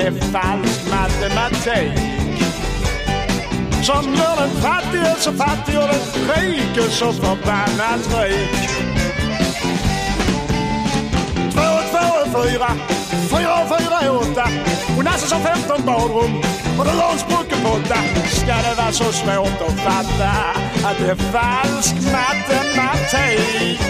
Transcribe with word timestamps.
det 0.00 0.06
är 0.06 0.32
falsk 0.32 0.80
matematik? 0.90 1.98
Som 3.82 4.14
gör 4.14 4.36
den 4.36 4.50
fattige 4.50 5.14
så 5.18 5.32
fattig 5.32 5.78
och 5.78 5.88
den 5.88 6.36
rike 6.36 6.82
så 6.90 7.12
förbannat 7.12 8.02
rik. 8.14 8.70
Två 11.52 11.66
och 11.78 11.86
två 11.90 12.06
är 12.20 12.42
fyra, 12.42 12.70
fyra 13.30 13.54
och 13.62 13.68
fyra 13.78 14.00
är 14.00 14.16
åtta. 14.16 14.48
Och 14.98 15.04
Nasse 15.04 15.34
har 15.34 15.56
15 15.56 15.86
badrum 15.86 16.42
och 16.78 16.84
det 16.84 16.92
låg 16.92 17.12
en 17.12 17.18
sprucken 17.18 17.58
potta. 17.64 17.98
Ska 18.28 18.54
det 18.68 18.74
vara 18.76 18.92
så 18.92 19.12
svårt 19.12 19.60
att 19.68 19.80
fatta 19.80 20.30
att 20.88 20.98
det 20.98 21.10
är 21.10 21.14
falsk 21.14 21.94
matematik? 21.94 23.80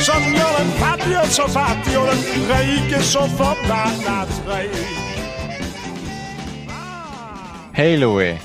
Som 0.00 0.34
gör 0.34 0.58
den 0.58 0.70
fattige 0.70 1.28
så 1.28 1.48
fattig 1.48 1.98
och 1.98 2.06
den 2.06 2.18
rike 2.58 3.02
så 3.02 3.20
förbannat 3.20 4.42
rik. 4.46 5.13
Hej 7.76 7.96
Louie! 7.96 8.40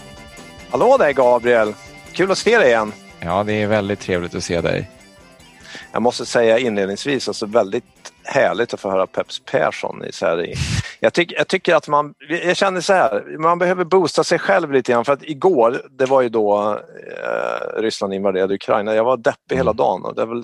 Hallå 0.69 0.97
där 0.97 1.13
Gabriel! 1.13 1.73
Kul 2.13 2.31
att 2.31 2.37
se 2.37 2.57
dig 2.57 2.67
igen. 2.67 2.93
Ja, 3.19 3.43
det 3.43 3.53
är 3.53 3.67
väldigt 3.67 3.99
trevligt 3.99 4.35
att 4.35 4.43
se 4.43 4.61
dig. 4.61 4.89
Jag 5.91 6.01
måste 6.01 6.25
säga 6.25 6.59
inledningsvis, 6.59 7.27
alltså 7.27 7.45
väldigt 7.45 7.83
härligt 8.23 8.73
att 8.73 8.79
få 8.79 8.91
höra 8.91 9.07
Peps 9.07 9.41
Persson. 9.51 10.05
I 10.05 10.11
så 10.11 10.25
här, 10.25 10.45
i, 10.45 10.55
jag, 10.99 11.13
tyck, 11.13 11.33
jag 11.37 11.47
tycker 11.47 11.75
att 11.75 11.87
man, 11.87 12.13
jag 12.43 12.57
känner 12.57 12.81
så 12.81 12.93
här, 12.93 13.37
man 13.39 13.59
behöver 13.59 13.83
boosta 13.83 14.23
sig 14.23 14.39
själv 14.39 14.71
lite 14.71 14.91
grann 14.91 15.05
för 15.05 15.13
att 15.13 15.23
igår, 15.23 15.81
det 15.91 16.05
var 16.05 16.21
ju 16.21 16.29
då 16.29 16.79
eh, 17.23 17.81
Ryssland 17.81 18.13
invaderade 18.13 18.53
Ukraina, 18.53 18.95
jag 18.95 19.03
var 19.03 19.17
deppig 19.17 19.55
hela 19.55 19.73
dagen 19.73 20.05
och 20.05 20.15
det 20.15 20.25
väl, 20.25 20.43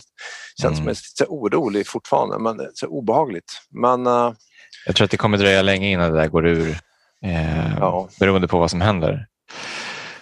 känns 0.62 0.78
som 0.78 0.88
är 0.88 0.92
lite 0.92 1.26
orolig 1.28 1.88
fortfarande, 1.88 2.40
men 2.40 2.60
är 2.60 2.70
så 2.74 2.88
obehagligt. 2.88 3.62
Men 3.70 4.08
eh, 4.08 4.32
Jag 4.86 4.96
tror 4.96 5.06
att 5.06 5.12
det 5.12 5.18
kommer 5.18 5.38
dröja 5.38 5.62
länge 5.62 5.92
innan 5.92 6.12
det 6.12 6.18
där 6.20 6.28
går 6.28 6.48
ur, 6.48 6.78
eh, 7.26 7.78
Ja. 7.80 8.10
beroende 8.20 8.48
på 8.48 8.60
vad 8.60 8.72
som 8.72 8.82
händer. 8.82 9.28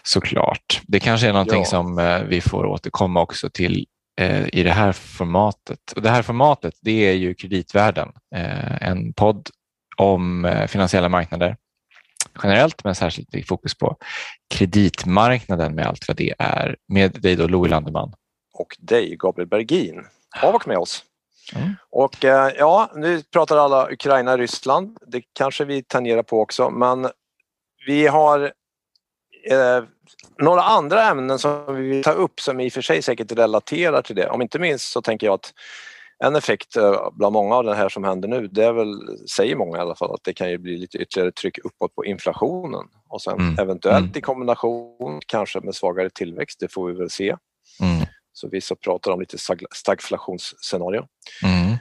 Såklart. 0.03 0.81
Det 0.87 0.99
kanske 0.99 1.27
är 1.27 1.33
någonting 1.33 1.59
Ja. 1.59 1.65
som 1.65 1.99
eh, 1.99 2.21
vi 2.23 2.41
får 2.41 2.65
återkomma 2.65 3.21
också 3.21 3.49
till 3.49 3.85
eh, 4.21 4.45
i 4.53 4.63
det 4.63 4.71
här 4.71 4.91
formatet. 4.91 5.91
Och 5.95 6.01
det 6.01 6.09
här 6.09 6.21
formatet 6.21 6.73
det 6.81 7.07
är 7.09 7.13
ju 7.13 7.33
Kreditvärlden, 7.33 8.09
eh, 8.35 8.87
en 8.89 9.13
podd 9.13 9.49
om 9.97 10.45
eh, 10.45 10.67
finansiella 10.67 11.09
marknader 11.09 11.57
generellt, 12.43 12.83
men 12.83 12.95
särskilt 12.95 13.35
i 13.35 13.43
fokus 13.43 13.77
på 13.77 13.97
kreditmarknaden 14.55 15.75
med 15.75 15.85
allt 15.87 16.07
vad 16.07 16.17
det 16.17 16.33
är, 16.39 16.75
med 16.87 17.11
dig 17.21 17.35
då 17.35 17.47
Louis 17.47 17.69
Landeman. 17.71 18.13
och 18.53 18.75
dig 18.79 19.15
Gabriel 19.19 19.49
Bergin. 19.49 20.05
Av 20.41 20.55
och 20.55 20.67
med 20.67 20.77
oss. 20.77 21.03
Mm. 21.55 21.75
Och 21.89 22.25
eh, 22.25 22.51
ja, 22.57 22.91
nu 22.95 23.21
pratar 23.21 23.57
alla 23.57 23.91
Ukraina, 23.91 24.37
Ryssland. 24.37 24.97
Det 25.07 25.21
kanske 25.33 25.65
vi 25.65 25.83
tangerar 25.83 26.23
på 26.23 26.41
också, 26.41 26.69
men 26.69 27.07
vi 27.87 28.07
har 28.07 28.53
eh, 29.51 29.83
några 30.39 30.61
andra 30.61 31.03
ämnen 31.03 31.39
som 31.39 31.75
vi 31.75 31.81
vill 31.89 32.03
ta 32.03 32.11
upp 32.11 32.39
som 32.39 32.59
i 32.59 32.69
och 32.69 32.73
för 32.73 32.81
sig 32.81 33.01
säkert 33.01 33.31
relaterar 33.31 34.01
till 34.01 34.15
det. 34.15 34.29
Om 34.29 34.41
inte 34.41 34.59
minst 34.59 34.91
så 34.91 35.01
tänker 35.01 35.27
jag 35.27 35.33
att 35.33 35.53
en 36.23 36.35
effekt 36.35 36.75
eh, 36.77 37.09
bland 37.13 37.33
många 37.33 37.55
av 37.55 37.63
det 37.63 37.75
här 37.75 37.89
som 37.89 38.03
händer 38.03 38.27
nu, 38.27 38.47
det 38.47 38.63
är 38.65 38.73
väl, 38.73 38.93
säger 39.29 39.55
många 39.55 39.77
i 39.77 39.81
alla 39.81 39.95
fall, 39.95 40.13
att 40.13 40.23
det 40.23 40.33
kan 40.33 40.49
ju 40.49 40.57
bli 40.57 40.77
lite 40.77 40.97
ytterligare 40.97 41.31
tryck 41.31 41.57
uppåt 41.65 41.95
på 41.95 42.05
inflationen 42.05 42.83
och 43.09 43.21
sen 43.21 43.39
Mm. 43.39 43.59
eventuellt 43.59 44.05
Mm. 44.05 44.17
i 44.17 44.21
kombination 44.21 45.19
kanske 45.27 45.59
med 45.59 45.75
svagare 45.75 46.09
tillväxt, 46.09 46.59
det 46.59 46.71
får 46.73 46.87
vi 46.87 46.93
väl 46.93 47.09
se. 47.09 47.35
Mm. 47.81 48.05
Så 48.33 48.49
vissa 48.49 48.75
pratar 48.75 49.11
om 49.11 49.19
lite 49.19 49.37
stag- 49.37 49.65
stagflationsscenario. 49.75 51.05
Mm. 51.43 51.71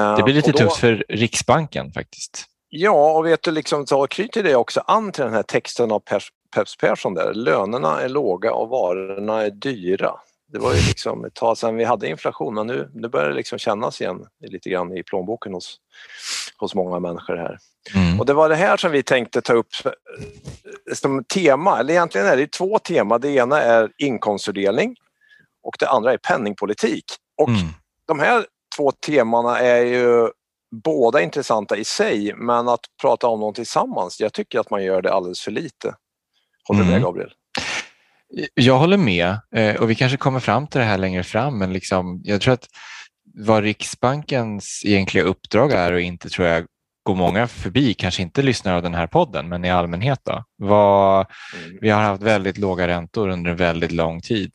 Eh, 0.00 0.16
Det 0.16 0.22
blir 0.22 0.34
lite 0.34 0.50
och 0.52 0.58
då- 0.58 0.64
tufft 0.64 0.76
för 0.80 1.04
Riksbanken 1.08 1.92
faktiskt. 1.92 2.44
Ja, 2.68 3.12
och 3.12 3.26
vet 3.26 3.42
du, 3.42 3.50
liksom, 3.50 3.86
så 3.86 4.06
knyter 4.06 4.42
det 4.42 4.56
också 4.56 4.80
an 4.86 5.12
till 5.12 5.24
den 5.24 5.32
här 5.32 5.42
texten 5.42 5.92
av 5.92 6.00
Pers, 6.00 6.28
Peps 6.54 6.76
Persson 6.76 7.14
där. 7.14 7.34
Lönerna 7.34 8.00
är 8.00 8.08
låga 8.08 8.52
och 8.52 8.68
varorna 8.68 9.42
är 9.42 9.50
dyra. 9.50 10.12
Det 10.52 10.58
var 10.58 10.72
ju 10.74 10.80
liksom 10.80 11.24
ett 11.24 11.34
tag 11.34 11.58
sedan 11.58 11.76
vi 11.76 11.84
hade 11.84 12.08
inflation 12.08 12.54
men 12.54 12.66
nu, 12.66 12.90
nu 12.94 13.08
börjar 13.08 13.28
det 13.28 13.34
liksom 13.34 13.58
kännas 13.58 14.00
igen 14.00 14.26
lite 14.40 14.70
grann 14.70 14.96
i 14.96 15.02
plånboken 15.02 15.54
hos, 15.54 15.76
hos 16.56 16.74
många 16.74 16.98
människor 17.00 17.36
här. 17.36 17.58
Mm. 17.94 18.20
Och 18.20 18.26
det 18.26 18.32
var 18.34 18.48
det 18.48 18.54
här 18.56 18.76
som 18.76 18.92
vi 18.92 19.02
tänkte 19.02 19.40
ta 19.42 19.52
upp 19.52 19.66
eh, 19.84 19.92
som 20.94 21.24
tema, 21.24 21.78
eller 21.80 21.94
egentligen 21.94 22.26
är 22.26 22.36
det 22.36 22.52
två 22.52 22.78
teman. 22.78 23.20
Det 23.20 23.28
ena 23.30 23.60
är 23.62 23.90
inkomstfördelning 23.98 24.96
och 25.64 25.74
det 25.78 25.88
andra 25.88 26.12
är 26.12 26.18
penningpolitik. 26.18 27.04
Och 27.42 27.48
Mm. 27.48 27.60
de 28.06 28.18
här 28.20 28.46
två 28.76 28.92
temana 28.92 29.58
är 29.58 29.84
ju 29.84 30.28
båda 30.84 31.20
intressanta 31.22 31.76
i 31.76 31.84
sig 31.84 32.34
men 32.36 32.68
att 32.68 32.80
prata 33.02 33.26
om 33.26 33.40
dem 33.40 33.54
tillsammans, 33.54 34.20
jag 34.20 34.32
tycker 34.32 34.60
att 34.60 34.70
man 34.70 34.84
gör 34.84 35.02
det 35.02 35.12
alldeles 35.12 35.40
för 35.40 35.50
lite. 35.50 35.94
Håller 36.68 36.80
du 36.80 36.86
med 36.86 36.92
Mm. 36.96 37.02
Gabriel? 37.04 37.32
Jag 38.54 38.78
håller 38.78 38.96
med 38.96 39.36
eh, 39.56 39.76
och 39.76 39.90
vi 39.90 39.94
kanske 39.94 40.16
kommer 40.18 40.40
fram 40.40 40.66
till 40.66 40.78
det 40.80 40.86
här 40.86 40.98
längre 40.98 41.22
fram 41.22 41.58
men 41.58 41.72
liksom, 41.72 42.20
jag 42.24 42.40
tror 42.40 42.54
att 42.54 42.66
vad 43.34 43.62
Riksbankens 43.62 44.82
egentliga 44.84 45.24
uppdrag 45.24 45.72
är 45.72 45.92
och 45.92 46.00
inte 46.00 46.28
tror 46.28 46.48
jag 46.48 46.66
går 47.02 47.14
många 47.14 47.46
förbi, 47.48 47.94
kanske 47.94 48.22
inte 48.22 48.42
lyssnar 48.42 48.74
av 48.74 48.82
den 48.82 48.94
här 48.94 49.06
podden 49.06 49.48
men 49.48 49.64
i 49.64 49.70
allmänhet 49.70 50.20
då. 50.24 50.44
Vad, 50.56 51.26
Mm. 51.64 51.78
vi 51.80 51.90
har 51.90 52.02
haft 52.02 52.22
väldigt 52.22 52.58
låga 52.58 52.88
räntor 52.88 53.28
under 53.28 53.50
en 53.50 53.56
väldigt 53.56 53.92
lång 53.92 54.20
tid 54.20 54.50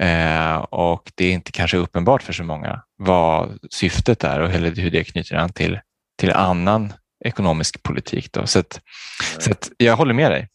eh, 0.00 0.56
och 0.56 1.12
det 1.14 1.24
är 1.24 1.32
inte 1.32 1.52
kanske 1.52 1.76
uppenbart 1.76 2.22
för 2.22 2.32
så 2.32 2.44
många 2.44 2.82
vad 2.96 3.58
syftet 3.70 4.24
är 4.24 4.40
och 4.40 4.50
hur 4.50 4.90
det 4.90 5.04
knyter 5.04 5.36
an 5.36 5.52
till, 5.52 5.80
till 6.18 6.32
annan 6.32 6.92
ekonomisk 7.24 7.82
politik. 7.82 8.32
Då. 8.32 8.46
Så, 8.46 8.58
att, 8.58 8.80
så 9.38 9.50
att 9.50 9.70
jag 9.76 9.96
håller 9.96 10.14
med 10.14 10.30
dig. 10.30 10.48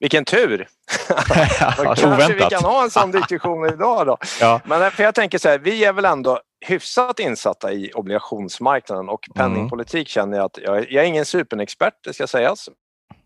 Vilken 0.00 0.24
tur! 0.24 0.68
Då 1.76 1.94
kanske 1.94 2.34
vi 2.34 2.40
kan 2.40 2.64
ha 2.64 2.82
en 2.82 2.90
sån 2.90 3.10
diskussion 3.10 3.66
idag 3.66 4.06
då. 4.06 4.16
Ja. 4.40 4.60
Men 4.64 4.82
eh, 4.82 4.90
för 4.90 5.02
jag 5.02 5.14
tänker 5.14 5.38
så 5.38 5.48
här, 5.48 5.58
vi 5.58 5.84
är 5.84 5.92
väl 5.92 6.04
ändå 6.04 6.40
hyfsat 6.66 7.18
insatta 7.18 7.72
i 7.72 7.92
obligationsmarknaden 7.94 9.08
och 9.08 9.28
Mm. 9.28 9.54
penningpolitik 9.54 10.08
känner 10.08 10.36
jag 10.36 10.46
att 10.46 10.58
jag, 10.62 10.92
jag 10.92 11.04
är 11.04 11.08
ingen 11.08 11.24
superexpert, 11.24 11.94
det 12.04 12.12
ska 12.12 12.26
sägas. 12.26 12.68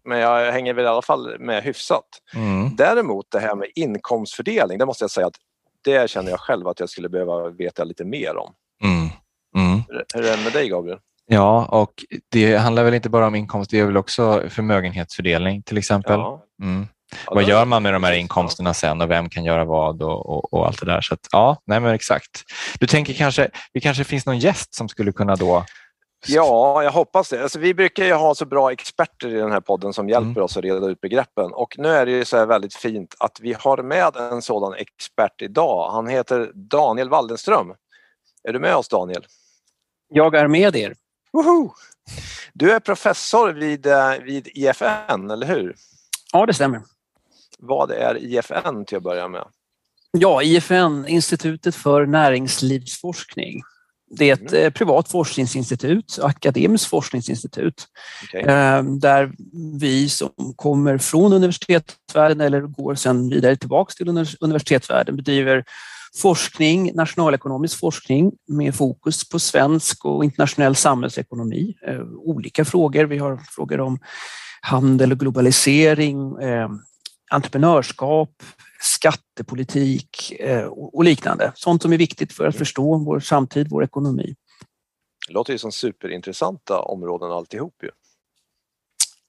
Men 0.05 0.19
jag 0.19 0.53
hänger 0.53 0.75
väl 0.75 0.85
i 0.85 0.89
alla 0.89 1.03
fall 1.03 1.39
med 1.39 1.63
hyfsat. 1.63 2.05
Mm. 2.35 2.77
Däremot 2.77 3.27
det 3.31 3.41
här 3.41 3.55
med 3.55 3.69
inkomstfördelning, 3.75 4.79
det 4.79 4.87
måste 4.87 5.05
jag 5.05 5.11
säga 5.11 5.27
att 5.27 5.37
det 5.85 6.11
känner 6.11 6.31
jag 6.31 6.41
själv 6.41 6.69
att 6.69 6.81
jag 6.81 6.89
skulle 6.89 7.09
behöva 7.09 7.49
veta 7.49 7.85
lite 7.85 8.05
mer 8.05 8.37
om. 8.37 8.53
Mm. 8.85 9.09
Mm. 9.57 9.83
Hur 10.15 10.25
är 10.25 10.37
det 10.37 10.43
med 10.43 10.53
dig 10.53 10.69
Gabriel? 10.69 10.99
Ja, 11.27 11.67
och 11.67 12.05
det 12.29 12.57
handlar 12.57 12.85
väl 12.85 12.95
inte 12.95 13.11
bara 13.11 13.27
om 13.27 13.35
inkomst, 13.35 13.71
det 13.71 13.79
är 13.79 13.85
väl 13.85 13.97
också 13.97 14.43
förmögenhetsfördelning 14.49 15.63
till 15.63 15.79
exempel. 15.79 16.19
Ja. 16.19 16.45
Mm. 16.63 16.87
Ja, 17.27 17.35
Vad 17.35 17.45
gör 17.45 17.65
man 17.65 17.83
med 17.83 17.93
de 17.93 18.05
här 18.05 18.13
inkomsterna 18.13 18.75
sen 18.75 19.01
och 19.01 19.11
vem 19.11 19.29
kan 19.29 19.45
göra 19.45 19.65
vad 19.65 20.03
och, 20.03 20.27
och, 20.27 20.55
och 20.55 20.67
allt 20.67 20.81
det 20.81 20.87
där. 20.87 21.01
Så 21.01 21.15
att, 21.15 21.29
ja, 21.33 21.63
nej 21.67 21.81
men 21.81 21.95
exakt. 21.95 22.43
Du 22.79 22.87
tänker 22.87 23.13
kanske, 23.13 23.51
det 23.73 23.81
kanske 23.81 24.05
finns 24.05 24.27
någon 24.27 24.39
gäst 24.39 24.75
som 24.75 24.89
skulle 24.89 25.13
kunna 25.13 25.37
då... 25.37 25.65
Ja, 26.27 26.83
jag 26.83 26.91
hoppas 26.93 27.29
det. 27.29 27.43
Alltså, 27.43 27.59
vi 27.59 27.75
brukar 27.75 28.05
ju 28.05 28.13
ha 28.13 28.35
så 28.35 28.45
bra 28.45 28.73
experter 28.73 29.29
i 29.29 29.35
den 29.35 29.53
här 29.53 29.61
podden 29.61 29.93
som 29.93 30.09
hjälper 30.09 30.31
Mm. 30.31 30.43
oss 30.43 30.57
att 30.57 30.65
reda 30.65 30.87
ut 30.87 31.01
begreppen 31.01 31.53
och 31.53 31.75
nu 31.79 31.89
är 31.89 32.07
det 32.07 32.13
ju 32.13 32.25
så 32.25 32.37
här 32.37 32.47
väldigt 32.47 32.75
fint 32.75 33.15
att 33.19 33.41
vi 33.41 33.53
har 33.59 33.83
med 33.83 34.17
en 34.17 34.43
sådan 34.43 34.75
expert 34.75 35.43
idag. 35.43 35.91
Han 35.91 36.07
heter 36.07 36.51
Daniel 36.55 37.09
Waldenström. 37.09 37.75
Är 38.49 38.53
du 38.53 38.59
med 38.59 38.77
oss 38.77 38.89
Daniel? 38.89 39.27
Jag 40.09 40.35
är 40.35 40.49
med 40.49 40.77
er. 40.77 40.95
Woho! 41.33 41.71
Du 42.53 42.73
är 42.73 42.81
professor 42.81 43.53
vid, 43.53 43.87
eh, 43.87 44.11
vid 44.23 44.49
IFN, 44.55 45.31
eller 45.31 45.47
hur? 45.47 45.75
Ja, 46.33 46.47
det 46.47 46.55
stämmer. 46.55 46.83
Vad 47.59 47.91
är 47.91 48.17
IFN 48.17 48.85
till 48.85 48.97
att 48.97 49.03
börja 49.03 49.29
med? 49.29 49.45
Ja, 50.11 50.43
IFN, 50.43 51.05
Institutet 51.09 51.75
för 51.75 52.07
näringslivsforskning. 52.07 53.63
Det 54.17 54.31
är 54.31 54.33
ett 54.35 54.53
Mm. 54.53 54.65
eh, 54.65 54.71
privat 54.71 55.09
forskningsinstitut, 55.09 56.19
akademiskt 56.23 56.87
forskningsinstitut, 56.87 57.87
Okej. 58.25 58.41
eh, 58.43 58.83
där 58.83 59.33
vi 59.81 60.09
som 60.09 60.31
kommer 60.57 60.99
från 60.99 61.33
universitetsvärlden 61.33 62.41
eller 62.41 62.61
går 62.61 62.95
sedan 62.95 63.29
vidare 63.29 63.57
tillbaks 63.57 63.95
till 63.95 64.07
univers- 64.09 64.37
universitetsvärlden 64.41 65.17
bedriver 65.17 65.65
forskning, 66.23 66.93
nationalekonomisk 66.95 67.79
forskning 67.79 68.33
med 68.49 68.75
fokus 68.75 69.29
på 69.29 69.39
svensk 69.39 70.05
och 70.05 70.25
internationell 70.25 70.77
samhällsekonomi. 70.77 71.75
Eh, 71.89 72.01
olika 72.17 72.65
frågor. 72.65 73.05
Vi 73.05 73.19
har 73.19 73.37
frågor 73.51 73.81
om 73.81 73.99
handel 74.61 75.13
och 75.13 75.19
globalisering, 75.21 76.33
entreprenörskap, 77.31 78.31
skattepolitik 78.83 80.33
eh, 80.41 80.65
och 80.67 81.05
liknande. 81.05 81.53
Sånt 81.55 81.83
som 81.83 81.93
är 81.93 81.99
viktigt 81.99 82.33
för 82.33 82.47
att 82.47 82.57
förstå 82.57 82.99
vår 82.99 83.21
samtid, 83.21 83.67
vår 83.71 83.85
ekonomi. 83.85 84.35
Det 85.29 85.35
låter 85.35 85.53
ju 85.53 85.59
som 85.59 85.73
superintressanta 85.73 86.79
områden 86.81 87.33
alltihop 87.33 87.75
ju. 87.83 87.91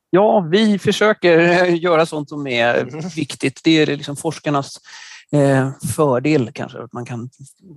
Ja, 0.09 0.39
vi 0.39 0.79
försöker 0.79 1.65
göra 1.65 2.05
sånt 2.05 2.29
som 2.29 2.47
är 2.47 2.83
viktigt. 3.15 3.61
Det 3.63 3.71
är 3.71 3.85
liksom 3.85 4.15
forskarnas 4.15 4.79
eh, 5.31 5.71
fördel 5.95 6.51
kanske, 6.53 6.83
att 6.83 6.93
man 6.93 7.05
kan 7.05 7.29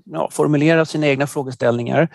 ja, 0.04 0.30
formulera 0.32 0.84
sina 0.84 1.06
egna 1.06 1.26
frågeställningar. 1.26 2.08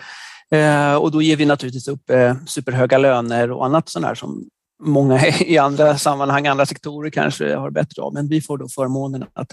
Eh, 0.50 0.94
och 0.94 1.10
då 1.10 1.22
ger 1.22 1.36
vi 1.36 1.44
naturligtvis 1.44 1.88
upp 1.88 2.10
superhöga 2.46 2.98
löner 2.98 3.50
och 3.50 3.66
annat 3.66 3.88
sånt 3.88 4.06
här 4.06 4.14
som 4.14 4.48
många 4.82 5.26
i 5.40 5.58
andra 5.58 5.98
sammanhang, 5.98 6.46
andra 6.46 6.66
sektorer 6.66 7.10
kanske 7.10 7.54
har 7.54 7.70
bättre 7.70 8.02
av. 8.02 8.14
Men 8.14 8.28
vi 8.28 8.40
får 8.40 8.58
då 8.58 8.68
förmånen 8.68 9.24
att 9.32 9.48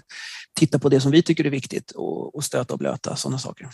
titta 0.59 0.79
på 0.79 0.89
det 0.89 1.01
som 1.01 1.11
vi 1.11 1.21
tycker 1.21 1.45
är 1.45 1.49
viktigt 1.49 1.91
och, 1.91 2.35
och 2.35 2.43
stöta 2.43 2.73
och 2.73 2.79
blöta 2.79 3.15
sådana 3.15 3.37
saker. 3.37 3.67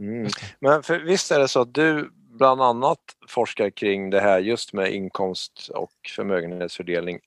Mm. 0.00 0.30
Men 0.60 0.82
för, 0.82 0.98
visst 0.98 1.30
är 1.30 1.38
det 1.38 1.48
så 1.48 1.60
att 1.60 1.74
du 1.74 2.10
bland 2.38 2.62
annat 2.62 2.98
forskar 3.28 3.70
kring 3.70 4.10
det 4.10 4.20
här 4.20 4.38
just 4.38 4.72
med 4.72 4.94
inkomst 4.94 5.70
och 5.74 5.92
förmögenhetsfördelning, 6.16 7.18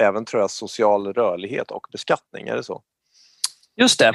även 0.00 0.24
tror 0.24 0.40
jag 0.40 0.50
social 0.50 1.12
rörlighet 1.12 1.70
och 1.70 1.86
beskattning, 1.92 2.48
är 2.48 2.56
det 2.56 2.64
så? 2.64 2.82
Just 3.76 3.98
det. 3.98 4.12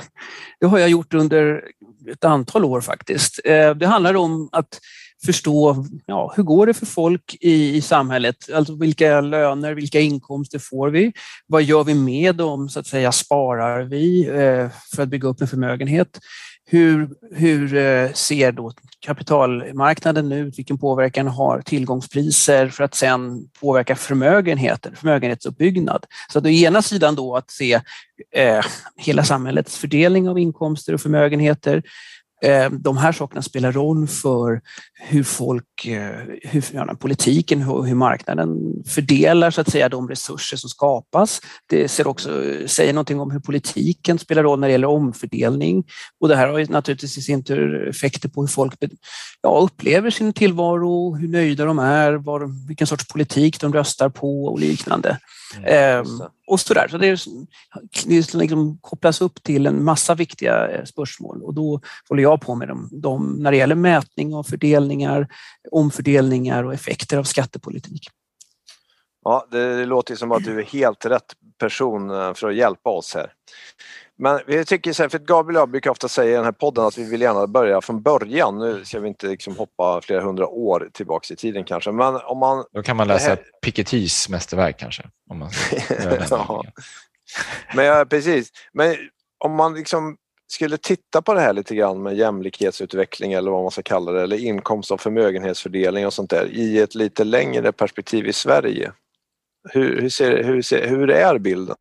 Det 0.59 0.65
har 0.65 0.79
jag 0.79 0.89
gjort 0.89 1.13
under 1.13 1.71
ett 2.11 2.23
antal 2.23 2.65
år 2.65 2.81
faktiskt. 2.81 3.39
Eh, 3.45 3.75
det 3.75 3.87
handlar 3.87 4.15
om 4.15 4.49
att 4.51 4.79
förstå 5.25 5.85
ja, 6.05 6.33
hur 6.35 6.43
går 6.43 6.67
det 6.67 6.73
för 6.73 6.85
folk 6.85 7.37
i, 7.41 7.75
i 7.75 7.81
samhället? 7.81 8.35
Alltså 8.53 8.75
vilka 8.75 9.21
löner, 9.21 9.73
vilka 9.73 9.99
inkomster 9.99 10.59
får 10.59 10.89
vi? 10.89 11.13
Vad 11.47 11.63
gör 11.63 11.83
vi 11.83 11.93
med 11.93 12.35
dem? 12.35 12.69
Så 12.69 12.79
att 12.79 12.87
säga, 12.87 13.11
sparar 13.11 13.83
vi 13.83 14.27
eh, 14.27 14.69
för 14.95 15.03
att 15.03 15.09
bygga 15.09 15.27
upp 15.27 15.41
en 15.41 15.47
förmögenhet? 15.47 16.19
Hur, 16.65 17.09
hur 17.35 17.75
eh, 17.75 18.11
ser 18.11 18.51
då 18.51 18.71
kapitalmarknaden 18.99 20.31
ut? 20.31 20.59
Vilken 20.59 20.77
påverkan 20.77 21.27
har 21.27 21.61
tillgångspriser 21.61 22.67
för 22.67 22.83
att 22.83 22.95
sen 22.95 23.49
påverka 23.59 23.95
förmögenheter, 23.95 24.91
förmögenhetsuppbyggnad? 24.95 26.05
Så 26.33 26.39
att 26.39 26.45
å 26.45 26.49
ena 26.49 26.81
sidan 26.81 27.15
då 27.15 27.35
att 27.35 27.51
se 27.51 27.73
eh, 28.35 28.65
hela 28.97 29.23
samhällets 29.23 29.77
fördelning 29.77 30.29
av 30.29 30.39
inkomster 30.39 30.93
och 30.93 31.01
förmögenheter 31.01 31.83
Eh, 32.43 32.71
de 32.71 32.97
här 32.97 33.11
sakerna 33.11 33.41
spelar 33.41 33.71
roll 33.71 34.07
för 34.07 34.61
hur 34.93 35.23
folk, 35.23 35.85
eh, 35.85 36.15
hur 36.41 36.65
ja, 36.73 36.95
politiken 36.99 37.69
och 37.69 37.87
hur 37.87 37.95
marknaden 37.95 38.59
fördelar 38.87 39.51
så 39.51 39.61
att 39.61 39.69
säga 39.69 39.89
de 39.89 40.09
resurser 40.09 40.57
som 40.57 40.69
skapas. 40.69 41.41
Det 41.69 41.87
ser 41.87 42.07
också, 42.07 42.43
säger 42.67 42.93
någonting 42.93 43.19
om 43.19 43.31
hur 43.31 43.39
politiken 43.39 44.19
spelar 44.19 44.43
roll 44.43 44.59
när 44.59 44.67
det 44.67 44.71
gäller 44.71 44.87
omfördelning 44.87 45.83
och 46.19 46.27
det 46.27 46.35
här 46.35 46.47
har 46.47 46.59
ju 46.59 46.65
naturligtvis 46.65 47.17
i 47.17 47.21
sin 47.21 47.43
tur 47.43 47.89
effekter 47.89 48.29
på 48.29 48.41
hur 48.41 48.47
folk 48.47 48.73
ja, 49.41 49.59
upplever 49.63 50.09
sin 50.09 50.33
tillvaro, 50.33 51.15
hur 51.15 51.27
nöjda 51.27 51.65
de 51.65 51.79
är, 51.79 52.13
var, 52.13 52.67
vilken 52.67 52.87
sorts 52.87 53.07
politik 53.07 53.61
de 53.61 53.73
röstar 53.73 54.09
på 54.09 54.45
och 54.45 54.59
liknande. 54.59 55.17
Mm, 55.57 56.05
och 56.47 56.59
så 56.59 56.73
där. 56.73 56.87
Så 56.87 56.97
det, 56.97 57.07
är, 57.07 57.19
det 58.07 58.33
liksom 58.33 58.77
kopplas 58.81 59.21
upp 59.21 59.43
till 59.43 59.67
en 59.67 59.83
massa 59.83 60.15
viktiga 60.15 60.67
eh, 60.67 60.83
spörsmål 60.83 61.43
och 61.43 61.53
då 61.53 61.81
håller 62.09 62.23
jag 62.23 62.41
på 62.41 62.55
med 62.55 62.67
dem, 62.67 62.89
dem 62.91 63.35
när 63.39 63.51
det 63.51 63.57
gäller 63.57 63.75
mätning 63.75 64.35
av 64.35 64.43
fördelningar, 64.43 65.27
omfördelningar 65.71 66.63
och 66.63 66.73
effekter 66.73 67.17
av 67.17 67.23
skattepolitik. 67.23 68.07
Ja, 69.23 69.47
det 69.51 69.85
låter 69.85 70.15
som 70.15 70.31
att 70.31 70.43
du 70.43 70.59
är 70.59 70.63
helt 70.63 71.05
rätt 71.05 71.33
person 71.57 72.09
eh, 72.09 72.33
för 72.33 72.49
att 72.49 72.55
hjälpa 72.55 72.89
oss 72.89 73.15
här. 73.15 73.33
Men 74.17 74.39
vi 74.47 74.65
tycker 74.65 74.93
så 74.93 75.03
här, 75.03 75.09
för 75.09 75.19
Gabriel 75.19 75.57
och 75.57 75.61
jag 75.61 75.69
brukar 75.69 75.91
ofta 75.91 76.07
säga 76.07 76.31
i 76.31 76.35
den 76.35 76.45
här 76.45 76.51
podden 76.51 76.85
att 76.85 76.97
vi 76.97 77.09
vill 77.09 77.21
gärna 77.21 77.47
börja 77.47 77.81
från 77.81 78.01
början. 78.01 78.59
Nu 78.59 78.85
ska 78.85 78.99
vi 78.99 79.07
inte 79.07 79.27
liksom 79.27 79.57
hoppa 79.57 80.01
flera 80.01 80.21
hundra 80.21 80.47
år 80.47 80.89
tillbaks 80.93 81.31
i 81.31 81.35
tiden 81.35 81.63
kanske. 81.63 81.91
Men 81.91 82.15
om 82.15 82.37
man... 82.37 82.65
Då 82.71 82.81
kan 82.81 82.97
man 82.97 83.07
läsa 83.07 83.29
här... 83.29 83.39
Pikettys 83.61 84.29
mästerverk 84.29 84.79
kanske. 84.79 85.03
Om 85.29 85.39
man 85.39 85.49
ja. 86.29 86.63
Men 87.75 87.85
ja, 87.85 88.05
precis. 88.09 88.51
Men 88.73 88.95
om 89.37 89.55
man 89.55 89.73
liksom 89.73 90.17
skulle 90.47 90.77
titta 90.77 91.21
på 91.21 91.33
det 91.33 91.41
här 91.41 91.53
lite 91.53 91.75
grann 91.75 92.03
med 92.03 92.15
jämlikhetsutveckling 92.15 93.33
eller 93.33 93.51
vad 93.51 93.61
man 93.61 93.71
ska 93.71 93.81
kalla 93.81 94.11
det, 94.11 94.21
eller 94.21 94.37
inkomst 94.37 94.91
och 94.91 95.01
förmögenhetsfördelning 95.01 96.05
och 96.05 96.13
sånt 96.13 96.29
där 96.29 96.45
i 96.51 96.79
ett 96.79 96.95
lite 96.95 97.23
längre 97.23 97.71
perspektiv 97.71 98.27
i 98.27 98.33
Sverige. 98.33 98.91
Hur, 99.69 100.01
hur, 100.01 100.09
ser, 100.09 100.43
hur, 100.43 100.61
ser, 100.61 100.87
hur 100.87 101.09
är 101.09 101.37
bilden? 101.39 101.77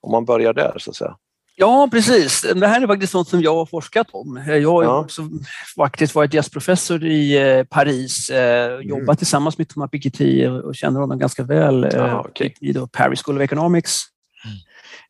Om 0.00 0.10
man 0.12 0.24
börjar 0.24 0.52
där 0.52 0.78
så 0.78 0.90
att 0.90 0.96
säga. 0.96 1.16
Ja, 1.60 1.88
precis. 1.90 2.46
Det 2.54 2.66
här 2.66 2.82
är 2.82 2.86
faktiskt 2.86 3.14
något 3.14 3.28
som 3.28 3.42
jag 3.42 3.54
har 3.54 3.66
forskat 3.66 4.06
om. 4.10 4.44
Jag 4.46 4.70
har 4.70 4.84
ja. 4.84 4.98
också 4.98 5.28
faktiskt 5.76 6.14
varit 6.14 6.34
gästprofessor 6.34 7.04
i 7.04 7.36
eh, 7.36 7.64
Paris, 7.64 8.30
eh, 8.30 8.72
mm. 8.72 8.88
jobbat 8.88 9.18
tillsammans 9.18 9.58
med 9.58 9.68
Thomas 9.68 9.90
Piketty 9.90 10.46
och 10.46 10.74
känner 10.74 11.00
honom 11.00 11.18
ganska 11.18 11.42
väl 11.42 11.88
ja, 11.92 12.06
eh, 12.06 12.20
okay. 12.20 12.50
i 12.60 12.74
Paris 12.92 13.22
School 13.22 13.36
of 13.36 13.42
Economics. 13.42 14.02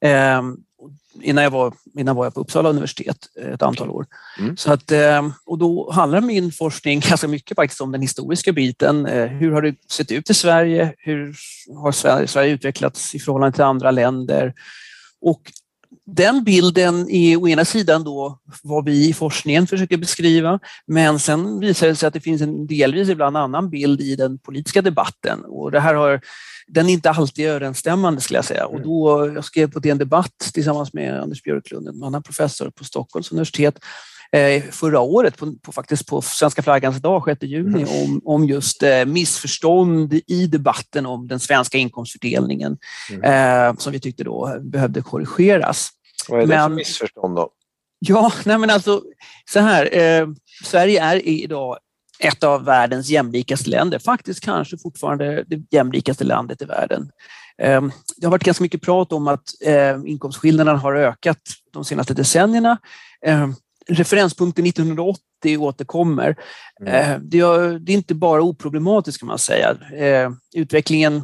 Mm. 0.00 0.14
Ehm, 0.14 0.56
innan, 1.22 1.44
jag 1.44 1.50
var, 1.50 1.72
innan 1.98 2.16
var 2.16 2.26
jag 2.26 2.34
på 2.34 2.40
Uppsala 2.40 2.68
universitet 2.68 3.18
ett 3.54 3.62
antal 3.62 3.90
år. 3.90 4.06
Mm. 4.38 4.56
Så 4.56 4.72
att, 4.72 4.92
ehm, 4.92 5.32
och 5.46 5.58
då 5.58 5.90
handlar 5.92 6.20
min 6.20 6.52
forskning 6.52 7.00
ganska 7.08 7.28
mycket 7.28 7.56
faktiskt 7.56 7.80
om 7.80 7.92
den 7.92 8.02
historiska 8.02 8.52
biten. 8.52 9.06
Hur 9.06 9.52
har 9.52 9.62
det 9.62 9.74
sett 9.90 10.12
ut 10.12 10.30
i 10.30 10.34
Sverige? 10.34 10.94
Hur 10.98 11.36
har 11.82 11.92
Sverige, 11.92 12.26
Sverige 12.26 12.52
utvecklats 12.52 13.14
i 13.14 13.18
förhållande 13.18 13.54
till 13.54 13.64
andra 13.64 13.90
länder? 13.90 14.54
Och 15.20 15.42
den 16.10 16.44
bilden 16.44 17.10
är 17.10 17.36
å 17.36 17.48
ena 17.48 17.64
sidan 17.64 18.04
då 18.04 18.38
vad 18.62 18.84
vi 18.84 19.08
i 19.08 19.12
forskningen 19.12 19.66
försöker 19.66 19.96
beskriva, 19.96 20.58
men 20.86 21.18
sen 21.18 21.60
visar 21.60 21.86
det 21.86 21.96
sig 21.96 22.06
att 22.06 22.14
det 22.14 22.20
finns 22.20 22.42
en 22.42 22.66
delvis 22.66 23.08
ibland 23.08 23.36
annan 23.36 23.70
bild 23.70 24.00
i 24.00 24.16
den 24.16 24.38
politiska 24.38 24.82
debatten 24.82 25.44
och 25.44 25.70
det 25.70 25.80
här 25.80 25.94
har 25.94 26.20
den 26.68 26.88
är 26.88 26.92
inte 26.92 27.10
alltid 27.10 27.46
överensstämmande 27.46 28.20
skulle 28.20 28.38
jag 28.38 28.44
säga. 28.44 28.66
Och 28.66 28.80
då, 28.80 29.32
jag 29.34 29.44
skrev 29.44 29.72
på 29.72 29.78
DN 29.78 29.98
Debatt 29.98 30.50
tillsammans 30.54 30.92
med 30.92 31.20
Anders 31.22 31.42
Björklund, 31.42 31.88
en 31.88 32.02
annan 32.02 32.22
professor 32.22 32.70
på 32.70 32.84
Stockholms 32.84 33.32
universitet, 33.32 33.78
eh, 34.32 34.62
förra 34.62 35.00
året, 35.00 35.36
på, 35.36 35.54
på, 35.62 35.72
faktiskt 35.72 36.06
på 36.06 36.22
Svenska 36.22 36.62
flaggans 36.62 36.96
dag, 36.96 37.22
6 37.24 37.42
juni, 37.42 37.82
mm. 37.82 38.02
om, 38.02 38.20
om 38.24 38.44
just 38.44 38.82
eh, 38.82 39.04
missförstånd 39.04 40.20
i 40.26 40.46
debatten 40.46 41.06
om 41.06 41.28
den 41.28 41.40
svenska 41.40 41.78
inkomstfördelningen 41.78 42.78
mm. 43.10 43.68
eh, 43.68 43.76
som 43.76 43.92
vi 43.92 44.00
tyckte 44.00 44.24
då 44.24 44.58
behövde 44.60 45.02
korrigeras. 45.02 45.90
Vad 46.28 46.40
är 46.40 46.46
det 46.46 46.48
men, 46.48 46.70
för 46.70 46.76
missförstånd 46.76 47.36
då? 47.36 47.50
Ja, 47.98 48.32
nej 48.44 48.58
men 48.58 48.70
alltså 48.70 49.02
så 49.50 49.60
här. 49.60 49.96
Eh, 49.96 50.28
Sverige 50.64 51.02
är 51.02 51.28
idag 51.28 51.78
ett 52.18 52.44
av 52.44 52.64
världens 52.64 53.08
jämlikaste 53.08 53.70
länder, 53.70 53.98
faktiskt 53.98 54.40
kanske 54.40 54.78
fortfarande 54.78 55.44
det 55.46 55.62
jämlikaste 55.70 56.24
landet 56.24 56.62
i 56.62 56.64
världen. 56.64 57.10
Eh, 57.62 57.82
det 58.16 58.26
har 58.26 58.30
varit 58.30 58.44
ganska 58.44 58.62
mycket 58.62 58.82
prat 58.82 59.12
om 59.12 59.28
att 59.28 59.62
eh, 59.64 59.96
inkomstskillnaderna 60.06 60.78
har 60.78 60.94
ökat 60.94 61.40
de 61.72 61.84
senaste 61.84 62.14
decennierna. 62.14 62.78
Eh, 63.26 63.48
referenspunkten 63.88 64.66
1980 64.66 65.58
återkommer. 65.58 66.36
Mm. 66.80 66.94
Eh, 66.94 67.18
det, 67.20 67.40
är, 67.40 67.90
inte 67.90 68.14
bara 68.14 68.42
oproblematiskt 68.42 69.18
kan 69.18 69.28
man 69.28 69.38
säga. 69.38 69.76
Utvecklingen 70.54 71.22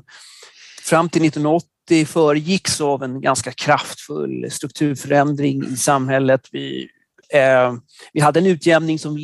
fram 0.83 1.09
till 1.09 1.25
1980 1.25 1.74
80 1.85 2.05
föregicks 2.05 2.81
av 2.81 3.03
en 3.03 3.21
ganska 3.21 3.53
kraftfull 3.53 4.51
strukturförändring 4.51 5.65
i 5.65 5.77
samhället. 5.77 6.49
Vi, 6.53 6.89
eh, 7.33 7.75
vi 8.13 8.21
hade 8.21 8.41
en 8.41 8.47
utjämning 8.47 8.99
som 8.99 9.19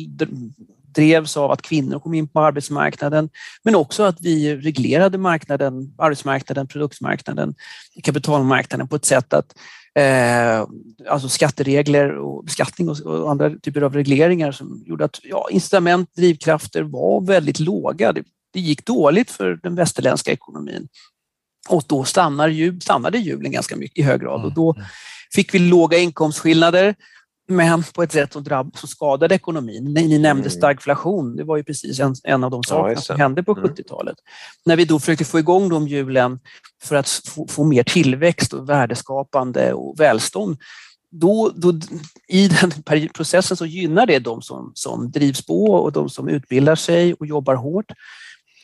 drevs 0.95 1.37
av 1.37 1.51
att 1.51 1.61
kvinnor 1.61 1.99
kom 1.99 2.13
in 2.13 2.27
på 2.27 2.39
arbetsmarknaden, 2.39 3.29
men 3.63 3.75
också 3.75 4.03
att 4.03 4.21
vi 4.21 4.55
reglerade 4.55 5.17
marknaden, 5.17 5.93
arbetsmarknaden, 5.97 6.67
produktmarknaden, 6.67 7.55
kapitalmarknaden 8.03 8.87
på 8.87 8.95
ett 8.95 9.05
sätt 9.05 9.33
att 9.33 9.55
eh, 9.95 10.67
alltså 11.09 11.29
skatteregler 11.29 12.17
och 12.17 12.43
beskattning 12.43 12.89
och, 12.89 12.99
och, 12.99 13.31
andra 13.31 13.49
typer 13.49 13.81
av 13.81 13.93
regleringar 13.93 14.51
som 14.51 14.83
gjorde 14.85 15.05
att 15.05 15.19
ja, 15.23 15.47
incitament, 15.51 16.15
drivkrafter 16.15 16.83
var 16.83 17.21
väldigt 17.21 17.59
låga. 17.59 18.13
Det, 18.13 18.23
det 18.53 18.59
gick 18.59 18.85
dåligt 18.85 19.31
för 19.31 19.59
den 19.63 19.75
västerländska 19.75 20.31
ekonomin. 20.31 20.87
Och 21.69 21.83
då 21.87 22.03
stannar 22.03 22.47
jul, 22.47 22.81
stannade 22.81 23.17
hjulen 23.17 23.51
ganska 23.51 23.75
mycket 23.75 23.99
i 23.99 24.01
hög 24.01 24.21
grad 24.21 24.33
och 24.33 24.39
mm, 24.39 24.53
då 24.53 24.73
mm. 24.73 24.85
fick 25.35 25.53
vi 25.53 25.59
låga 25.59 25.97
inkomstskillnader 25.97 26.95
men 27.47 27.83
på 27.83 28.03
ett 28.03 28.11
sätt 28.11 28.33
som, 28.33 28.43
drabb, 28.43 28.77
som 28.77 28.89
skadade 28.89 29.35
ekonomin. 29.35 29.83
Ni, 29.83 30.07
ni 30.07 30.19
nämnde 30.19 30.47
mm. 30.47 30.57
stagflation, 30.57 31.35
det 31.35 31.43
var 31.43 31.57
ju 31.57 31.63
precis 31.63 31.99
en, 31.99 32.15
en 32.23 32.43
av 32.43 32.51
de 32.51 32.63
sakerna 32.63 33.01
som 33.01 33.19
hände 33.19 33.43
på 33.43 33.55
70-talet. 33.55 34.17
När 34.65 34.75
vi 34.75 34.85
då 34.85 34.99
försökte 34.99 35.25
få 35.25 35.39
igång 35.39 35.69
de 35.69 35.87
hjulen 35.87 36.39
för 36.83 36.95
att 36.95 37.09
få, 37.09 37.47
få 37.47 37.63
mer 37.63 37.83
tillväxt 37.83 38.53
och 38.53 38.69
värdeskapande 38.69 39.73
och 39.73 39.99
välstånd, 39.99 40.57
då, 41.11 41.51
då, 41.55 41.79
I 42.27 42.47
den 42.47 42.71
processen 43.13 43.57
så 43.57 43.65
gynnar 43.65 44.05
det 44.05 44.19
de 44.19 44.41
som, 44.41 44.71
som 44.75 45.11
drivs 45.11 45.45
på 45.45 45.65
och 45.65 45.91
de 45.91 46.09
som 46.09 46.27
utbildar 46.27 46.75
sig 46.75 47.13
och 47.13 47.25
jobbar 47.25 47.55
hårt. 47.55 47.91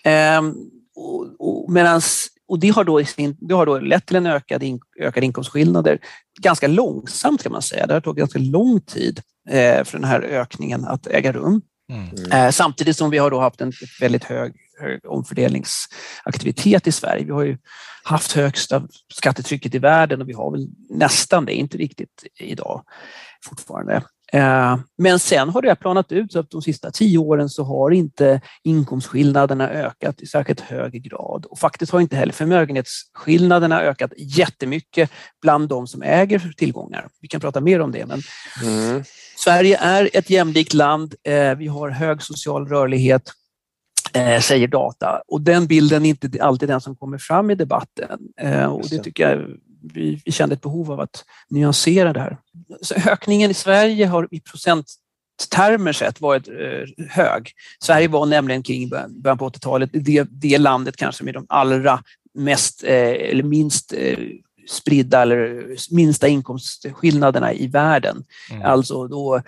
Ehm, 0.03 0.55
och, 0.95 1.27
och, 1.39 1.71
medans 1.71 2.27
och 2.47 2.59
det 2.59 2.69
har 2.69 2.83
då, 2.83 3.05
sin, 3.05 3.37
det 3.39 3.55
har 3.55 3.65
då 3.65 3.79
lett 3.79 4.05
till 4.05 4.15
en 4.15 4.25
ökad 4.25 4.63
in, 4.63 4.79
ökade 4.99 5.25
inkomstskillnader 5.25 5.99
ganska 6.39 6.67
långsamt 6.67 7.43
kan 7.43 7.51
man 7.51 7.61
säga. 7.61 7.87
Det 7.87 7.93
har 7.93 8.01
tagit 8.01 8.19
ganska 8.19 8.39
lång 8.39 8.81
tid 8.81 9.21
eh, 9.49 9.83
för 9.83 9.91
den 9.91 10.03
här 10.03 10.21
ökningen 10.21 10.85
att 10.85 11.07
äga 11.07 11.31
rum. 11.31 11.61
Mm. 11.91 12.31
Eh, 12.31 12.51
samtidigt 12.51 12.97
som 12.97 13.09
vi 13.09 13.17
har 13.17 13.31
då 13.31 13.39
haft 13.39 13.61
en 13.61 13.73
väldigt 13.99 14.23
hög 14.23 14.53
hög 14.79 15.05
omfördelningsaktivitet 15.05 16.87
i 16.87 16.91
Sverige. 16.91 17.25
Vi 17.25 17.31
har 17.31 17.43
ju 17.43 17.57
haft 18.03 18.31
högsta 18.31 18.87
skattetrycket 19.13 19.75
i 19.75 19.79
världen 19.79 20.21
och 20.21 20.29
vi 20.29 20.33
har 20.33 20.51
väl 20.51 20.67
nästan 20.89 21.45
det, 21.45 21.53
inte 21.53 21.77
riktigt 21.77 22.23
idag 22.39 22.83
fortfarande. 23.43 24.03
Eh, 24.33 24.77
men 24.97 25.19
sen 25.19 25.49
har 25.49 25.61
det 25.61 25.75
planat 25.75 26.11
ut 26.11 26.31
så 26.31 26.39
att 26.39 26.49
de 26.49 26.61
sista 26.61 26.91
tio 26.91 27.17
åren 27.17 27.49
så 27.49 27.63
har 27.63 27.91
inte 27.91 28.41
inkomstskillnaderna 28.63 29.69
ökat 29.69 30.21
i 30.21 30.25
särskilt 30.25 30.59
hög 30.59 31.03
grad 31.03 31.45
och 31.45 31.59
faktiskt 31.59 31.91
har 31.91 31.99
inte 31.99 32.15
heller 32.15 32.33
förmögenhetsskillnaderna 32.33 33.81
ökat 33.81 34.11
jättemycket 34.17 35.11
bland 35.41 35.69
de 35.69 35.87
som 35.87 36.01
äger 36.01 36.53
tillgångar. 36.57 37.07
Vi 37.21 37.27
kan 37.27 37.41
prata 37.41 37.61
mer 37.61 37.79
om 37.79 37.91
det. 37.91 38.05
Men 38.05 38.21
mm. 38.63 39.03
Sverige 39.37 39.77
är 39.77 40.09
ett 40.13 40.29
jämlikt 40.29 40.73
land. 40.73 41.15
Eh, 41.23 41.55
vi 41.55 41.67
har 41.67 41.89
hög 41.89 42.21
social 42.21 42.67
rörlighet 42.67 43.31
eh, 44.13 44.39
säger 44.39 44.67
data 44.67 45.21
och 45.27 45.41
den 45.41 45.67
bilden 45.67 46.05
är 46.05 46.09
inte 46.09 46.43
alltid 46.43 46.69
den 46.69 46.81
som 46.81 46.95
kommer 46.95 47.17
fram 47.17 47.51
i 47.51 47.55
debatten 47.55 48.19
och 48.69 48.89
det 48.89 48.97
tycker 49.03 49.29
jag 49.29 49.47
vi, 49.93 50.21
vi 50.25 50.31
kände 50.31 50.55
ett 50.55 50.61
behov 50.61 50.91
av 50.91 50.99
att 50.99 51.25
nyansera 51.49 52.13
det 52.13 52.19
här. 52.19 52.37
Så 52.81 52.95
ökningen 52.95 53.51
i 53.51 53.53
Sverige 53.53 54.07
har 54.07 54.27
i 54.31 54.39
procenttermer 54.39 55.93
sett 55.93 56.21
varit 56.21 56.47
eh, 56.47 57.07
hög. 57.09 57.51
Sverige 57.83 58.07
var 58.07 58.25
nämligen 58.25 58.63
kring 58.63 58.89
början 58.89 59.37
på 59.37 59.49
80-talet 59.49 59.89
det, 59.93 60.27
det 60.31 60.57
landet 60.57 60.97
kanske 60.97 61.23
med 61.23 61.33
de 61.33 61.45
allra 61.49 62.03
mest 62.33 62.83
eh, 62.83 63.29
eller 63.29 63.43
minst 63.43 63.93
eh, 63.93 64.19
spridda 64.69 65.21
eller 65.21 65.65
minsta 65.95 66.27
inkomstskillnaderna 66.27 67.53
i 67.53 67.67
världen. 67.67 68.23
Mm. 68.51 68.65
Alltså 68.65 69.07
då 69.07 69.41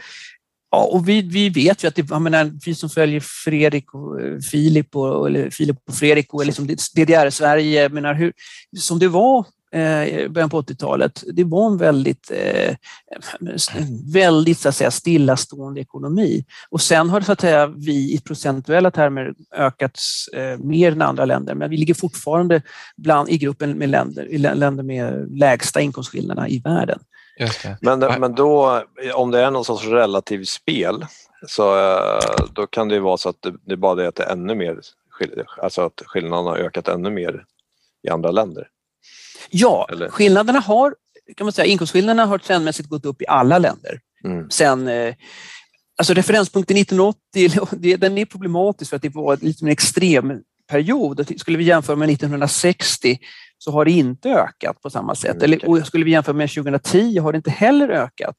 Ja, 0.71 0.83
och 0.83 1.09
vi, 1.09 1.21
vi 1.21 1.49
vet 1.49 1.83
ju 1.83 1.87
att 1.87 1.95
det, 1.95 2.09
jag 2.09 2.21
menar, 2.21 2.51
vi 2.65 2.75
som 2.75 2.89
följer 2.89 3.19
Fredrik 3.19 3.93
och 3.93 4.19
Filip 4.51 4.95
och, 4.95 5.27
eller 5.27 5.49
Filip 5.49 5.77
och 5.87 5.95
Fredrik 5.95 6.33
och 6.33 6.45
liksom 6.45 6.67
DDR-Sverige, 6.67 7.89
menar 7.89 8.13
hur, 8.13 8.33
som 8.77 8.99
det 8.99 9.07
var 9.07 9.45
i 9.73 10.23
eh, 10.23 10.29
början 10.29 10.49
på 10.49 10.61
80-talet, 10.61 11.23
det 11.33 11.43
var 11.43 11.67
en 11.67 11.77
väldigt, 11.77 12.31
eh, 12.31 12.75
väldigt 14.13 14.59
så 14.59 14.69
att 14.69 14.75
säga, 14.75 14.91
stillastående 14.91 15.81
ekonomi. 15.81 16.45
Och 16.69 16.81
sen 16.81 17.09
har 17.09 17.21
så 17.21 17.31
att 17.31 17.41
säga, 17.41 17.67
vi 17.67 18.13
i 18.13 18.21
procentuella 18.25 18.91
termer 18.91 19.33
ökat 19.55 19.99
eh, 20.33 20.57
mer 20.57 20.91
än 20.91 21.01
andra 21.01 21.25
länder, 21.25 21.55
men 21.55 21.69
vi 21.69 21.77
ligger 21.77 21.93
fortfarande 21.93 22.61
bland, 22.97 23.29
i 23.29 23.37
gruppen 23.37 23.71
med 23.71 23.89
länder, 23.89 24.25
i 24.31 24.37
länder 24.37 24.83
med 24.83 25.37
lägsta 25.39 25.81
inkomstskillnaderna 25.81 26.49
i 26.49 26.59
världen. 26.59 26.99
Men, 27.81 27.99
men 27.99 28.35
då, 28.35 28.83
om 29.13 29.31
det 29.31 29.39
är 29.39 29.51
någon 29.51 29.65
sorts 29.65 29.85
relativt 29.85 30.49
spel, 30.49 31.05
så 31.47 31.75
då 32.53 32.67
kan 32.67 32.87
det 32.87 32.95
ju 32.95 33.01
vara 33.01 33.17
så 33.17 33.29
att 33.29 33.41
det, 33.41 33.53
det 33.65 33.73
är 33.73 33.77
bara 33.77 33.95
det 33.95 34.07
att 34.07 34.15
det 34.15 34.23
är 34.23 34.31
ännu 34.31 34.55
mer, 34.55 34.79
alltså 35.61 35.81
att 35.81 36.01
skillnaderna 36.05 36.49
har 36.49 36.57
ökat 36.57 36.87
ännu 36.87 37.09
mer 37.09 37.43
i 38.03 38.09
andra 38.09 38.31
länder. 38.31 38.67
Ja, 39.49 39.87
Eller? 39.91 40.09
skillnaderna 40.09 40.59
har, 40.59 40.95
kan 41.37 41.45
man 41.45 41.51
säga, 41.51 41.65
inkomstskillnaderna 41.65 42.25
har 42.25 42.37
trendmässigt 42.37 42.89
gått 42.89 43.05
upp 43.05 43.21
i 43.21 43.27
alla 43.27 43.59
länder. 43.59 43.99
Mm. 44.23 44.49
Sen, 44.49 44.87
eh, 44.87 45.15
alltså 45.97 46.13
referenspunkten 46.13 46.77
1980, 46.77 47.97
den 47.97 48.17
är 48.17 48.25
problematisk 48.25 48.89
för 48.89 48.95
att 48.95 49.01
det 49.01 49.15
var 49.15 49.37
liksom 49.41 49.67
en 49.67 49.71
extrem 49.71 50.33
period. 50.69 51.39
Skulle 51.39 51.57
vi 51.57 51.63
jämföra 51.63 51.95
med 51.95 52.09
1960 52.09 53.19
så 53.59 53.71
har 53.71 53.85
det 53.85 53.91
inte 53.91 54.29
ökat 54.29 54.81
på 54.81 54.89
samma 54.89 55.15
sätt. 55.15 55.43
Eller, 55.43 55.69
och 55.69 55.87
skulle 55.87 56.05
vi 56.05 56.11
jämföra 56.11 56.35
med 56.35 56.49
2010 56.49 57.19
har 57.19 57.31
det 57.31 57.35
inte 57.35 57.51
heller 57.51 57.89
ökat. 57.89 58.35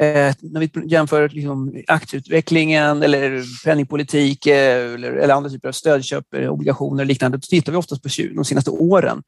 Eh, 0.00 0.34
när 0.40 0.60
vi 0.60 0.70
jämför 0.86 1.28
liksom, 1.28 1.82
aktieutvecklingen 1.86 3.02
eller 3.02 3.44
penningpolitik 3.64 4.46
eh, 4.46 4.94
eller, 4.94 5.12
eller, 5.12 5.34
andra 5.34 5.50
typer 5.50 5.68
av 5.68 5.72
stödköp, 5.72 6.34
eh, 6.34 6.48
obligationer 6.48 7.02
och 7.02 7.06
liknande, 7.06 7.38
då 7.38 7.40
tittar 7.40 7.72
vi 7.72 7.78
oftast 7.78 8.02
på 8.02 8.08
20, 8.08 8.34
de 8.34 8.44
senaste 8.44 8.70
åren. 8.70 9.22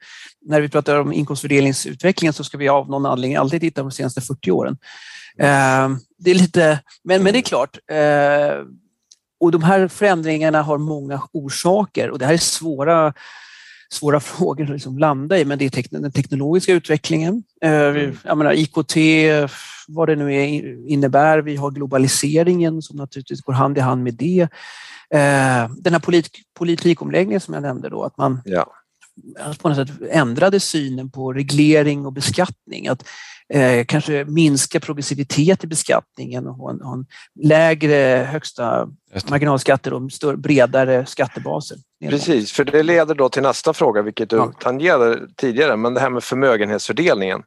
När 0.46 0.60
vi 0.60 0.68
pratar 0.68 1.00
om 1.00 1.12
inkomstfördelningsutvecklingen 1.12 2.32
så 2.32 2.44
ska 2.44 2.58
vi 2.58 2.68
av 2.68 2.90
någon 2.90 3.06
anledning 3.06 3.36
alltid 3.36 3.60
titta 3.60 3.82
på 3.82 3.88
de 3.88 3.94
senaste 3.94 4.20
40 4.20 4.50
åren. 4.50 4.76
Eh, 5.38 5.88
det 6.18 6.30
är 6.30 6.34
lite, 6.34 6.80
men, 7.04 7.22
men 7.22 7.32
det 7.32 7.38
är 7.38 7.42
klart, 7.42 7.78
eh, 7.90 8.64
och 9.40 9.52
de 9.52 9.62
här 9.62 9.88
förändringarna 9.88 10.62
har 10.62 10.78
många 10.78 11.22
orsaker 11.32 12.10
och 12.10 12.18
det 12.18 12.26
här 12.26 12.34
är 12.34 12.38
svåra 12.38 13.14
svåra 13.92 14.20
frågor 14.20 14.64
att 14.64 14.70
liksom 14.70 14.98
landa 14.98 15.38
i, 15.38 15.44
men 15.44 15.58
det 15.58 15.64
är 15.64 16.00
den 16.00 16.12
teknologiska 16.12 16.72
utvecklingen. 16.72 17.42
Eh, 17.62 17.72
mm. 17.72 18.16
Jag 18.24 18.38
menar, 18.38 18.52
IKT, 18.52 18.96
vad 19.88 20.08
det 20.08 20.16
nu 20.16 20.34
är, 20.34 20.88
innebär. 20.88 21.38
Vi 21.38 21.56
har 21.56 21.70
globaliseringen 21.70 22.82
som 22.82 22.96
naturligtvis 22.96 23.40
går 23.40 23.52
hand 23.52 23.78
i 23.78 23.80
hand 23.80 24.04
med 24.04 24.14
det. 24.14 24.48
Eh, 25.10 25.70
den 25.78 25.92
här 25.92 26.00
polit 26.00 26.30
politikomläggningen 26.58 27.40
som 27.40 27.54
jag 27.54 27.62
nämnde 27.62 27.88
då, 27.88 28.02
att 28.02 28.16
man 28.16 28.40
ja. 28.44 28.66
på 29.62 29.68
något 29.68 29.88
sätt 29.88 29.96
ändrade 30.10 30.60
synen 30.60 31.10
på 31.10 31.32
reglering 31.32 32.06
och 32.06 32.12
beskattning. 32.12 32.88
Att 32.88 33.04
eh, 33.54 33.84
kanske 33.84 34.24
minska 34.24 34.80
progressivitet 34.80 35.64
i 35.64 35.66
beskattningen 35.66 36.46
och 36.46 36.54
ha 36.54 36.70
en, 36.70 36.80
ha 36.80 36.94
en 36.94 37.06
lägre 37.42 38.28
högsta 38.30 38.88
marginalskatter 39.28 39.92
och 39.92 40.12
större, 40.12 40.36
bredare 40.36 41.06
skattebaser. 41.06 41.78
Precis, 42.08 42.52
för 42.52 42.64
det 42.64 42.82
leder 42.82 43.14
då 43.14 43.28
till 43.28 43.42
nästa 43.42 43.72
fråga, 43.72 44.02
vilket 44.02 44.30
du 44.30 44.36
ja. 44.36 44.52
tangerade 44.60 45.20
tidigare, 45.36 45.76
men 45.76 45.94
det 45.94 46.00
här 46.00 46.10
med 46.10 46.24
förmögenhetsfördelningen. 46.24 47.42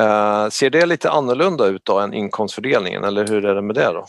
Uh, 0.00 0.48
ser 0.48 0.70
det 0.70 0.86
lite 0.86 1.10
annorlunda 1.10 1.66
ut 1.66 1.84
då 1.84 1.98
än 1.98 2.14
inkomstfördelningen 2.14 3.04
eller 3.04 3.26
hur 3.26 3.44
är 3.44 3.54
det 3.54 3.62
med 3.62 3.74
det 3.74 3.92
då? 3.92 4.06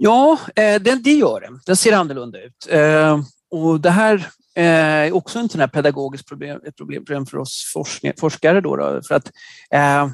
Ja, 0.00 0.38
eh, 0.56 0.80
det, 0.80 0.94
det 0.94 1.12
gör 1.12 1.40
det. 1.40 1.60
Den 1.66 1.76
ser 1.76 1.92
annorlunda 1.92 2.38
ut. 2.38 2.68
Eh, 2.70 3.18
och 3.50 3.80
det 3.80 3.90
här 3.90 4.28
är 4.62 5.12
också 5.12 5.38
en 5.38 5.48
sån 5.48 5.60
här 5.60 5.68
pedagogiskt 5.68 6.28
problem, 6.28 6.60
ett 6.66 6.76
problem 6.76 7.26
för 7.26 7.38
oss 7.38 7.72
forskare. 8.20 8.60
Då, 8.60 8.76
då 8.76 9.02
för 9.08 9.14
att 9.14 9.32
eh, 9.70 10.08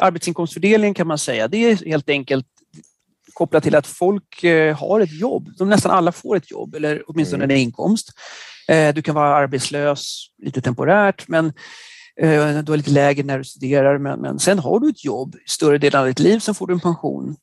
arbetsinkomstfördelning 0.00 0.94
kan 0.94 1.06
man 1.06 1.18
säga, 1.18 1.48
det 1.48 1.56
är 1.56 1.86
helt 1.86 2.08
enkelt 2.08 2.46
kopplat 3.34 3.62
till 3.62 3.74
att 3.74 3.86
folk 3.86 4.44
eh, 4.44 4.76
har 4.76 5.00
ett 5.00 5.20
jobb. 5.20 5.48
De 5.58 5.68
nästan 5.68 5.92
alla 5.92 6.12
får 6.12 6.36
ett 6.36 6.50
jobb 6.50 6.74
eller 6.74 7.02
åtminstone 7.06 7.44
mm. 7.44 7.54
en 7.54 7.60
inkomst. 7.62 8.08
Eh, 8.68 8.94
du 8.94 9.02
kan 9.02 9.14
vara 9.14 9.34
arbetslös 9.34 10.26
lite 10.42 10.60
temporärt 10.60 11.28
men 11.28 11.46
eh, 11.46 11.52
du 12.20 12.72
har 12.72 12.76
lite 12.76 12.90
lägre 12.90 13.22
när 13.22 13.38
du 13.38 13.44
studerar 13.44 13.98
men, 13.98 14.20
men 14.20 14.38
sen 14.38 14.58
har 14.58 14.80
du 14.80 14.88
ett 14.88 15.04
jobb 15.04 15.36
större 15.46 15.78
delen 15.78 16.00
av 16.00 16.06
ditt 16.06 16.18
liv, 16.18 16.38
sen 16.38 16.54
får 16.54 16.66
du 16.66 16.72
en 16.72 16.80
pension 16.80 17.36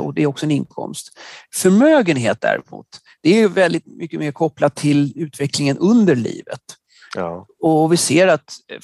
och 0.00 0.14
det 0.14 0.22
är 0.22 0.26
också 0.26 0.46
en 0.46 0.50
inkomst. 0.50 1.18
Förmögenhet 1.54 2.40
däremot, 2.40 2.86
det 3.22 3.42
är 3.42 3.48
väldigt 3.48 3.86
mycket 3.86 4.20
mer 4.20 4.32
kopplat 4.32 4.74
till 4.74 5.12
utvecklingen 5.16 5.78
under 5.78 6.16
livet. 6.16 6.60
Ja. 7.14 7.46
Och 7.60 7.92
vi 7.92 7.96
ser 7.96 8.28
att 8.28 8.52
eh, 8.72 8.78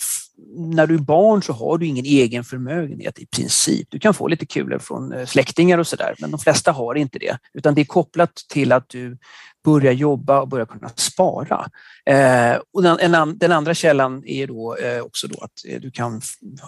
när 0.57 0.87
du 0.87 0.95
är 0.95 0.99
barn 0.99 1.43
så 1.43 1.53
har 1.53 1.79
du 1.79 1.87
ingen 1.87 2.05
egen 2.05 2.45
förmögenhet 2.45 3.19
i 3.19 3.27
princip. 3.27 3.89
Du 3.91 3.99
kan 3.99 4.15
få 4.15 4.29
lite 4.29 4.47
kulor 4.47 4.79
från 4.79 5.13
eh, 5.13 5.27
släktingar 5.27 5.79
och 5.79 5.87
sådär, 5.87 6.15
men 6.19 6.31
de 6.31 6.41
flesta 6.41 6.73
har 6.73 6.95
inte 6.95 7.19
det. 7.19 7.39
Utan 7.55 7.75
det 7.75 7.81
är 7.81 7.85
kopplat 7.85 8.35
till 8.49 8.73
att 8.73 8.89
du 8.89 9.19
börjar 9.65 9.93
jobba 9.93 10.41
och 10.41 10.49
börjar 10.49 10.67
kunna 10.67 10.89
spara. 10.89 11.69
Eh, 12.07 12.57
och 12.73 12.83
den, 12.83 13.39
den, 13.39 13.53
andra 13.53 13.75
källan 13.75 14.23
är 14.27 14.47
då 14.47 14.77
eh, 14.77 15.01
också 15.01 15.27
då 15.27 15.41
att 15.41 15.53
eh, 15.69 15.81
du 15.81 15.91
kan, 15.91 16.21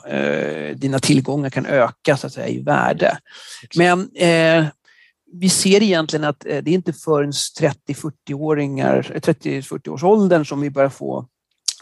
eh, 0.08 0.76
dina 0.76 0.98
tillgångar 0.98 1.50
kan 1.50 1.66
öka 1.66 2.16
så 2.16 2.26
att 2.26 2.32
säga, 2.32 2.48
i 2.48 2.62
värde. 2.62 3.18
Men 3.76 4.08
vi 5.32 5.48
ser 5.48 5.82
egentligen 5.82 6.24
att 6.24 6.40
det 6.40 6.68
är 6.68 6.68
inte 6.68 6.92
förrän 6.92 7.30
30-40-åringar, 7.32 9.02
30-40 9.14 9.88
års 9.88 10.04
åldern 10.04 10.44
som 10.44 10.60
vi 10.60 10.70
börjar 10.70 10.88
få 10.88 11.26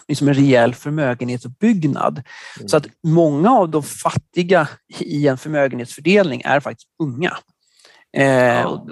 liksom 0.09 0.28
en 0.28 0.35
rejäl 0.35 0.75
förmögenhetsuppbyggnad. 0.75 2.23
Mm. 2.56 2.68
Så 2.68 2.76
att 2.76 2.87
många 3.02 3.50
av 3.50 3.68
de 3.68 3.83
fattiga 3.83 4.68
i 4.99 5.28
en 5.28 5.38
förmögenhetsfördelning 5.38 6.42
är 6.44 6.61
faktiskt 6.61 6.88
unga. 7.02 7.37
Eh, 8.14 8.62
och 8.64 8.90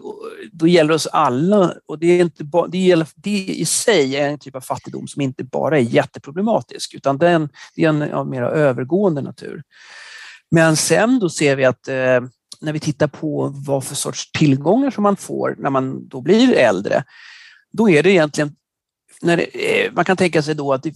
då 0.52 0.67
gäller 0.67 0.95
oss 0.95 1.07
alla 1.07 1.75
och 1.87 1.99
det, 1.99 2.07
är 2.07 2.21
inte 2.21 2.45
ba, 2.45 2.67
det, 2.67 2.79
gäller, 2.79 3.07
det 3.14 3.47
i 3.49 3.64
sig 3.64 4.17
är 4.17 4.29
en 4.29 4.38
typ 4.38 4.57
av 4.57 4.61
fattigdom 4.61 5.09
som 5.09 5.23
inte 5.23 5.45
bara 5.45 5.79
är 5.79 5.83
jätteproblematisk 5.83 6.95
utan 6.95 7.19
den, 7.19 7.49
det 7.75 7.85
är 7.85 7.88
en 7.88 8.02
av 8.12 8.29
mer 8.29 8.43
övergående 8.43 9.21
natur. 9.21 9.62
Men 10.50 10.76
sen 10.76 11.19
då 11.19 11.29
ser 11.29 11.57
vi 11.57 11.64
att 11.64 11.88
eh, 11.88 12.21
när 12.61 12.73
vi 12.73 12.81
tittar 12.81 13.07
på 13.07 13.52
vad 13.55 13.85
för 13.85 13.95
sorts 13.95 14.33
tillgångar 14.33 14.91
som 14.91 15.02
man 15.02 15.17
får 15.17 15.55
när 15.59 15.71
man 15.71 16.09
då 16.09 16.21
blir 16.21 16.55
äldre, 16.55 17.05
då 17.73 17.91
är 17.91 18.02
det 18.02 18.11
egentligen 18.11 18.57
när 19.23 19.37
det, 19.37 19.85
eh, 19.85 19.93
man 19.93 20.05
kan 20.05 20.17
tänka 20.17 20.43
sig 20.43 20.55
då 20.55 20.73
att 20.73 20.83
det, 20.83 20.95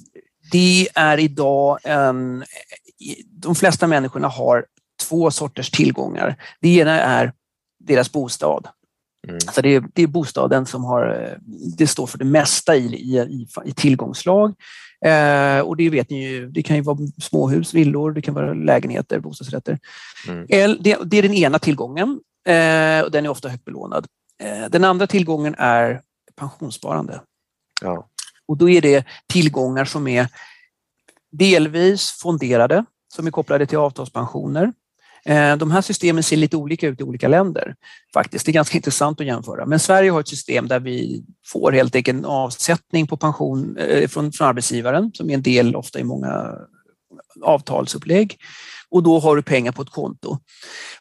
det 0.52 0.88
är 0.94 1.18
idag 1.18 1.78
en... 1.82 2.44
De 3.32 3.54
flesta 3.54 3.86
människorna 3.86 4.28
har 4.28 4.66
två 5.08 5.30
sorters 5.30 5.70
tillgångar. 5.70 6.36
Det 6.60 6.68
ena 6.68 7.00
är 7.00 7.32
deras 7.86 8.12
bostad. 8.12 8.68
Mm. 9.28 9.40
Så 9.40 9.60
det, 9.60 9.74
är, 9.74 9.84
det 9.94 10.02
är 10.02 10.06
bostaden 10.06 10.66
som 10.66 10.84
har, 10.84 11.36
det 11.76 11.86
står 11.86 12.06
för 12.06 12.18
det 12.18 12.24
mesta 12.24 12.76
i, 12.76 12.86
i, 12.86 13.46
i 13.64 13.72
tillgångslag. 13.72 14.54
Eh, 15.04 15.60
och 15.60 15.76
det 15.76 15.90
vet 15.90 16.10
ni 16.10 16.28
ju, 16.28 16.50
det 16.50 16.62
kan 16.62 16.76
ju 16.76 16.82
vara 16.82 16.98
småhus, 17.22 17.74
villor, 17.74 18.12
det 18.12 18.22
kan 18.22 18.34
vara 18.34 18.54
lägenheter, 18.54 19.18
bostadsrätter. 19.18 19.78
Mm. 20.28 20.46
Det, 20.80 20.98
det, 21.04 21.16
är 21.18 21.22
den 21.22 21.34
ena 21.34 21.58
tillgången 21.58 22.20
eh, 22.46 23.00
och 23.00 23.10
den 23.10 23.24
är 23.24 23.28
ofta 23.28 23.48
högt 23.48 23.64
belånad. 23.64 24.06
Eh, 24.42 24.70
den 24.70 24.84
andra 24.84 25.06
tillgången 25.06 25.54
är 25.58 26.00
pensionssparande. 26.34 27.20
Ja. 27.82 28.08
Och 28.48 28.56
då 28.56 28.70
är 28.70 28.80
det 28.80 29.06
tillgångar 29.26 29.84
som 29.84 30.08
är 30.08 30.28
delvis 31.32 32.10
fonderade, 32.10 32.84
som 33.14 33.26
är 33.26 33.30
kopplade 33.30 33.66
till 33.66 33.78
avtalspensioner. 33.78 34.72
Eh, 35.26 35.56
de 35.56 35.70
här 35.70 35.80
systemen 35.80 36.22
ser 36.22 36.36
lite 36.36 36.56
olika 36.56 36.88
ut 36.88 37.00
i 37.00 37.04
olika 37.04 37.28
länder. 37.28 37.74
faktiskt. 38.14 38.46
Det 38.46 38.50
är 38.50 38.54
ganska 38.54 38.76
intressant 38.78 39.20
att 39.20 39.26
jämföra. 39.26 39.66
Men 39.66 39.80
Sverige 39.80 40.10
har 40.10 40.20
ett 40.20 40.28
system 40.28 40.68
där 40.68 40.80
vi 40.80 41.24
får 41.46 41.72
helt 41.72 41.94
enkelt 41.94 42.18
en 42.18 42.24
avsättning 42.24 43.06
på 43.06 43.16
pension 43.16 43.76
eh, 43.76 44.08
från, 44.08 44.32
från 44.32 44.48
arbetsgivaren, 44.48 45.10
som 45.14 45.30
är 45.30 45.34
en 45.34 45.42
del 45.42 45.76
ofta 45.76 46.00
i 46.00 46.04
många 46.04 46.54
avtalsupplägg. 47.42 48.36
Och 48.90 49.02
då 49.02 49.18
har 49.18 49.36
du 49.36 49.42
pengar 49.42 49.72
på 49.72 49.82
ett 49.82 49.90
konto. 49.90 50.38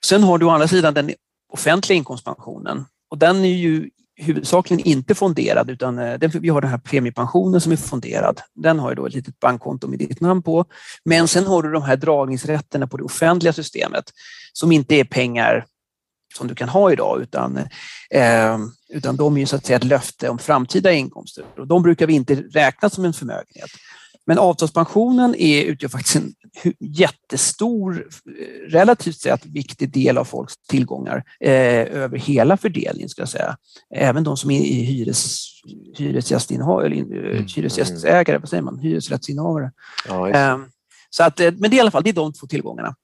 Sen 0.05 0.24
har 0.24 0.38
du 0.38 0.46
å 0.46 0.50
andra 0.50 0.67
sidan 0.67 0.94
den 0.94 1.12
offentliga 1.53 1.98
inkomstpensionen 1.98 2.86
och 3.12 3.17
den 3.17 3.46
är 3.46 3.55
ju 3.55 3.89
huvudsakligen 4.17 4.88
inte 4.88 5.15
fonderad 5.15 5.69
utan 5.69 6.00
eh, 6.00 6.19
den, 6.19 6.29
vi 6.29 6.50
har 6.50 6.62
den 6.62 6.69
här 6.69 6.77
premiepensionen 6.77 7.62
som 7.62 7.72
är 7.72 7.75
fonderad. 7.75 8.41
Den 8.55 8.79
har 8.79 8.89
ju 8.89 8.95
då 8.95 9.05
ett 9.05 9.13
litet 9.13 9.39
bankkonto 9.39 9.88
med 9.88 10.00
ditt 10.00 10.22
namn 10.22 10.43
på. 10.43 10.65
Men 11.05 11.27
sen 11.27 11.45
har 11.45 11.63
du 11.63 11.72
de 11.72 11.84
här 11.84 11.95
dragningsrätterna 11.95 12.88
på 12.88 12.98
det 12.98 13.03
offentliga 13.03 13.53
systemet 13.53 14.05
som 14.53 14.72
inte 14.72 14.95
är 14.95 15.03
pengar 15.03 15.65
som 16.38 16.48
du 16.48 16.55
kan 16.55 16.69
ha 16.69 16.91
idag 16.91 17.22
utan, 17.22 17.57
eh, 18.10 18.57
utan 18.89 19.15
de 19.15 19.36
är 19.36 19.39
ju 19.39 19.45
så 19.45 19.55
att 19.55 19.65
säga 19.65 19.77
ett 19.77 19.84
löfte 19.84 20.29
om 20.29 20.39
framtida 20.39 20.91
inkomster 20.91 21.45
och 21.57 21.67
de 21.67 21.84
brukar 21.84 22.07
vi 22.07 22.13
inte 22.13 22.36
räkna 22.36 22.89
som 22.89 23.05
en 23.05 23.13
förmögenhet. 23.13 23.69
Men 24.27 24.39
avtalspensionen 24.39 25.36
är, 25.36 25.63
utgör 25.63 25.89
faktiskt 25.89 26.15
en 26.15 26.34
jättestor, 26.79 28.08
relativt 28.70 29.20
sett 29.20 29.46
viktig 29.46 29.94
del 29.94 30.17
av 30.17 30.25
folks 30.25 30.53
tillgångar 30.58 31.24
eh, 31.39 31.51
över 32.01 32.17
hela 32.17 32.58
fördelningen, 32.58 33.10
ska 33.10 33.22
jag 33.22 33.29
säga. 33.29 33.58
Även 33.96 34.24
de 34.24 34.38
som 34.38 34.51
är 34.51 34.60
i 34.60 34.84
hyres, 34.84 35.48
hyresgästinnehav, 35.98 36.86
eller 36.86 36.96
eh, 36.96 37.32
mm. 37.32 37.46
hyresgästägare, 37.55 38.38
vad 38.38 38.50
säger 38.50 38.63
man, 38.63 38.79
hyresrättsinnehavare. 38.79 39.72
Ja, 40.08 40.29
eh, 40.29 40.58
så 41.10 41.24
att, 41.24 41.39
eh, 41.39 41.51
men 41.51 41.72
det 41.72 41.75
är 41.75 41.77
i 41.77 41.82
alla 41.82 41.91
fall 41.91 42.03
det 42.03 42.10
är 42.10 42.13
de 42.13 42.34
två 42.34 42.48
tillgångarna. 42.48 42.96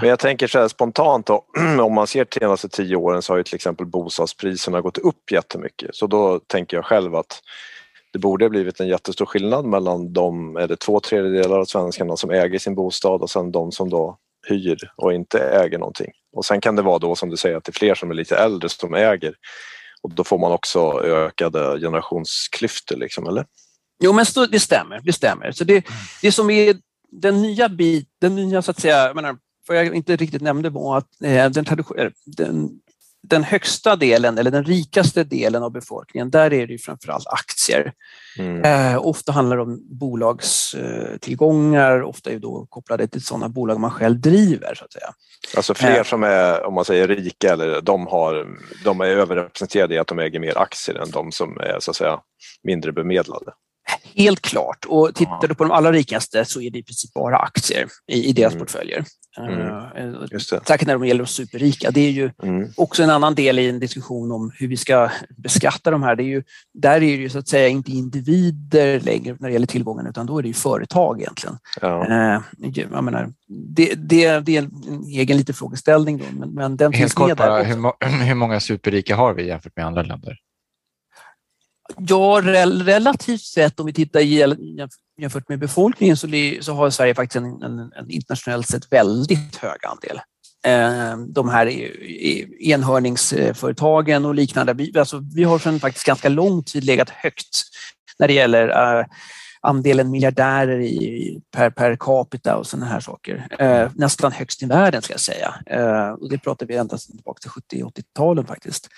Men 0.00 0.10
jag 0.10 0.18
tänker 0.18 0.46
så 0.46 0.58
här 0.58 0.68
spontant 0.68 1.26
då, 1.26 1.44
om 1.80 1.94
man 1.94 2.06
ser 2.06 2.26
de 2.30 2.40
senaste 2.40 2.68
tio 2.68 2.96
åren 2.96 3.22
så 3.22 3.32
har 3.32 3.38
ju 3.38 3.42
till 3.42 3.54
exempel 3.54 3.86
bostadspriserna 3.86 4.80
gått 4.80 4.98
upp 4.98 5.32
jättemycket. 5.32 5.94
Så 5.94 6.06
då 6.06 6.40
tänker 6.46 6.76
jag 6.76 6.84
själv 6.84 7.14
att 7.14 7.40
det 8.12 8.18
borde 8.18 8.44
ha 8.44 8.50
blivit 8.50 8.80
en 8.80 8.88
jättestor 8.88 9.26
skillnad 9.26 9.64
mellan 9.64 10.12
de, 10.12 10.56
är 10.56 10.68
det 10.68 10.76
två 10.76 11.00
tredjedelar 11.00 11.58
av 11.58 11.64
svenskarna 11.64 12.16
som 12.16 12.30
äger 12.30 12.58
sin 12.58 12.74
bostad 12.74 13.22
och 13.22 13.30
sen 13.30 13.52
de 13.52 13.72
som 13.72 13.90
då 13.90 14.18
hyr 14.48 14.92
och 14.96 15.12
inte 15.12 15.38
äger 15.38 15.78
någonting. 15.78 16.10
Och 16.32 16.44
sen 16.44 16.60
kan 16.60 16.76
det 16.76 16.82
vara 16.82 16.98
då 16.98 17.14
som 17.14 17.30
du 17.30 17.36
säger 17.36 17.56
att 17.56 17.64
det 17.64 17.70
är 17.70 17.78
fler 17.78 17.94
som 17.94 18.10
är 18.10 18.14
lite 18.14 18.36
äldre 18.36 18.68
som 18.68 18.94
äger 18.94 19.34
och 20.02 20.14
då 20.14 20.24
får 20.24 20.38
man 20.38 20.52
också 20.52 21.02
ökade 21.04 21.80
generationsklyftor 21.80 22.96
liksom, 22.96 23.26
eller? 23.26 23.46
Jo 24.02 24.12
men 24.12 24.24
det 24.50 24.60
stämmer, 24.60 25.00
det 25.04 25.12
stämmer. 25.12 25.52
Så 25.52 25.64
det, 25.64 25.84
det 26.22 26.32
som 26.32 26.50
är 26.50 26.76
den 27.10 27.42
nya 27.42 27.68
bit, 27.68 28.08
den 28.20 28.34
nya 28.34 28.62
så 28.62 28.70
att 28.70 28.80
säga, 28.80 29.06
jag 29.06 29.16
menar, 29.16 29.36
vad 29.68 29.78
jag 29.78 29.94
inte 29.94 30.16
riktigt 30.16 30.42
nämnde 30.42 30.70
var 30.70 30.98
att 30.98 31.22
eh, 31.22 31.50
den, 31.50 31.64
den 32.26 32.70
den 33.28 33.44
högsta 33.44 33.96
delen, 33.96 34.38
eller 34.38 34.50
den 34.50 34.64
rikaste 34.64 35.24
delen 35.24 35.62
av 35.62 35.72
befolkningen, 35.72 36.30
där 36.30 36.52
är 36.52 36.66
det 36.66 36.72
ju 36.72 36.78
framförallt 36.78 37.26
aktier. 37.26 37.92
Mm. 38.38 38.64
Eh, 38.64 39.06
ofta 39.06 39.32
handlar 39.32 39.56
det 39.56 39.62
om 39.62 39.98
bolagstillgångar, 39.98 42.02
ofta 42.02 42.30
är 42.30 42.38
då 42.38 42.66
kopplade 42.68 43.08
till 43.08 43.24
sådana 43.24 43.48
bolag 43.48 43.80
man 43.80 43.90
själv 43.90 44.20
driver. 44.20 44.74
Så 44.74 44.84
att 44.84 44.92
säga. 44.92 45.12
Alltså 45.56 45.74
fler 45.74 45.98
eh. 45.98 46.04
som 46.04 46.22
är, 46.22 46.66
om 46.66 46.74
man 46.74 46.84
säger 46.84 47.08
rika, 47.08 47.52
eller 47.52 47.80
de, 47.80 48.06
har, 48.06 48.46
de 48.84 49.00
är 49.00 49.06
överrepresenterade 49.06 49.94
i 49.94 49.98
att 49.98 50.08
de 50.08 50.18
äger 50.18 50.40
mer 50.40 50.58
aktier 50.58 50.96
än 50.96 51.10
de 51.10 51.32
som 51.32 51.60
är 51.60 51.76
så 51.80 51.90
att 51.90 51.96
säga 51.96 52.20
mindre 52.62 52.92
bemedlade. 52.92 53.52
Helt 54.14 54.42
klart. 54.42 54.84
Och 54.88 55.14
tittar 55.14 55.48
du 55.48 55.54
på 55.54 55.64
de 55.64 55.70
allra 55.70 55.92
rikaste 55.92 56.44
så 56.44 56.60
är 56.60 56.70
det 56.70 56.78
i 56.78 56.82
princip 56.82 57.12
bara 57.12 57.36
aktier 57.36 57.88
i, 58.12 58.28
i 58.28 58.32
deras 58.32 58.52
mm. 58.52 58.60
portföljer. 58.60 59.04
Mm. 59.38 59.60
Uh, 59.60 60.38
Särskilt 60.38 60.86
när 60.86 60.94
de 60.94 61.06
gäller 61.06 61.24
de 61.24 61.26
superrika. 61.26 61.90
Det 61.90 62.00
är 62.00 62.10
ju 62.10 62.30
mm. 62.42 62.68
också 62.76 63.02
en 63.02 63.10
annan 63.10 63.34
del 63.34 63.58
i 63.58 63.68
en 63.68 63.80
diskussion 63.80 64.32
om 64.32 64.52
hur 64.54 64.68
vi 64.68 64.76
ska 64.76 65.10
beskatta 65.36 65.90
de 65.90 66.02
här. 66.02 66.16
Det 66.16 66.22
är 66.22 66.24
ju, 66.24 66.42
där 66.74 66.94
är 66.94 67.00
det 67.00 67.06
ju 67.06 67.28
så 67.28 67.38
att 67.38 67.48
säga 67.48 67.68
inte 67.68 67.92
individer 67.92 69.00
längre 69.00 69.36
när 69.40 69.48
det 69.48 69.52
gäller 69.52 69.66
tillgången 69.66 70.06
utan 70.06 70.26
då 70.26 70.38
är 70.38 70.42
det 70.42 70.48
ju 70.48 70.54
företag 70.54 71.20
egentligen. 71.20 71.58
Ja. 71.80 72.06
Uh, 72.60 72.80
jag 72.92 73.04
menar, 73.04 73.32
det, 73.48 73.94
det, 73.94 74.40
det, 74.40 74.56
är 74.56 74.62
en 74.62 75.04
egen 75.04 75.36
liten 75.36 75.54
frågeställning. 75.54 76.18
Då, 76.18 76.24
men, 76.38 76.50
men 76.50 76.76
den 76.76 76.92
Helt 76.92 77.14
kort 77.14 77.36
bara, 77.36 77.62
hur, 77.62 78.24
hur 78.24 78.34
många 78.34 78.60
superrika 78.60 79.16
har 79.16 79.34
vi 79.34 79.46
jämfört 79.46 79.76
med 79.76 79.86
andra 79.86 80.02
länder? 80.02 80.38
Ja, 81.98 82.40
relativt 82.84 83.42
sett 83.42 83.80
om 83.80 83.86
vi 83.86 83.92
tittar 83.92 84.20
jämfört 85.20 85.48
med 85.48 85.58
befolkningen 85.58 86.16
så, 86.16 86.26
har 86.72 86.90
Sverige 86.90 87.14
faktiskt 87.14 87.36
en, 87.36 87.62
en, 87.62 87.78
en 87.78 88.10
internationellt 88.10 88.68
sett 88.68 88.92
väldigt 88.92 89.56
hög 89.56 89.78
andel. 89.86 90.20
Ehm, 90.64 91.32
de 91.32 91.48
här 91.48 91.66
enhörningsföretagen 92.62 94.24
och 94.24 94.34
liknande. 94.34 94.88
Alltså, 94.98 95.22
vi 95.34 95.44
har 95.44 95.58
sedan 95.58 95.80
faktiskt 95.80 96.06
ganska 96.06 96.28
lång 96.28 96.62
tid 96.62 96.84
legat 96.84 97.10
högt 97.10 97.62
när 98.18 98.28
det 98.28 98.34
gäller 98.34 98.68
eh, 98.68 99.04
andelen 99.66 100.10
miljardärer 100.10 100.80
i, 100.80 101.40
per, 101.56 101.70
per 101.70 101.96
capita 101.96 102.56
och 102.56 102.66
sådana 102.66 102.86
här 102.86 103.00
saker. 103.00 103.46
Eh, 103.58 103.90
nästan 103.94 104.32
högst 104.32 104.62
i 104.62 104.66
världen 104.66 105.02
ska 105.02 105.12
jag 105.12 105.20
säga. 105.20 105.54
Eh, 105.66 106.08
och 106.08 106.30
det 106.30 106.38
pratar 106.38 106.66
vi 106.66 106.76
ända 106.76 106.98
tillbaka 106.98 107.40
till 107.40 107.80
70-80-talen 107.80 108.46
faktiskt. 108.46 108.88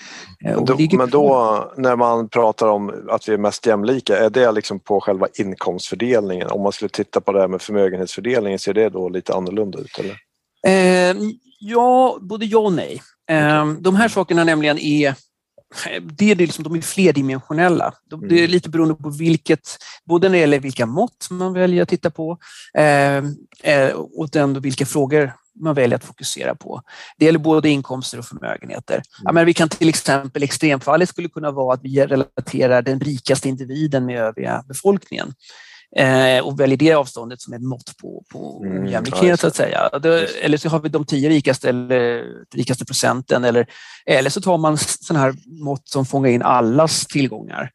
Eh, 0.44 0.62
då, 0.64 0.76
men 0.92 1.10
då 1.10 1.72
när 1.76 1.96
man 1.96 2.28
pratar 2.28 2.68
om 2.68 3.08
att 3.10 3.28
vi 3.28 3.32
är 3.32 3.38
mest 3.38 3.66
jämlika, 3.66 4.18
är 4.18 4.30
det 4.30 4.52
liksom 4.52 4.80
på 4.80 5.00
själva 5.00 5.26
inkomstfördelningen? 5.38 6.50
Om 6.50 6.62
man 6.62 6.72
skulle 6.72 6.88
titta 6.88 7.20
på 7.20 7.32
det 7.32 7.40
här 7.40 7.48
med 7.48 7.62
förmögenhetsfördelningen, 7.62 8.58
ser 8.58 8.74
det 8.74 8.88
då 8.88 9.08
lite 9.08 9.34
annorlunda 9.34 9.78
ut? 9.78 9.98
Eller? 9.98 10.16
Eh, 10.66 11.16
ja, 11.60 12.18
både 12.20 12.46
ja 12.46 12.58
och 12.58 12.72
nej. 12.72 13.02
Eh, 13.30 13.66
de 13.80 13.96
här 13.96 14.08
sakerna 14.08 14.44
nämligen 14.44 14.78
är 14.78 15.14
det 16.02 16.30
är 16.30 16.36
liksom, 16.36 16.64
de 16.64 16.74
är 16.74 16.80
flerdimensionella. 16.80 17.94
Det 18.10 18.16
är 18.16 18.38
mm. 18.38 18.50
lite 18.50 18.68
beroende 18.68 18.94
på 18.94 19.10
vilket, 19.10 19.78
både 20.04 20.28
när 20.28 20.32
det 20.32 20.40
gäller 20.40 20.60
vilka 20.60 20.86
mått 20.86 21.26
man 21.30 21.52
väljer 21.52 21.82
att 21.82 21.88
titta 21.88 22.10
på 22.10 22.38
eh, 22.78 23.16
eh 23.62 23.90
och 23.92 24.28
den, 24.32 24.60
vilka 24.60 24.86
frågor 24.86 25.32
man 25.60 25.74
väljer 25.74 25.96
att 25.96 26.04
fokusera 26.04 26.54
på. 26.54 26.82
Det 27.18 27.24
gäller 27.24 27.38
både 27.38 27.68
inkomster 27.68 28.18
och 28.18 28.24
förmögenheter. 28.24 28.94
Mm. 28.94 29.04
Ja, 29.24 29.32
men 29.32 29.46
vi 29.46 29.54
kan 29.54 29.68
till 29.68 29.88
exempel, 29.88 30.42
extremfallet 30.42 31.08
skulle 31.08 31.28
kunna 31.28 31.50
vara 31.50 31.74
att 31.74 31.80
vi 31.82 32.06
relaterar 32.06 32.82
den 32.82 33.00
rikaste 33.00 33.48
individen 33.48 34.06
med 34.06 34.20
övriga 34.20 34.64
befolkningen 34.68 35.34
eh, 35.96 36.44
och 36.44 36.60
väljer 36.60 36.76
det 36.76 36.92
avståndet 36.92 37.40
som 37.40 37.52
ett 37.52 37.62
mått 37.62 37.96
på, 37.96 38.24
på 38.32 38.62
mm, 38.64 38.86
ja, 38.86 39.36
så 39.36 39.46
att 39.46 39.56
säga. 39.56 39.98
Det, 40.02 40.26
eller 40.44 40.58
så 40.58 40.68
har 40.68 40.80
vi 40.80 40.88
de 40.88 41.06
tio 41.06 41.28
rikaste, 41.28 41.68
eller, 41.68 42.24
rikaste 42.54 42.84
procenten 42.84 43.44
eller, 43.44 43.66
eller 44.06 44.30
så 44.30 44.40
tar 44.40 44.58
man 44.58 44.78
sådana 44.78 45.24
här 45.24 45.34
mått 45.64 45.88
som 45.88 46.06
fångar 46.06 46.30
in 46.30 46.42
allas 46.42 47.06
tillgångar. 47.06 47.70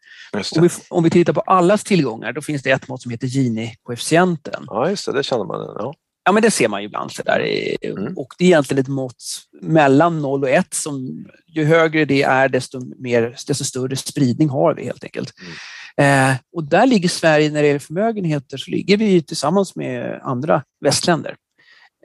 Om 0.56 0.63
vi, 0.63 0.69
om 0.89 1.04
vi 1.04 1.10
tittar 1.10 1.34
på 1.34 1.41
allas 1.41 1.84
tillgångar, 1.84 2.34
då 2.34 2.41
finns 2.41 2.63
det 2.63 2.71
ett 2.71 2.88
mått 2.88 3.02
som 3.02 3.12
heter 3.12 3.28
Gini-koefficienten. 3.28 4.63
Ja, 4.67 4.89
just 4.89 5.06
det, 5.06 5.13
det 5.13 5.23
känner 5.23 5.45
man. 5.45 5.76
Ja. 5.80 5.93
Ja, 6.26 6.32
men 6.32 6.43
det 6.43 6.52
ser 6.52 6.67
man 6.67 6.82
ju 6.82 6.86
ibland. 6.86 7.12
Så 7.12 7.23
där. 7.23 7.39
Mm. 7.82 8.17
Och 8.17 8.28
det 8.38 8.43
är 8.43 8.47
egentligen 8.47 8.82
ett 8.82 8.88
mått 8.88 9.23
mellan 9.62 10.21
0 10.21 10.43
och 10.43 10.49
1. 10.49 10.73
Som, 10.73 11.26
ju 11.47 11.65
högre 11.65 12.06
det 12.06 12.23
är, 12.23 12.49
desto, 12.49 12.82
mer, 12.99 13.36
desto 13.47 13.63
större 13.63 13.95
spridning 13.95 14.49
har 14.49 14.73
vi 14.73 14.86
helt 14.86 15.04
enkelt. 15.04 15.34
Mm. 15.41 15.54
Eh, 15.97 16.36
och 16.56 16.63
där 16.63 16.86
ligger 16.86 17.10
Sverige, 17.10 17.49
när 17.49 17.62
det 17.62 17.67
gäller 17.67 17.79
förmögenheter, 17.79 18.58
så 18.58 18.71
ligger 18.71 18.97
vi 18.97 19.21
tillsammans 19.21 19.75
med 19.75 20.19
andra 20.23 20.63
västländer. 20.82 21.36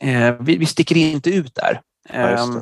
Eh, 0.01 0.35
vi, 0.41 0.57
vi 0.57 0.67
sticker 0.67 0.97
inte 0.97 1.31
ut 1.31 1.55
där. 1.55 1.81
Eh, 2.11 2.57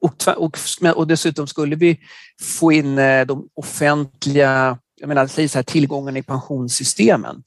och, 0.00 0.28
och, 0.36 0.58
och, 0.96 1.06
dessutom 1.06 1.46
skulle 1.46 1.76
vi 1.76 2.00
få 2.42 2.72
in 2.72 2.98
eh, 2.98 3.26
de 3.26 3.48
offentliga 3.54 4.78
jag 5.00 5.08
menar, 5.08 5.26
säg 5.26 5.48
så 5.48 5.58
här, 5.58 5.62
tillgångarna 5.62 6.18
i 6.18 6.22
pensionssystemen 6.22 7.42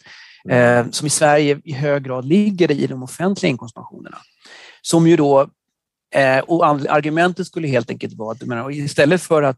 mm. 0.49 0.85
eh, 0.85 0.91
som 0.91 1.07
i 1.07 1.09
Sverige 1.09 1.61
i 1.63 1.73
hög 1.73 2.03
grad 2.03 2.25
ligger 2.25 2.71
i 2.71 2.87
de 2.87 3.03
offentliga 3.03 3.49
inkomstpensionerna. 3.49 4.17
Som 4.81 5.07
ju 5.07 5.15
då, 5.15 5.49
eh, 6.15 6.39
och 6.39 6.67
argumentet 6.67 7.47
skulle 7.47 7.67
helt 7.67 7.89
enkelt 7.89 8.13
vara 8.13 8.31
att 8.31 8.41
menar, 8.41 8.71
istället 8.71 9.21
för 9.21 9.43
att 9.43 9.57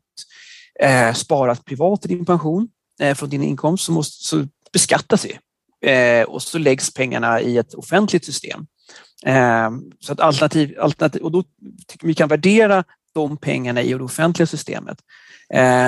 eh, 0.79 1.13
spara 1.13 1.55
privat 1.55 2.05
i 2.05 2.07
din 2.07 2.25
pension 2.25 2.69
från 3.15 3.29
din 3.29 3.43
inkomst 3.43 3.85
så, 3.85 3.91
måste, 3.91 4.23
så 4.23 4.47
beskattas 4.73 5.25
det 5.25 5.39
eh, 5.91 6.23
och 6.23 6.41
så 6.41 6.57
läggs 6.57 6.93
pengarna 6.93 7.41
i 7.41 7.57
ett 7.57 7.73
offentligt 7.73 8.25
system. 8.25 8.65
Eh, 9.25 9.71
så 9.99 10.13
att 10.13 10.19
alternativ, 10.19 10.79
alternativ, 10.79 11.21
och 11.21 11.31
då 11.31 11.43
tycker 11.87 12.07
vi 12.07 12.13
kan 12.13 12.29
värdera 12.29 12.83
de 13.13 13.37
pengarna 13.37 13.81
i 13.81 13.93
det 13.93 14.03
offentliga 14.03 14.47
systemet. 14.47 14.97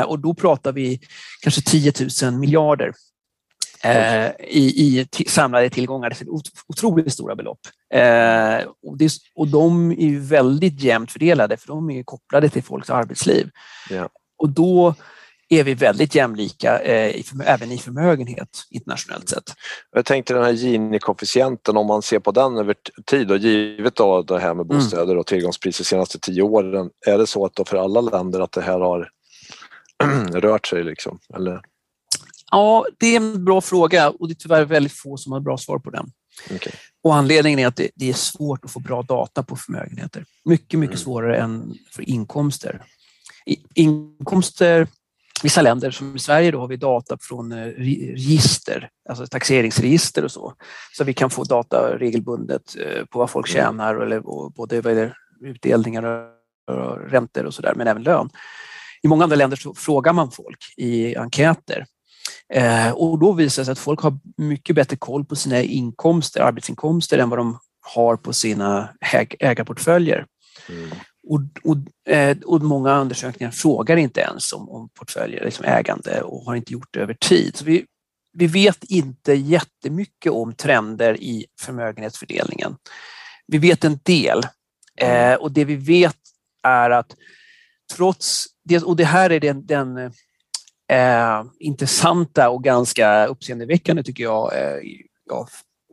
och 0.05 0.19
då 0.19 0.33
pratar 0.33 0.71
vi 0.71 0.99
kanske 1.41 1.61
10 1.61 1.93
000 2.23 2.33
miljarder 2.33 2.93
i, 4.39 4.99
i 4.99 5.07
samlade 5.27 5.69
tillgångar. 5.69 6.09
Det 6.09 6.21
är 6.21 6.29
otroligt 6.67 7.13
stora 7.13 7.35
belopp. 7.35 7.59
och, 8.83 8.97
det, 8.97 9.11
och 9.35 9.47
de 9.47 9.91
är 9.91 10.07
ju 10.07 10.19
väldigt 10.19 10.81
jämnt 10.81 11.11
fördelade 11.11 11.57
för 11.57 11.67
de 11.67 11.89
är 11.89 12.03
kopplade 12.03 12.49
till 12.49 12.63
folks 12.63 12.89
arbetsliv. 12.89 13.49
Ja. 13.89 14.09
Och 14.37 14.49
då 14.49 14.95
är 15.59 15.63
vi 15.63 15.73
väldigt 15.73 16.15
jämlika 16.15 16.79
eh, 16.79 17.23
även 17.45 17.71
i 17.71 17.77
förmögenhet 17.77 18.49
internationellt 18.69 19.29
sett. 19.29 19.53
Jag 19.91 20.05
tänkte 20.05 20.33
den 20.33 20.43
här 20.43 20.51
Gini-koefficienten, 20.51 21.77
om 21.77 21.87
man 21.87 22.01
ser 22.01 22.19
på 22.19 22.31
den 22.31 22.57
över 22.57 22.75
tid 23.05 23.31
och 23.31 23.37
givet 23.37 23.95
då 23.95 24.21
det 24.21 24.39
här 24.39 24.53
med 24.53 24.65
mm. 24.65 24.67
bostäder 24.67 25.17
och 25.17 25.27
tillgångspriser 25.27 25.83
de 25.83 25.87
senaste 25.87 26.19
tio 26.19 26.41
åren, 26.41 26.89
är 27.05 27.17
det 27.17 27.27
så 27.27 27.45
att 27.45 27.55
då 27.55 27.65
för 27.65 27.77
alla 27.77 28.01
länder 28.01 28.39
att 28.39 28.51
det 28.51 28.61
här 28.61 28.79
har 28.79 29.09
rört 30.39 30.67
sig 30.67 30.83
liksom? 30.83 31.19
Eller? 31.35 31.61
Ja, 32.51 32.85
det 32.99 33.07
är 33.07 33.17
en 33.17 33.45
bra 33.45 33.61
fråga 33.61 34.09
och 34.09 34.27
det 34.27 34.31
är 34.31 34.35
tyvärr 34.35 34.65
väldigt 34.65 34.93
få 34.93 35.17
som 35.17 35.31
har 35.31 35.39
bra 35.39 35.57
svar 35.57 35.79
på 35.79 35.89
den. 35.89 36.11
Okay. 36.55 36.73
Och 37.03 37.15
anledningen 37.15 37.59
är 37.59 37.67
att 37.67 37.75
det, 37.75 37.89
det, 37.95 38.09
är 38.09 38.13
svårt 38.13 38.65
att 38.65 38.71
få 38.71 38.79
bra 38.79 39.01
data 39.01 39.43
på 39.43 39.55
förmögenheter. 39.55 40.25
Mycket, 40.45 40.79
mycket 40.79 40.95
mm. 40.95 41.03
svårare 41.03 41.37
än 41.37 41.73
för 41.91 42.09
inkomster. 42.09 42.81
I, 43.45 43.57
inkomster 43.75 44.87
vissa 45.43 45.61
länder, 45.61 45.91
som 45.91 46.15
i 46.15 46.19
Sverige, 46.19 46.51
då 46.51 46.59
har 46.59 46.67
vi 46.67 46.77
data 46.77 47.17
från 47.21 47.51
eh, 47.51 47.65
register, 47.65 48.89
alltså 49.09 49.27
taxeringsregister 49.27 50.23
och 50.23 50.31
så. 50.31 50.53
Så 50.97 51.03
vi 51.03 51.13
kan 51.13 51.29
få 51.29 51.43
data 51.43 51.97
regelbundet 51.97 52.75
eh, 52.79 53.05
på 53.05 53.19
vad 53.19 53.29
folk 53.29 53.49
mm. 53.49 53.63
tjänar, 53.63 53.95
eller 53.95 54.19
både 54.49 54.81
vad 54.81 54.97
är 54.97 55.13
utdelningar 55.41 56.03
och 56.67 57.09
räntor 57.11 57.45
och 57.45 57.53
sådär, 57.53 57.73
men 57.75 57.87
även 57.87 58.03
lön. 58.03 58.29
I 59.01 59.07
många 59.07 59.23
andra 59.23 59.35
länder 59.35 59.57
så 59.57 59.73
frågar 59.73 60.13
man 60.13 60.31
folk 60.31 60.59
i 60.77 61.15
enkäter 61.15 61.85
eh, 62.53 62.91
och 62.91 63.19
då 63.19 63.31
visar 63.31 63.61
det 63.61 63.65
sig 63.65 63.71
att 63.71 63.79
folk 63.79 63.99
har 63.99 64.19
mycket 64.37 64.75
bättre 64.75 64.97
koll 64.97 65.25
på 65.25 65.35
sina 65.35 65.61
inkomster, 65.61 66.41
arbetsinkomster 66.41 67.17
än 67.17 67.29
vad 67.29 67.39
de 67.39 67.59
har 67.81 68.15
på 68.15 68.33
sina 68.33 68.89
ägarportföljer. 69.39 70.25
Mm. 70.69 70.89
Och, 71.27 71.41
och, 71.63 72.11
eh, 72.13 72.37
och, 72.45 72.61
många 72.61 72.99
undersökningar 72.99 73.51
frågar 73.51 73.97
inte 73.97 74.21
ens 74.21 74.53
om, 74.53 74.69
om 74.69 74.89
portföljer, 74.89 75.45
liksom 75.45 75.65
ägande 75.65 76.21
och 76.21 76.45
har 76.45 76.55
inte 76.55 76.73
gjort 76.73 76.87
det 76.91 76.99
över 76.99 77.13
tid. 77.13 77.57
Så 77.57 77.65
vi, 77.65 77.85
vi 78.33 78.47
vet 78.47 78.83
inte 78.83 79.33
jättemycket 79.33 80.31
om 80.31 80.53
trender 80.53 81.21
i 81.21 81.45
förmögenhetsfördelningen. 81.61 82.75
Vi 83.47 83.57
vet 83.57 83.83
en 83.83 83.99
del 84.03 84.41
eh, 84.97 85.33
och 85.33 85.51
det 85.51 85.65
vi 85.65 85.75
vet 85.75 86.17
är 86.63 86.89
att 86.89 87.15
trots 87.95 88.45
det, 88.63 88.83
och 88.83 88.95
det 88.95 89.05
här 89.05 89.29
är 89.29 89.39
den, 89.39 89.65
den 89.65 89.97
eh, 90.91 91.43
intressanta 91.59 92.49
och 92.49 92.63
ganska 92.63 93.25
uppseendeväckande 93.25 94.03
tycker 94.03 94.23
jag, 94.23 94.53
eh, 94.57 94.79
ja, 95.29 95.47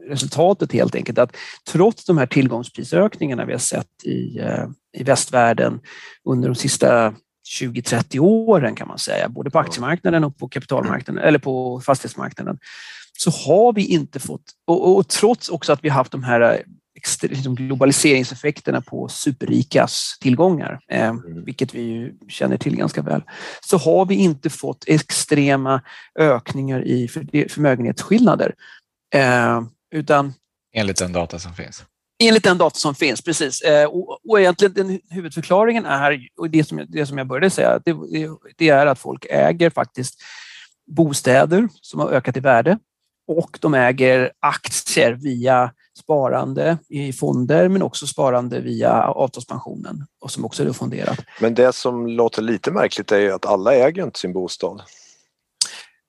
resultatet 0.08 0.72
helt 0.72 0.94
enkelt 0.94 1.18
att 1.18 1.36
trots 1.68 2.04
de 2.04 2.18
här 2.18 2.26
tillgångsprisökningarna 2.26 3.44
vi 3.44 3.52
har 3.52 3.58
sett 3.58 4.04
i, 4.04 4.38
eh, 4.38 4.68
i 4.92 5.02
västvärlden 5.02 5.80
under 6.24 6.48
de 6.48 6.54
sista 6.54 7.14
20-30 7.60 8.18
åren 8.18 8.74
kan 8.74 8.88
man 8.88 8.98
säga, 8.98 9.28
både 9.28 9.50
på 9.50 9.58
aktiemarknaden 9.58 10.24
och 10.24 10.38
på 10.38 10.48
kapitalmarknaden 10.48 11.24
eller 11.24 11.38
på 11.38 11.80
fastighetsmarknaden, 11.80 12.58
så 13.18 13.30
har 13.30 13.72
vi 13.72 13.86
inte 13.86 14.20
fått, 14.20 14.42
och, 14.66 14.96
och 14.96 15.08
trots 15.08 15.48
också 15.48 15.72
att 15.72 15.84
vi 15.84 15.88
haft 15.88 16.12
de 16.12 16.22
här 16.22 16.40
eh, 16.40 16.58
liksom 17.22 17.54
globaliseringseffekterna 17.54 18.80
på 18.80 19.08
superrikas 19.08 20.16
tillgångar, 20.20 20.80
eh, 20.90 21.08
mm. 21.08 21.44
vilket 21.44 21.74
vi 21.74 22.14
känner 22.28 22.56
till 22.56 22.76
ganska 22.76 23.02
väl, 23.02 23.22
så 23.60 23.78
har 23.78 24.06
vi 24.06 24.14
inte 24.14 24.50
fått 24.50 24.84
extrema 24.86 25.82
ökningar 26.18 26.84
i 26.86 27.08
förmögenhetsskillnader. 27.48 28.54
Eh, 29.14 29.62
utan, 29.94 30.34
enligt 30.72 30.96
den 30.96 31.12
data 31.12 31.38
som 31.38 31.54
finns? 31.54 31.84
Enligt 32.22 32.44
den 32.44 32.58
data 32.58 32.76
som 32.76 32.94
finns, 32.94 33.22
precis. 33.22 33.60
Eh, 33.60 33.88
och, 33.88 34.18
och 34.28 34.40
egentligen 34.40 34.74
den 34.74 35.00
huvudförklaringen 35.10 35.86
är, 35.86 36.18
och 36.36 36.50
det 36.50 36.64
som, 36.64 36.86
det 36.88 37.06
som 37.06 37.18
jag 37.18 37.26
började 37.26 37.50
säga, 37.50 37.80
det, 37.84 37.96
det 38.56 38.68
är 38.68 38.86
att 38.86 38.98
folk 38.98 39.26
äger 39.30 39.70
faktiskt 39.70 40.22
bostäder 40.86 41.68
som 41.80 42.00
har 42.00 42.10
ökat 42.10 42.36
i 42.36 42.40
värde 42.40 42.78
och 43.28 43.58
de 43.60 43.74
äger 43.74 44.32
aktier 44.40 45.12
via 45.12 45.72
sparande 45.98 46.78
i 46.88 47.12
fonder 47.12 47.68
men 47.68 47.82
också 47.82 48.06
sparande 48.06 48.60
via 48.60 49.02
avtalspensionen 49.02 50.06
och 50.20 50.30
som 50.30 50.44
också 50.44 50.68
är 50.68 50.72
fonderat. 50.72 51.18
Men 51.40 51.54
det 51.54 51.72
som 51.74 52.06
låter 52.06 52.42
lite 52.42 52.70
märkligt 52.70 53.12
är 53.12 53.18
ju 53.18 53.32
att 53.32 53.46
alla 53.46 53.74
äger 53.74 54.04
inte 54.04 54.18
sin 54.18 54.32
bostad. 54.32 54.82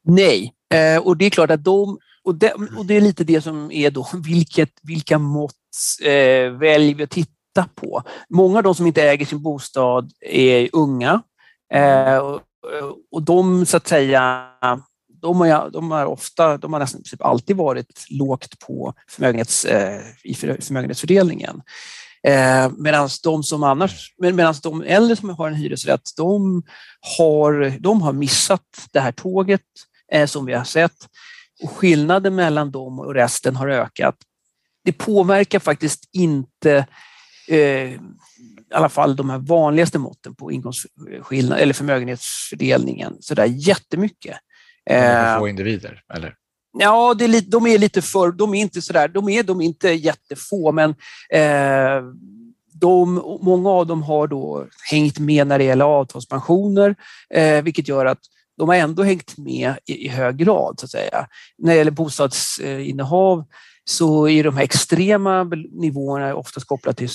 Nej, 0.04 0.54
eh, 0.74 1.02
och 1.02 1.18
det 1.18 1.26
är 1.26 1.30
klart 1.30 1.52
att 1.52 1.64
de 1.64 2.00
och 2.24 2.36
det, 2.36 2.54
och 2.78 2.86
det 2.86 2.98
är 2.98 3.02
lite 3.02 3.24
det 3.24 3.42
som 3.42 3.72
är 3.72 3.92
då, 3.92 4.08
vilket, 4.26 4.72
vilka 4.82 5.18
mått 5.18 5.56
eh, 6.02 6.52
väljer 6.52 6.96
vi 6.96 7.04
att 7.04 7.10
titta 7.10 7.70
på? 7.76 8.04
Många 8.30 8.58
av 8.58 8.64
de 8.64 8.76
som 8.76 8.88
inte 8.88 9.04
äger 9.04 9.26
sin 9.26 9.42
bostad 9.42 10.12
är 10.26 10.70
unga 10.74 11.22
eh, 11.74 12.18
och, 12.18 12.42
och 13.12 13.24
de 13.24 13.66
så 13.66 13.78
att 13.78 13.88
säga 13.88 14.48
de 15.22 15.42
har, 15.42 15.70
de 15.70 15.92
har 15.92 16.06
ofta, 16.06 16.58
de 16.58 16.74
har 16.74 16.80
nästan 16.80 17.04
typ 17.04 17.22
alltid 17.22 17.56
varit 17.56 18.06
lågt 18.10 18.60
på 18.60 18.94
förmögenhets, 19.08 19.66
eh, 19.66 20.02
i 20.24 20.34
förmögenhetsfördelningen. 20.34 21.62
Eh, 22.28 22.72
Medan 22.78 23.10
de 23.24 23.44
som 23.44 23.64
annars, 23.64 24.14
medan 24.18 24.56
de 24.64 24.84
äldre 24.84 25.16
som 25.16 25.30
har 25.30 25.48
en 25.48 25.56
hyresrätt, 25.56 26.10
de 26.18 26.64
har, 27.18 27.80
de 27.80 28.02
har 28.02 28.14
missat 28.14 28.88
det 28.92 29.00
här 29.00 29.12
tåget 29.12 29.62
eh, 30.12 30.28
som 30.28 30.46
vi 30.46 30.54
har 30.54 30.64
sett. 30.64 31.08
Och 31.62 31.72
skillnaden 31.72 32.36
mellan 32.36 32.72
dem 32.72 33.00
och 33.00 33.14
resten 33.14 33.56
har 33.56 33.68
ökat. 33.68 34.16
Det 34.84 34.94
påverkar 34.94 35.60
faktiskt 35.60 36.10
inte 36.14 36.86
eh, 37.48 37.92
i 38.72 38.74
alla 38.74 38.90
fall 38.90 39.16
de 39.16 39.30
här 39.30 39.38
vanligaste 39.38 40.00
måtten 40.00 40.36
på 40.36 40.52
inkomstskillnad 40.52 41.60
eller 41.60 41.74
förmögenhetsfördelningen 41.74 43.18
så 43.20 43.36
där 43.36 43.46
jättemycket. 43.46 44.38
Eh, 44.90 45.40
få 45.40 45.48
individer, 45.48 46.04
eller? 46.14 46.36
Ja, 46.80 47.14
det 47.14 47.24
är 47.24 47.28
lite, 47.28 47.50
de 47.50 47.68
är 47.68 47.78
lite 47.78 48.02
för, 48.02 48.32
de 48.32 48.54
är 48.54 48.62
inte 48.62 48.82
sådär, 48.82 49.08
de 49.08 49.30
är, 49.30 49.44
de 49.44 49.62
är 49.62 49.66
inte 49.66 49.90
jättefå, 49.90 50.72
men 50.72 50.90
eh, 51.30 52.04
de, 52.74 53.14
många 53.42 53.70
av 53.70 53.88
dem 53.88 54.04
har 54.04 54.28
då 54.28 54.68
hängt 54.92 55.20
med 55.20 55.48
när 55.48 55.58
det 55.58 55.64
gäller 55.64 55.86
avtalspensioner, 55.86 56.96
eh, 57.34 57.62
vilket 57.64 57.88
gör 57.88 58.06
att 58.06 58.20
de 58.62 58.70
har 58.70 58.76
ändå 58.76 59.04
hängt 59.04 59.38
med 59.38 59.74
i, 59.86 60.06
i 60.06 60.08
hög 60.08 60.38
grad. 60.38 60.80
så 60.80 60.86
att 60.86 60.92
säga. 60.92 61.28
När 61.58 61.72
det 61.72 61.78
gäller 61.78 61.92
bostadsinnehav 61.92 63.46
så 63.84 64.28
är 64.28 64.44
de 64.44 64.58
här 64.58 64.64
extrema 64.64 65.44
nivåerna 65.72 66.36
oftast 66.36 66.68
kopplade 66.68 66.98
till 66.98 67.10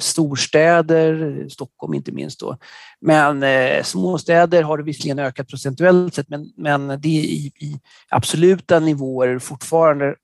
storstäder, 0.00 1.46
Stockholm 1.48 1.94
inte 1.94 2.12
minst. 2.12 2.40
Då. 2.40 2.56
Men 3.00 3.42
eh, 3.42 3.82
småstäder 3.82 4.62
har 4.62 4.78
det 4.78 4.84
visserligen 4.84 5.18
ökat 5.18 5.48
procentuellt 5.48 6.14
sett, 6.14 6.28
men, 6.28 6.52
men 6.56 6.88
det 6.88 7.18
är 7.18 7.22
i, 7.22 7.52
i 7.58 7.80
absoluta 8.08 8.80
nivåer 8.80 9.38
fortfarande 9.38 10.14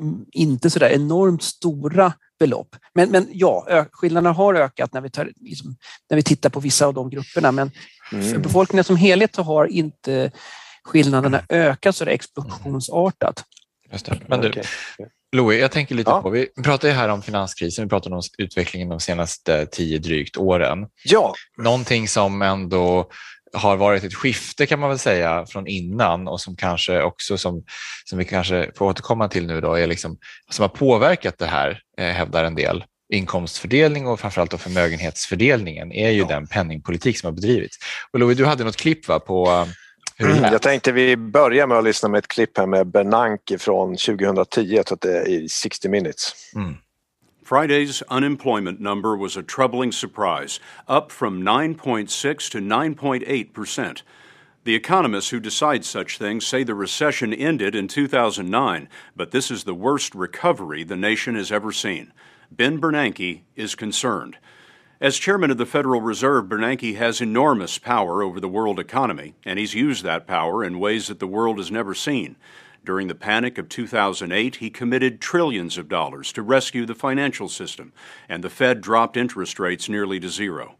mm, 0.00 0.24
inte 0.32 0.70
så 0.70 0.78
där 0.78 0.90
enormt 0.90 1.42
stora 1.42 2.12
belopp. 2.40 2.76
Men, 2.94 3.10
men 3.10 3.28
ja, 3.32 3.86
skillnaderna 3.92 4.32
har 4.32 4.54
ökat 4.54 4.92
när 4.92 5.00
vi, 5.00 5.10
tar, 5.10 5.32
liksom, 5.40 5.76
när 6.10 6.16
vi 6.16 6.22
tittar 6.22 6.50
på 6.50 6.60
vissa 6.60 6.86
av 6.86 6.94
de 6.94 7.10
grupperna. 7.10 7.52
Men 7.52 7.70
mm. 8.12 8.30
för 8.30 8.38
befolkningen 8.38 8.84
som 8.84 8.96
helhet 8.96 9.34
så 9.34 9.42
har 9.42 9.66
inte 9.66 10.30
skillnaderna 10.84 11.42
ökat 11.48 11.96
så 11.96 12.04
det 12.04 12.10
explosionsartat. 12.10 13.44
Just 13.92 14.06
det. 14.06 14.20
Men 14.26 14.40
du, 14.40 14.52
Louis, 15.36 15.60
jag 15.60 15.70
tänker 15.70 15.94
lite 15.94 16.10
ja. 16.10 16.22
på, 16.22 16.30
vi 16.30 16.46
pratar 16.64 16.88
ju 16.88 16.94
här 16.94 17.08
om 17.08 17.22
finanskrisen, 17.22 17.84
vi 17.84 17.88
pratar 17.88 18.12
om 18.12 18.22
utvecklingen 18.38 18.88
de 18.88 19.00
senaste 19.00 19.66
tio 19.66 19.98
drygt 19.98 20.36
åren. 20.36 20.86
Ja. 21.04 21.34
Någonting 21.62 22.08
som 22.08 22.42
ändå 22.42 23.10
har 23.52 23.76
varit 23.76 24.04
ett 24.04 24.14
skifte 24.14 24.66
kan 24.66 24.80
man 24.80 24.88
väl 24.88 24.98
säga 24.98 25.46
från 25.46 25.66
innan 25.66 26.28
och 26.28 26.40
som 26.40 26.56
kanske 26.56 27.02
också 27.02 27.38
som, 27.38 27.64
som 28.04 28.18
vi 28.18 28.24
kanske 28.24 28.70
får 28.76 28.86
återkomma 28.86 29.28
till 29.28 29.46
nu 29.46 29.60
då 29.60 29.74
är 29.74 29.86
liksom, 29.86 30.18
som 30.50 30.62
har 30.62 30.68
påverkat 30.68 31.38
det 31.38 31.46
här, 31.46 31.82
eh, 31.98 32.04
hävdar 32.04 32.44
en 32.44 32.54
del. 32.54 32.84
Inkomstfördelning 33.12 34.06
och 34.06 34.20
framförallt 34.20 34.50
då 34.50 34.58
förmögenhetsfördelningen 34.58 35.92
är 35.92 36.10
ju 36.10 36.20
ja. 36.20 36.26
den 36.26 36.46
penningpolitik 36.46 37.18
som 37.18 37.26
har 37.26 37.32
bedrivits. 37.32 37.76
Och 38.12 38.18
Louis, 38.18 38.38
du 38.38 38.46
hade 38.46 38.64
något 38.64 38.76
klipp 38.76 39.08
va, 39.08 39.20
på 39.20 39.66
hur 40.16 40.52
Jag 40.52 40.62
tänkte 40.62 40.92
vi 40.92 41.16
börjar 41.16 41.66
med 41.66 41.78
att 41.78 41.84
lyssna 41.84 42.08
med 42.08 42.18
ett 42.18 42.28
klipp 42.28 42.58
här 42.58 42.66
med 42.66 42.86
Bernanke 42.86 43.58
från 43.58 43.96
2010, 43.96 44.60
jag 44.60 44.86
tror 44.86 44.96
att 44.96 45.00
det 45.00 45.18
är 45.18 45.28
i 45.28 45.48
60 45.48 45.88
minutes. 45.88 46.32
Mm. 46.54 46.74
Friday's 47.50 48.00
unemployment 48.02 48.80
number 48.80 49.16
was 49.16 49.36
a 49.36 49.42
troubling 49.42 49.90
surprise, 49.90 50.60
up 50.86 51.10
from 51.10 51.42
9.6 51.42 52.48
to 52.48 52.58
9.8 52.60 53.52
percent. 53.52 54.04
The 54.62 54.76
economists 54.76 55.30
who 55.30 55.40
decide 55.40 55.84
such 55.84 56.16
things 56.16 56.46
say 56.46 56.62
the 56.62 56.76
recession 56.76 57.34
ended 57.34 57.74
in 57.74 57.88
2009, 57.88 58.88
but 59.16 59.32
this 59.32 59.50
is 59.50 59.64
the 59.64 59.74
worst 59.74 60.14
recovery 60.14 60.84
the 60.84 60.94
nation 60.94 61.34
has 61.34 61.50
ever 61.50 61.72
seen. 61.72 62.12
Ben 62.52 62.80
Bernanke 62.80 63.40
is 63.56 63.74
concerned. 63.74 64.38
As 65.00 65.18
chairman 65.18 65.50
of 65.50 65.58
the 65.58 65.66
Federal 65.66 66.00
Reserve, 66.00 66.44
Bernanke 66.44 66.94
has 66.98 67.20
enormous 67.20 67.78
power 67.78 68.22
over 68.22 68.38
the 68.38 68.46
world 68.46 68.78
economy, 68.78 69.34
and 69.44 69.58
he's 69.58 69.74
used 69.74 70.04
that 70.04 70.28
power 70.28 70.62
in 70.62 70.78
ways 70.78 71.08
that 71.08 71.18
the 71.18 71.26
world 71.26 71.58
has 71.58 71.72
never 71.72 71.94
seen. 71.94 72.36
During 72.84 73.08
the 73.08 73.14
panic 73.14 73.58
of 73.58 73.68
2008, 73.68 74.56
he 74.56 74.70
committed 74.70 75.20
trillions 75.20 75.78
of 75.78 75.88
dollars 75.88 76.32
to 76.32 76.42
rescue 76.42 76.86
the 76.86 76.94
financial 76.94 77.48
system, 77.48 77.92
and 78.28 78.42
the 78.42 78.50
Fed 78.50 78.80
dropped 78.80 79.16
interest 79.16 79.58
rates 79.58 79.88
nearly 79.88 80.18
to 80.20 80.28
zero. 80.28 80.76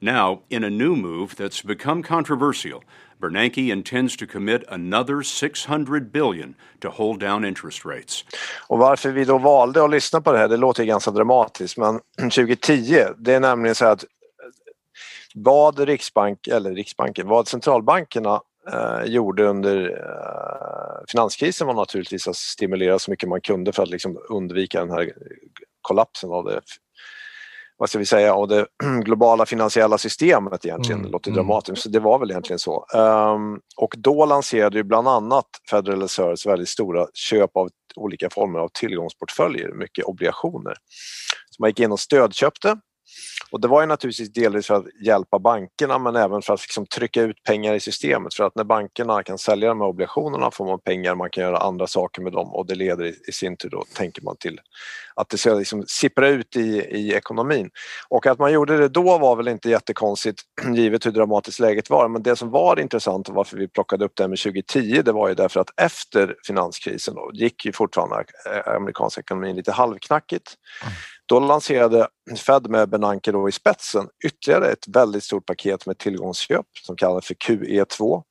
Now, 0.00 0.42
in 0.50 0.64
a 0.64 0.70
new 0.70 0.96
move 0.96 1.36
that's 1.36 1.62
become 1.62 2.02
controversial, 2.02 2.82
Bernanke 3.20 3.70
intends 3.72 4.16
to 4.16 4.26
commit 4.26 4.64
another 4.68 5.22
600 5.22 6.12
billion 6.12 6.54
to 6.80 6.90
hold 6.90 7.20
down 7.20 7.44
interest 7.44 7.84
rates. 7.84 8.24
Och 8.68 8.78
varför 8.78 9.10
vi 9.10 9.24
då 9.24 9.38
valde 9.38 9.84
att 9.84 9.90
lyssna 9.90 10.20
på 10.20 10.32
det 10.32 10.38
här, 10.38 10.48
det 10.48 10.56
låter 10.56 10.84
ganska 10.84 11.10
dramatiskt, 11.10 11.76
men 11.76 12.00
2010, 12.16 13.04
det 13.18 13.34
är 13.34 13.40
nämligen 13.40 13.74
så 13.74 13.86
att 13.86 14.04
vad 15.34 15.78
Riksbank, 15.78 16.46
eller 16.46 16.74
Riksbanken, 16.74 17.28
vad 17.28 17.48
centralbankerna 17.48 18.40
eh, 18.72 19.04
gjorde 19.04 19.44
under 19.44 19.90
eh, 19.90 21.04
finanskrisen 21.08 21.66
var 21.66 21.74
naturligtvis 21.74 22.28
att 22.28 22.36
stimulera 22.36 22.98
så 22.98 23.10
mycket 23.10 23.28
man 23.28 23.40
kunde 23.40 23.72
för 23.72 23.82
att 23.82 23.88
liksom 23.88 24.18
undvika 24.30 24.80
den 24.80 24.90
här 24.90 25.12
kollapsen 25.82 26.30
av 26.30 26.44
det 26.44 26.60
vad 27.76 27.88
ska 27.88 27.98
vi 27.98 28.06
säga, 28.06 28.34
av 28.34 28.48
det 28.48 28.66
globala 29.04 29.46
finansiella 29.46 29.98
systemet 29.98 30.66
egentligen. 30.66 30.98
Mm. 30.98 31.06
Det 31.06 31.12
låter 31.12 31.30
mm. 31.30 31.36
dramatiskt, 31.36 31.82
så 31.82 31.88
det 31.88 32.00
var 32.00 32.18
väl 32.18 32.30
egentligen 32.30 32.58
så. 32.58 32.86
Um, 32.94 33.60
och 33.76 33.94
då 33.98 34.26
lanserade 34.26 34.76
ju 34.76 34.82
bland 34.82 35.08
annat 35.08 35.46
Federal 35.70 36.02
Reserve 36.02 36.36
väldigt 36.46 36.68
stora 36.68 37.06
köp 37.14 37.56
av 37.56 37.68
olika 37.96 38.30
former 38.30 38.58
av 38.58 38.68
tillgångsportföljer, 38.74 39.72
mycket 39.72 40.04
obligationer. 40.04 40.74
Så 41.50 41.62
man 41.62 41.70
gick 41.70 41.80
in 41.80 41.92
och 41.92 42.00
stödköpte 42.00 42.76
och 43.50 43.60
det 43.60 43.68
var 43.68 43.80
ju 43.80 43.86
naturligtvis 43.86 44.32
delvis 44.32 44.66
för 44.66 44.74
att 44.74 44.84
hjälpa 45.04 45.38
bankerna 45.38 45.98
men 45.98 46.16
även 46.16 46.42
för 46.42 46.54
att 46.54 46.60
liksom 46.60 46.86
trycka 46.86 47.22
ut 47.22 47.42
pengar 47.42 47.74
i 47.74 47.80
systemet 47.80 48.34
för 48.34 48.44
att 48.44 48.54
när 48.54 48.64
bankerna 48.64 49.22
kan 49.22 49.38
sälja 49.38 49.68
de 49.68 49.80
här 49.80 49.88
obligationerna 49.88 50.50
får 50.50 50.66
man 50.66 50.78
pengar, 50.80 51.14
man 51.14 51.30
kan 51.30 51.44
göra 51.44 51.58
andra 51.58 51.86
saker 51.86 52.22
med 52.22 52.32
dem 52.32 52.54
och 52.54 52.66
det 52.66 52.74
leder 52.74 53.04
i, 53.04 53.14
i 53.28 53.32
sin 53.32 53.56
tur 53.56 53.70
då, 53.70 53.84
tänker 53.94 54.22
man 54.22 54.36
till 54.36 54.60
att 55.14 55.28
det 55.28 55.38
ska 55.38 55.54
liksom 55.54 55.84
sippra 55.86 56.28
ut 56.28 56.56
i, 56.56 56.60
i 56.78 57.14
ekonomin. 57.14 57.70
Och 58.08 58.26
att 58.26 58.38
man 58.38 58.52
gjorde 58.52 58.76
det 58.76 58.88
då 58.88 59.18
var 59.18 59.36
väl 59.36 59.48
inte 59.48 59.70
jättekonstigt 59.70 60.42
givet 60.74 61.06
hur 61.06 61.10
dramatiskt 61.10 61.60
läget 61.60 61.90
var 61.90 62.08
men 62.08 62.22
det 62.22 62.36
som 62.36 62.50
var 62.50 62.80
intressant 62.80 63.28
och 63.28 63.34
varför 63.34 63.56
vi 63.56 63.68
plockade 63.68 64.04
upp 64.04 64.16
det 64.16 64.28
med 64.28 64.38
2010 64.38 65.02
det 65.04 65.12
var 65.12 65.28
ju 65.28 65.34
därför 65.34 65.60
att 65.60 65.70
efter 65.76 66.36
finanskrisen 66.46 67.14
då, 67.14 67.30
gick 67.32 67.64
ju 67.64 67.72
fortfarande 67.72 68.24
eh, 68.46 68.74
amerikansk 68.74 69.18
ekonomin 69.18 69.56
lite 69.56 69.72
halvknackigt. 69.72 70.54
Mm. 70.82 70.94
Mm. 71.32 71.42
Då 71.42 71.46
lanserade 71.48 72.08
Fed 72.46 72.70
med 72.70 72.88
Bernanke 72.88 73.32
då 73.32 73.48
i 73.48 73.52
spetsen 73.52 74.08
ytterligare 74.24 74.68
ett 74.72 74.88
väldigt 74.88 75.24
stort 75.24 75.46
paket 75.46 75.86
med 75.86 75.98
tillgångsköp 75.98 76.66
som 76.86 76.96
kallas 76.96 77.26
för 77.26 77.34
QE2. 77.34 78.22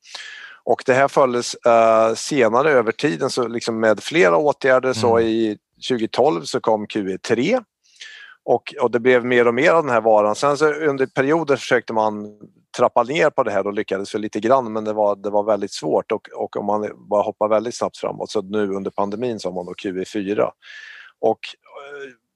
Och 0.65 0.83
det 0.85 0.93
här 0.93 1.07
följdes 1.07 1.55
uh, 1.67 2.15
senare 2.15 2.71
över 2.71 2.91
tiden 2.91 3.29
så 3.29 3.47
liksom 3.47 3.79
med 3.79 4.03
flera 4.03 4.37
åtgärder 4.37 4.89
mm. 4.89 4.93
så 4.93 5.19
i 5.19 5.57
2012 5.89 6.43
så 6.43 6.59
kom 6.59 6.85
QE3 6.87 7.63
och, 8.45 8.73
och 8.81 8.91
det 8.91 8.99
blev 8.99 9.25
mer 9.25 9.47
och 9.47 9.53
mer 9.53 9.71
av 9.71 9.83
den 9.83 9.93
här 9.93 10.01
varan. 10.01 10.35
Sen 10.35 10.57
så 10.57 10.73
under 10.73 11.05
perioder 11.05 11.55
försökte 11.55 11.93
man 11.93 12.39
trappa 12.77 13.03
ner 13.03 13.29
på 13.29 13.43
det 13.43 13.51
här 13.51 13.67
och 13.67 13.73
lyckades 13.73 14.15
väl 14.15 14.21
lite 14.21 14.39
grann 14.39 14.73
men 14.73 14.83
det 14.83 14.93
var, 14.93 15.15
det 15.15 15.29
var 15.29 15.43
väldigt 15.43 15.73
svårt 15.73 16.11
och, 16.11 16.29
och 16.35 16.57
om 16.57 16.65
man 16.65 16.89
bara 17.09 17.23
hoppar 17.23 17.47
väldigt 17.47 17.75
snabbt 17.75 17.97
framåt 17.97 18.31
så 18.31 18.41
nu 18.41 18.69
under 18.69 18.91
pandemin 18.91 19.39
så 19.39 19.49
har 19.49 19.55
man 19.55 19.65
då 19.65 19.73
QE4. 19.73 20.49
Och 21.19 21.39
eh, 21.39 21.62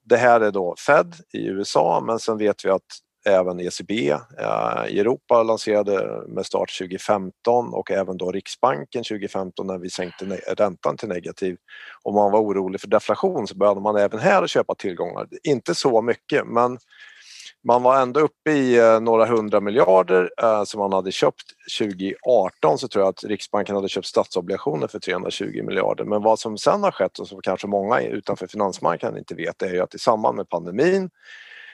det 0.09 0.17
här 0.17 0.41
är 0.41 0.51
då 0.51 0.75
Fed 0.87 1.15
i 1.33 1.47
USA 1.47 2.03
men 2.05 2.19
sen 2.19 2.37
vet 2.37 2.65
vi 2.65 2.69
att 2.69 2.81
även 3.25 3.59
ECB 3.59 4.09
eh, 4.11 4.87
i 4.87 4.99
Europa 4.99 5.43
lanserade 5.43 6.23
med 6.27 6.45
start 6.45 6.77
2015 6.79 7.73
och 7.73 7.91
även 7.91 8.17
då 8.17 8.31
Riksbanken 8.31 9.03
2015 9.03 9.67
när 9.67 9.77
vi 9.77 9.89
sänkte 9.89 10.25
räntan 10.57 10.97
till 10.97 11.09
negativ. 11.09 11.57
Om 12.03 12.15
man 12.15 12.31
var 12.31 12.39
orolig 12.39 12.81
för 12.81 12.87
deflation 12.87 13.47
så 13.47 13.55
började 13.55 13.81
man 13.81 13.95
även 13.95 14.19
här 14.19 14.47
köpa 14.47 14.75
tillgångar. 14.75 15.27
Inte 15.43 15.75
så 15.75 16.01
mycket 16.01 16.47
men 16.47 16.77
man 17.63 17.83
var 17.83 18.01
ändå 18.01 18.19
uppe 18.19 18.51
i 18.51 18.77
eh, 18.77 18.99
några 18.99 19.25
hundra 19.25 19.59
miljarder 19.61 20.31
eh, 20.43 20.63
som 20.63 20.79
man 20.79 20.93
hade 20.93 21.11
köpt 21.11 21.43
2018 21.79 22.77
så 22.77 22.87
tror 22.87 23.03
jag 23.03 23.09
att 23.09 23.23
Riksbanken 23.23 23.75
hade 23.75 23.89
köpt 23.89 24.07
statsobligationer 24.07 24.87
för 24.87 24.99
320 24.99 25.63
miljarder. 25.63 26.03
Men 26.03 26.21
vad 26.21 26.39
som 26.39 26.57
sen 26.57 26.83
har 26.83 26.91
skett 26.91 27.19
och 27.19 27.27
som 27.27 27.41
kanske 27.41 27.67
många 27.67 28.01
utanför 28.01 28.47
finansmarknaden 28.47 29.17
inte 29.17 29.35
vet 29.35 29.61
är 29.61 29.73
ju 29.73 29.81
att 29.81 29.95
i 29.95 29.99
samband 29.99 30.35
med 30.35 30.49
pandemin 30.49 31.09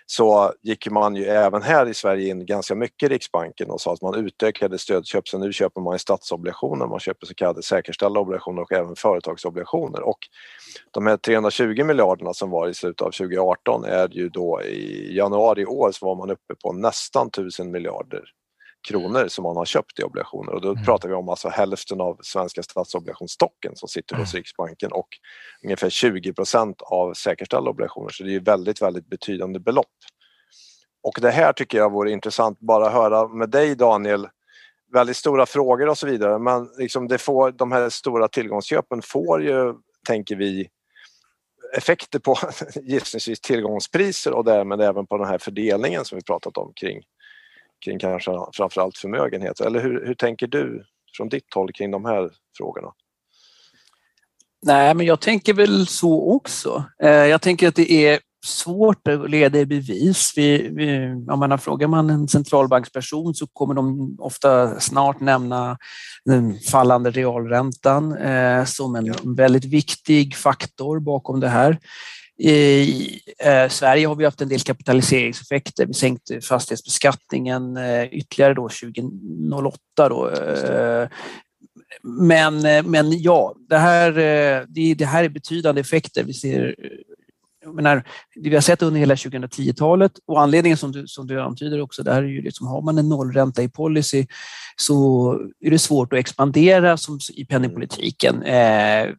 så 0.05 0.53
gick 0.61 0.89
man 0.89 1.15
ju 1.15 1.25
även 1.25 1.61
här 1.61 1.89
i 1.89 1.93
Sverige 1.93 2.29
in 2.29 2.45
ganska 2.45 2.75
mycket 2.75 3.11
i 3.11 3.13
Riksbanken 3.13 3.69
och 3.69 3.81
sa 3.81 3.93
att 3.93 4.01
man 4.01 4.15
utökade 4.15 4.77
stödköp. 4.77 5.27
Så 5.27 5.37
nu 5.37 5.53
köper 5.53 5.81
man 5.81 5.99
statsobligationer, 5.99 6.87
man 6.87 6.99
köper 6.99 7.25
så 7.25 7.33
kallade 7.33 7.63
säkerställda 7.63 8.19
obligationer 8.19 8.61
och 8.61 8.71
även 8.71 8.95
företagsobligationer. 8.95 10.01
Och 10.01 10.19
de 10.91 11.07
här 11.07 11.17
320 11.17 11.83
miljarderna 11.83 12.33
som 12.33 12.49
var 12.49 12.67
i 12.67 12.73
slutet 12.73 13.01
av 13.01 13.11
2018 13.11 13.85
är 13.85 14.09
ju 14.11 14.29
då 14.29 14.61
i 14.61 15.15
januari 15.17 15.61
i 15.61 15.65
år 15.65 15.91
så 15.91 16.05
var 16.05 16.15
man 16.15 16.31
uppe 16.31 16.55
på 16.63 16.73
nästan 16.73 17.27
1000 17.27 17.71
miljarder 17.71 18.23
kronor 18.87 19.27
som 19.27 19.43
man 19.43 19.57
har 19.57 19.65
köpt 19.65 19.99
i 19.99 20.03
obligationer 20.03 20.53
och 20.53 20.61
då 20.61 20.71
mm. 20.71 20.83
pratar 20.83 21.09
vi 21.09 21.15
om 21.15 21.29
alltså 21.29 21.49
hälften 21.49 22.01
av 22.01 22.17
svenska 22.21 22.63
statsobligationsstocken 22.63 23.75
som 23.75 23.89
sitter 23.89 24.15
hos 24.15 24.33
mm. 24.33 24.39
Riksbanken 24.39 24.91
och 24.91 25.07
ungefär 25.63 25.89
20 25.89 26.33
procent 26.33 26.81
av 26.81 27.13
säkerställda 27.13 27.69
obligationer 27.69 28.09
så 28.09 28.23
det 28.23 28.35
är 28.35 28.39
väldigt, 28.39 28.81
väldigt 28.81 29.09
betydande 29.09 29.59
belopp. 29.59 29.87
Och 31.03 31.17
det 31.21 31.31
här 31.31 31.53
tycker 31.53 31.77
jag 31.77 31.91
vore 31.91 32.11
intressant 32.11 32.59
bara 32.59 32.87
att 32.87 32.93
höra 32.93 33.27
med 33.27 33.49
dig 33.49 33.75
Daniel, 33.75 34.27
väldigt 34.93 35.17
stora 35.17 35.45
frågor 35.45 35.89
och 35.89 35.97
så 35.97 36.07
vidare 36.07 36.39
men 36.39 36.69
liksom 36.77 37.07
det 37.07 37.17
får, 37.17 37.51
de 37.51 37.71
här 37.71 37.89
stora 37.89 38.27
tillgångsköpen 38.27 39.01
får 39.01 39.43
ju, 39.43 39.73
tänker 40.07 40.35
vi, 40.35 40.69
effekter 41.77 42.19
på 42.19 42.37
gissningsvis 42.81 43.41
tillgångspriser 43.41 44.33
och 44.33 44.45
därmed 44.45 44.81
även 44.81 45.07
på 45.07 45.17
den 45.17 45.27
här 45.27 45.37
fördelningen 45.37 46.05
som 46.05 46.15
vi 46.15 46.23
pratat 46.23 46.57
om 46.57 46.73
kring 46.75 47.01
kring 47.83 47.99
kanske 47.99 48.31
framförallt 48.53 48.97
förmögenhet. 48.97 49.59
Eller 49.59 49.81
hur, 49.81 50.05
hur 50.05 50.15
tänker 50.15 50.47
du 50.47 50.85
från 51.17 51.29
ditt 51.29 51.53
håll 51.53 51.71
kring 51.73 51.91
de 51.91 52.05
här 52.05 52.31
frågorna? 52.57 52.87
Nej, 54.65 54.93
men 54.93 55.05
jag 55.05 55.19
tänker 55.19 55.53
väl 55.53 55.87
så 55.87 56.35
också. 56.35 56.83
Eh, 57.03 57.09
jag 57.09 57.41
tänker 57.41 57.67
att 57.67 57.75
det 57.75 57.91
är 57.91 58.19
svårt 58.45 59.07
att 59.07 59.29
leda 59.29 59.59
i 59.59 59.65
bevis. 59.65 60.33
Vi, 60.35 60.69
vi, 60.71 61.07
om 61.31 61.39
man 61.39 61.59
frågar 61.59 61.87
man 61.87 62.09
en 62.09 62.27
centralbanksperson 62.27 63.33
så 63.33 63.47
kommer 63.47 63.73
de 63.73 64.15
ofta 64.19 64.79
snart 64.79 65.19
nämna 65.19 65.77
den 66.25 66.59
fallande 66.59 67.11
realräntan 67.11 68.17
eh, 68.17 68.65
som 68.65 68.95
en 68.95 69.35
väldigt 69.35 69.65
viktig 69.65 70.35
faktor 70.35 70.99
bakom 70.99 71.39
det 71.39 71.49
här. 71.49 71.79
I 72.37 73.19
eh, 73.39 73.69
Sverige 73.69 74.07
har 74.07 74.15
vi 74.15 74.25
haft 74.25 74.41
en 74.41 74.49
del 74.49 74.59
kapitaliseringseffekter. 74.59 75.85
Vi 75.85 75.93
sänkte 75.93 76.41
fastighetsbeskattningen 76.41 77.77
eh, 77.77 78.03
ytterligare 78.03 78.53
då 78.53 78.69
2008. 78.69 79.79
Då, 80.09 80.29
eh, 80.29 81.07
men, 82.03 82.65
eh, 82.65 82.83
men 82.83 83.21
ja, 83.21 83.55
det 83.69 83.77
här, 83.77 84.09
eh, 84.17 84.65
det, 84.67 84.93
det, 84.93 85.05
här 85.05 85.23
är 85.23 85.29
betydande 85.29 85.81
effekter. 85.81 86.23
Vi 86.23 86.33
ser 86.33 86.75
menar, 87.65 88.08
det 88.36 88.49
vi 88.49 88.56
har 88.56 88.62
sett 88.62 88.82
under 88.82 88.99
hela 88.99 89.15
2010-talet 89.15 90.12
och 90.28 90.41
anledningen 90.41 90.78
som 90.78 90.91
du, 90.91 91.08
som 91.08 91.28
du 91.28 91.41
antyder 91.41 91.82
också, 91.82 92.04
där 92.04 92.23
är 92.23 92.28
ju 92.28 92.41
liksom, 92.41 92.67
har 92.67 92.82
man 92.82 92.97
en 92.97 93.10
nollränta 93.10 93.63
i 93.63 93.69
policy 93.69 94.26
så 94.76 95.34
är 95.60 95.71
det 95.71 95.80
svårt 95.80 96.13
att 96.13 96.19
expandera 96.19 96.97
som 96.97 97.19
i 97.34 97.45
penningpolitiken. 97.45 98.43
Eh, 98.43 99.10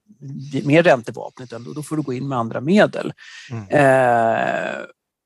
med 0.65 0.87
räntevapnet, 0.87 1.51
då 1.75 1.83
får 1.83 1.97
du 1.97 2.03
gå 2.03 2.13
in 2.13 2.29
med 2.29 2.39
andra 2.39 2.61
medel. 2.61 3.13
Mm. 3.51 3.69
Eh, 3.69 4.81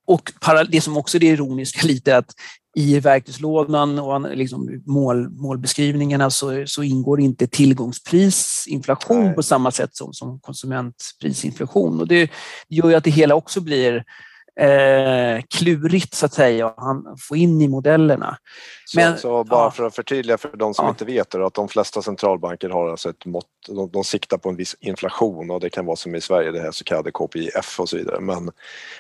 och 0.07 0.33
det 0.69 0.81
som 0.81 0.97
också 0.97 1.17
är 1.17 1.21
det 1.21 1.27
ironiska 1.27 1.87
lite 1.87 2.17
att 2.17 2.35
i 2.79 3.01
verktygslådan 3.01 3.99
och 3.99 4.37
liksom 4.37 4.83
mål, 4.87 5.31
målbeskrivningarna 5.31 6.31
så, 6.31 6.67
så, 6.67 6.83
ingår 6.83 7.21
inte 7.21 7.47
tillgångsprisinflation 7.47 9.25
Nej. 9.25 9.35
på 9.35 9.43
samma 9.43 9.71
sätt 9.71 9.97
som, 9.97 10.13
som 10.13 10.41
konsumentprisinflation. 10.41 12.01
Och 12.01 12.07
det 12.09 12.31
gör 12.69 12.89
ju 12.89 12.95
att 12.95 13.05
det 13.05 13.11
hela 13.11 13.35
också 13.35 13.61
blir 13.61 14.05
eh, 14.59 15.43
klurigt 15.49 16.15
så 16.15 16.27
att 16.27 16.33
säga 16.33 16.67
att 16.67 16.77
få 17.29 17.37
in 17.37 17.61
i 17.61 17.69
modellerna. 17.69 18.39
Men, 18.97 19.15
så, 19.15 19.21
så 19.21 19.45
bara 19.45 19.65
ja. 19.65 19.71
för 19.71 19.85
att 19.85 19.95
förtydliga 19.95 20.39
för 20.39 20.57
de 20.57 20.75
som 20.75 20.85
ja. 20.85 20.91
inte 20.91 21.05
vet 21.05 21.31
det, 21.31 21.47
att 21.47 21.55
de 21.55 21.69
flesta 21.69 22.03
centralbanker 22.03 22.69
har 22.69 22.91
alltså 22.91 23.11
ett 23.11 23.25
mått, 23.27 23.47
de, 23.69 23.91
de 23.91 24.05
siktar 24.05 24.39
på 24.39 24.49
en 24.49 24.57
viss 24.57 24.77
inflation 24.81 25.51
och 25.51 25.61
det 25.61 25.71
kan 25.71 25.87
vara 25.87 25.97
som 25.97 26.15
i 26.15 26.21
Sverige 26.21 26.51
det 26.51 26.61
här 26.61 26.71
så 26.71 26.85
kallade 26.85 27.11
KPIF 27.11 27.81
och 27.81 27.89
så 27.89 27.97
vidare 27.97 28.21
men, 28.21 28.51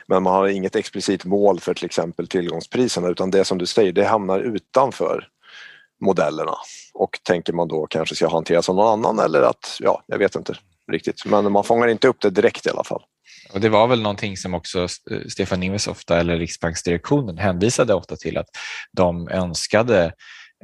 men 0.07 0.23
man 0.23 0.33
har 0.33 0.49
inget 0.49 0.77
explicit 0.77 1.25
mål 1.25 1.61
för 1.61 1.75
till 1.75 1.87
exempel 1.87 2.29
tillgångspriserna 2.29 3.09
utan 3.09 3.31
det 3.31 3.44
som 3.44 3.59
du 3.59 3.66
säger 3.66 3.92
det 3.92 4.05
hamnar 4.05 4.40
utanför 4.40 5.29
modellerna 6.01 6.55
och 6.94 7.18
tänker 7.23 7.53
man 7.53 7.68
då 7.68 7.87
kanske 7.87 8.14
ska 8.14 8.29
hanteras 8.29 8.68
av 8.68 8.75
någon 8.75 8.88
annan 8.88 9.18
eller 9.18 9.42
att, 9.42 9.77
ja, 9.81 10.03
jag 10.07 10.18
vet 10.18 10.35
inte 10.35 10.55
riktigt 10.92 11.25
men 11.25 11.53
man 11.53 11.64
fångar 11.64 11.88
inte 11.88 12.09
upp 12.09 12.21
det 12.21 12.31
direkt 12.31 12.66
i 12.66 12.71
alla 12.71 12.85
fall. 12.85 13.03
Och 13.53 13.61
det 13.61 13.68
var 13.68 13.87
väl 13.87 14.03
någonting 14.03 14.37
som 14.37 14.55
också 14.55 14.83
eh, 15.11 15.20
Stefan 15.29 15.62
Ingves 15.62 15.87
ofta, 15.87 16.20
eller 16.20 16.38
Riksbanksdirektionen, 16.38 17.38
hänvisade 17.38 17.94
ofta 17.94 18.16
till 18.16 18.38
att 18.38 18.48
de 18.92 19.29
önskade 19.29 20.12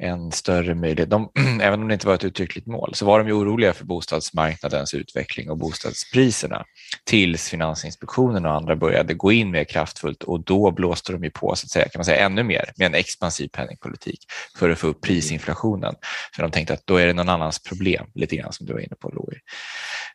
en 0.01 0.33
större 0.33 0.75
möjlighet. 0.75 1.11
De, 1.11 1.31
även 1.61 1.83
om 1.83 1.89
det 1.89 1.95
inte 1.95 2.07
var 2.07 2.15
ett 2.15 2.25
uttryckligt 2.25 2.67
mål 2.67 2.95
så 2.95 3.07
var 3.07 3.19
de 3.19 3.29
ju 3.29 3.35
oroliga 3.35 3.73
för 3.73 3.85
bostadsmarknadens 3.85 4.95
utveckling 4.95 5.51
och 5.51 5.59
bostadspriserna 5.59 6.65
tills 7.05 7.49
Finansinspektionen 7.49 8.47
och 8.47 8.53
andra 8.53 8.77
började 8.77 9.15
gå 9.15 9.33
in 9.33 9.51
mer 9.51 9.65
kraftfullt 9.65 10.23
och 10.23 10.45
då 10.45 10.71
blåste 10.71 11.13
de 11.13 11.25
ju 11.25 11.31
på 11.31 11.57
så 11.57 11.65
att 11.65 11.71
säga, 11.71 11.89
kan 11.89 11.99
man 11.99 12.05
säga 12.05 12.27
ännu 12.27 12.43
mer 12.43 12.73
med 12.77 12.87
en 12.87 12.95
expansiv 12.95 13.49
penningpolitik 13.49 14.19
för 14.59 14.71
att 14.71 14.79
få 14.79 14.87
upp 14.87 15.01
prisinflationen. 15.01 15.95
För 16.37 16.43
de 16.43 16.51
tänkte 16.51 16.75
att 16.75 16.87
då 16.87 16.97
är 16.97 17.07
det 17.07 17.13
någon 17.13 17.29
annans 17.29 17.63
problem, 17.63 18.07
lite 18.15 18.37
grann 18.37 18.53
som 18.53 18.67
du 18.67 18.73
var 18.73 18.81
inne 18.81 18.97
på 19.01 19.09
Louis. 19.09 19.39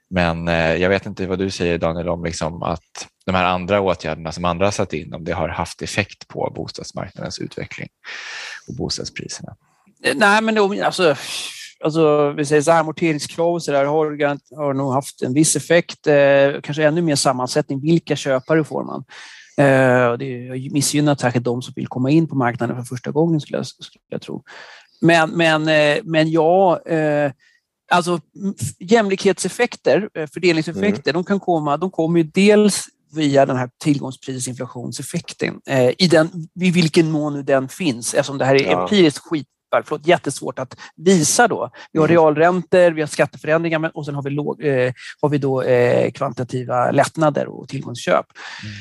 Men 0.09 0.47
eh, 0.47 0.75
jag 0.75 0.89
vet 0.89 1.05
inte 1.05 1.27
vad 1.27 1.39
du 1.39 1.49
säger 1.49 1.77
Daniel 1.77 2.09
om 2.09 2.25
liksom 2.25 2.63
att 2.63 3.07
de 3.31 3.37
här 3.37 3.45
andra 3.45 3.81
åtgärderna 3.81 4.31
som 4.31 4.45
andra 4.45 4.65
har 4.65 4.71
satt 4.71 4.93
in, 4.93 5.13
om 5.13 5.23
det 5.23 5.31
har 5.31 5.49
haft 5.49 5.81
effekt 5.81 6.27
på 6.27 6.51
bostadsmarknadens 6.55 7.39
utveckling 7.39 7.89
och 8.67 8.75
bostadspriserna. 8.75 9.55
Eh, 10.03 10.15
nej, 10.15 10.41
men 10.41 10.55
då, 10.55 10.83
alltså, 10.83 11.15
alltså, 11.83 12.31
vi 12.31 12.45
säger 12.45 12.61
så 12.61 12.71
här, 12.71 12.79
amorteringskrav 12.79 13.53
och 13.53 13.63
så 13.63 13.71
där 13.71 13.85
har, 13.85 14.55
har 14.55 14.73
nog 14.73 14.93
haft 14.93 15.21
en 15.21 15.33
viss 15.33 15.55
effekt. 15.55 16.07
Eh, 16.07 16.61
kanske 16.63 16.83
ännu 16.83 17.01
mer 17.01 17.15
sammansättning. 17.15 17.81
Vilka 17.81 18.15
köpare 18.15 18.63
får 18.63 18.83
man? 18.83 19.03
Eh, 19.57 20.17
det 20.17 20.47
har 20.47 20.73
missgynnat 20.73 21.19
särskilt 21.19 21.45
de 21.45 21.61
som 21.61 21.73
vill 21.75 21.87
komma 21.87 22.09
in 22.09 22.27
på 22.27 22.35
marknaden 22.35 22.75
för 22.75 22.83
första 22.83 23.11
gången 23.11 23.41
skulle 23.41 23.57
jag, 23.57 23.65
skulle 23.65 24.03
jag 24.09 24.21
tro. 24.21 24.43
Men, 25.01 25.29
men, 25.29 25.67
eh, 25.67 26.01
men 26.03 26.31
ja, 26.31 26.81
eh, 26.85 27.31
alltså 27.91 28.19
jämlikhetseffekter, 28.79 30.09
eh, 30.13 30.27
fördelningseffekter, 30.27 31.11
mm. 31.11 31.23
de 31.23 31.23
kan 31.23 31.39
komma, 31.39 31.77
de 31.77 31.91
kommer 31.91 32.19
ju 32.19 32.23
dels 32.23 32.85
via 33.11 33.45
den 33.45 33.57
här 33.57 33.69
tillgångsprisinflationseffekten 33.83 35.61
eh, 35.67 35.89
i, 35.97 36.07
den, 36.07 36.29
i 36.61 36.71
vilken 36.71 37.11
mån 37.11 37.33
nu 37.33 37.43
den 37.43 37.69
finns 37.69 38.13
eftersom 38.13 38.37
det 38.37 38.45
här 38.45 38.55
är 38.55 38.71
ja. 38.71 38.81
empiriskt 38.81 39.25
skit 39.25 39.47
förlåt, 39.85 40.07
jättesvårt 40.07 40.59
att 40.59 40.77
visa 40.95 41.47
då. 41.47 41.71
Vi 41.91 41.99
har 41.99 42.05
mm. 42.05 42.15
realräntor, 42.15 42.91
vi 42.91 43.01
har 43.01 43.07
skatteförändringar 43.07 43.91
och 43.93 44.05
sen 44.05 44.15
har 44.15 44.23
vi, 44.23 44.29
låg, 44.29 44.63
eh, 44.63 44.93
har 45.21 45.29
vi 45.29 45.37
då 45.37 45.61
eh, 45.61 46.11
kvantitativa 46.11 46.91
lättnader 46.91 47.47
och 47.47 47.69
tillgångsköp. 47.69 48.25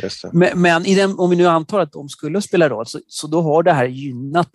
Mm. 0.03 0.39
Men, 0.39 0.63
men 0.63 0.83
den, 0.83 1.19
om 1.19 1.31
vi 1.31 1.37
nu 1.37 1.47
antar 1.47 1.81
att 1.81 1.93
de 1.93 2.09
skulle 2.09 2.43
spela 2.43 2.69
roll 2.69 2.87
så, 2.87 3.01
så 3.09 3.27
då 3.27 3.43
har 3.43 3.63
det 3.63 3.73
här 3.73 3.87
gynnat 3.87 4.49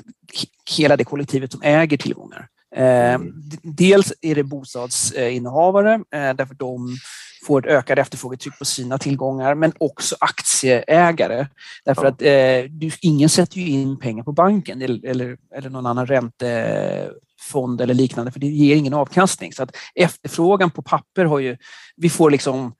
hela 0.78 0.98
det 0.98 1.04
kollektivet 1.04 1.52
som 1.52 1.62
äger 1.62 1.98
tillgångar. 1.98 2.48
Eh, 2.76 3.14
mm. 3.14 3.34
Dels 3.62 4.14
är 4.22 4.36
det 4.36 4.44
bostadsinnehavare 4.44 5.94
eh, 5.94 6.34
därför 6.36 6.56
de 6.56 6.98
får 7.46 7.60
ett 7.60 7.74
ökat 7.74 8.00
efterfrågetryck 8.00 8.60
på 8.60 8.66
sina 8.66 8.98
tillgångar, 8.98 9.56
men 9.56 9.74
också 9.78 10.16
aktieägare. 10.20 11.48
Därför 11.86 12.04
ja. 12.04 12.10
att 12.10 12.22
eh, 12.22 12.72
du, 12.72 12.92
ingen 13.02 13.30
sätter 13.30 13.58
ju 13.58 13.68
in 13.68 14.00
pengar 14.00 14.24
på 14.24 14.32
banken 14.32 14.82
eller, 14.82 15.38
eller, 15.52 15.70
någon 15.70 15.86
annan 15.86 16.08
räntefond 16.08 17.82
eller 17.82 17.94
liknande, 17.94 18.32
för 18.32 18.40
det 18.40 18.48
ger 18.48 18.76
ingen 18.76 18.94
avkastning. 18.94 19.54
Så 19.54 19.64
att 19.64 19.76
efterfrågan 19.96 20.72
på 20.72 20.82
papper 20.82 21.26
har 21.26 21.40
ju, 21.40 21.58
vi 21.96 22.10
får 22.10 22.32
liksom 22.32 22.74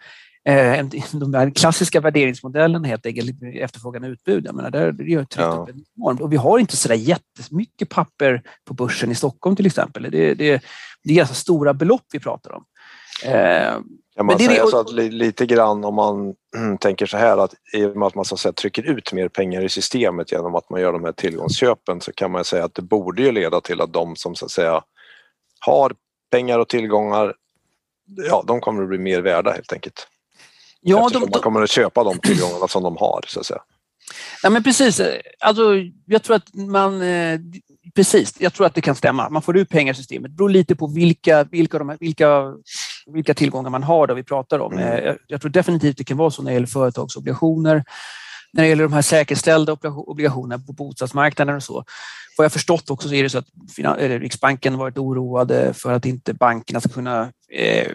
eh, 0.50 0.86
de 1.12 1.34
här 1.34 1.50
klassiska 1.50 2.02
värderingsmodellerna 2.02 2.88
helt 2.88 3.06
enkelt, 3.06 3.44
efterfrågan 3.56 4.04
och 4.04 4.10
utbud. 4.10 4.46
Jag 4.46 4.56
menar, 4.56 4.72
där 4.72 4.92
det 4.92 5.04
gör 5.04 5.24
tryck 5.24 5.46
ja. 5.46 5.68
enormt. 5.98 6.22
Och 6.22 6.34
vi 6.34 6.38
har 6.38 6.60
inte 6.60 6.78
så 6.78 6.88
där 6.88 6.96
jättemycket 6.96 7.90
papper 7.90 8.42
på 8.66 8.74
börsen 8.74 9.12
i 9.12 9.16
Stockholm 9.16 9.56
till 9.56 9.66
exempel. 9.66 10.04
Det, 10.04 10.34
det, 10.34 10.64
det 11.04 11.18
är 11.18 11.20
alltså 11.20 11.36
stora 11.36 11.74
belopp 11.74 12.06
vi 12.12 12.20
pratar 12.20 12.52
om. 12.52 12.66
Eh, 13.26 13.74
kan 14.16 14.26
man 14.26 14.40
säga 14.40 14.68
så 14.68 14.80
att 14.80 14.92
lite 14.94 15.46
grann 15.46 15.86
om 15.86 15.96
man 15.96 16.36
tänker 16.80 17.06
så 17.06 17.18
här 17.18 17.38
att 17.38 17.54
i 17.74 17.86
och 17.86 17.96
med 17.96 18.08
att 18.08 18.16
man 18.16 18.26
så 18.26 18.36
att 18.36 18.40
säga, 18.40 18.54
trycker 18.54 18.84
ut 18.84 19.14
mer 19.14 19.28
pengar 19.28 19.62
i 19.62 19.70
systemet 19.70 20.32
genom 20.32 20.56
att 20.56 20.70
man 20.70 20.82
gör 20.82 20.94
de 20.94 21.04
här 21.04 21.12
tillgångsköpen 21.12 22.02
så 22.02 22.14
kan 22.14 22.32
man 22.32 22.46
säga 22.46 22.66
att 22.66 22.76
det 22.76 22.82
borde 22.82 23.22
ju 23.22 23.32
leda 23.32 23.62
till 23.62 23.82
att 23.82 23.94
de 23.94 24.16
som 24.16 24.36
så 24.36 24.46
att 24.46 24.52
säga 24.52 24.84
har 25.60 25.94
pengar 26.32 26.60
och 26.60 26.68
tillgångar, 26.70 27.34
ja 28.30 28.44
de 28.48 28.62
kommer 28.62 28.84
att 28.84 28.90
bli 28.90 28.98
mer 28.98 29.22
värda 29.22 29.52
helt 29.52 29.74
enkelt. 29.74 30.08
Ja, 30.82 31.06
Eftersom 31.06 31.22
de, 31.22 31.30
man 31.32 31.42
kommer 31.42 31.62
att 31.62 31.70
köpa 31.70 32.04
de 32.04 32.20
tillgångarna 32.20 32.68
som 32.68 32.84
de 32.84 32.98
har 32.98 33.22
så 33.28 33.40
att 33.40 33.46
säga. 33.46 33.62
Ja 34.44 34.50
men 34.50 34.64
precis, 34.64 35.02
alltså, 35.40 35.64
jag 36.06 36.24
tror 36.24 36.36
att 36.36 36.54
man 36.54 37.02
eh, 37.02 37.40
Precis, 37.96 38.36
jag 38.40 38.54
tror 38.54 38.68
att 38.68 38.76
det 38.76 38.82
kan 38.82 38.96
stämma. 38.96 39.30
Man 39.30 39.42
får 39.42 39.58
ut 39.58 39.70
pengar 39.70 39.94
i 39.94 39.96
systemet. 39.96 40.32
Det 40.32 40.36
beror 40.36 40.50
lite 40.50 40.76
på 40.76 40.88
vilka, 40.88 41.44
vilka, 41.44 41.80
de, 41.80 41.98
vilka, 42.00 42.54
vilka 43.08 43.34
tillgångar 43.34 43.70
man 43.70 43.84
har 43.84 44.08
då 44.08 44.14
vi 44.14 44.24
pratar 44.24 44.60
om. 44.60 44.74
Mm. 44.74 44.88
Eh, 44.88 45.16
jag, 45.28 45.42
tror 45.42 45.52
definitivt 45.52 45.98
det 45.98 46.04
kan 46.04 46.18
vara 46.18 46.32
så 46.32 46.42
när 46.42 46.52
det 46.52 46.54
gäller 46.54 46.68
företagsobligationer, 46.68 47.84
när 48.54 48.64
det 48.64 48.70
gäller 48.70 48.84
de 48.84 48.94
här 48.94 49.02
säkerställda 49.02 49.78
obligationerna 49.84 50.64
på 50.68 50.74
bostadsmarknaden 50.74 51.56
och 51.56 51.64
så. 51.64 51.86
Vad 52.38 52.46
jag 52.46 52.52
förstått 52.52 52.90
också 52.90 53.08
så 53.08 53.14
är 53.14 53.24
det 53.24 53.30
så 53.30 53.38
att 53.38 53.48
Riksbanken 53.98 54.78
varit 54.78 54.98
oroade 54.98 55.74
för 55.74 55.94
att 55.94 56.06
inte 56.06 56.34
bankerna 56.34 56.80
ska 56.80 56.90
kunna 56.90 57.32
eh, 57.52 57.92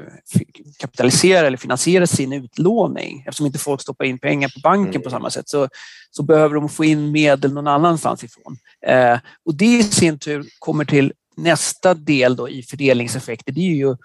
kapitalisera 0.78 1.46
eller 1.46 1.56
finansiera 1.56 2.06
sin 2.06 2.32
utlåning. 2.32 3.24
Eftersom 3.26 3.46
inte 3.46 3.58
folk 3.58 3.80
stoppar 3.80 4.04
in 4.04 4.18
pengar 4.18 4.48
på 4.48 4.60
banken 4.60 4.94
mm. 4.94 5.02
på 5.02 5.10
samma 5.10 5.30
sätt 5.30 5.48
så, 5.48 5.68
så 6.10 6.22
behöver 6.22 6.54
de 6.54 6.68
få 6.68 6.84
in 6.84 7.12
medel 7.12 7.52
någon 7.52 7.66
annanstans 7.66 8.24
ifrån. 8.24 8.56
Eh, 8.86 9.18
och 9.44 9.54
det 9.54 9.78
i 9.78 9.82
sin 9.82 10.18
tur 10.18 10.46
kommer 10.58 10.84
till 10.84 11.12
nästa 11.36 11.94
del 11.94 12.36
då 12.36 12.48
i 12.48 12.62
fördelningseffekter. 12.62 13.52
Det 13.52 13.60
är 13.60 13.74
ju 13.74 13.96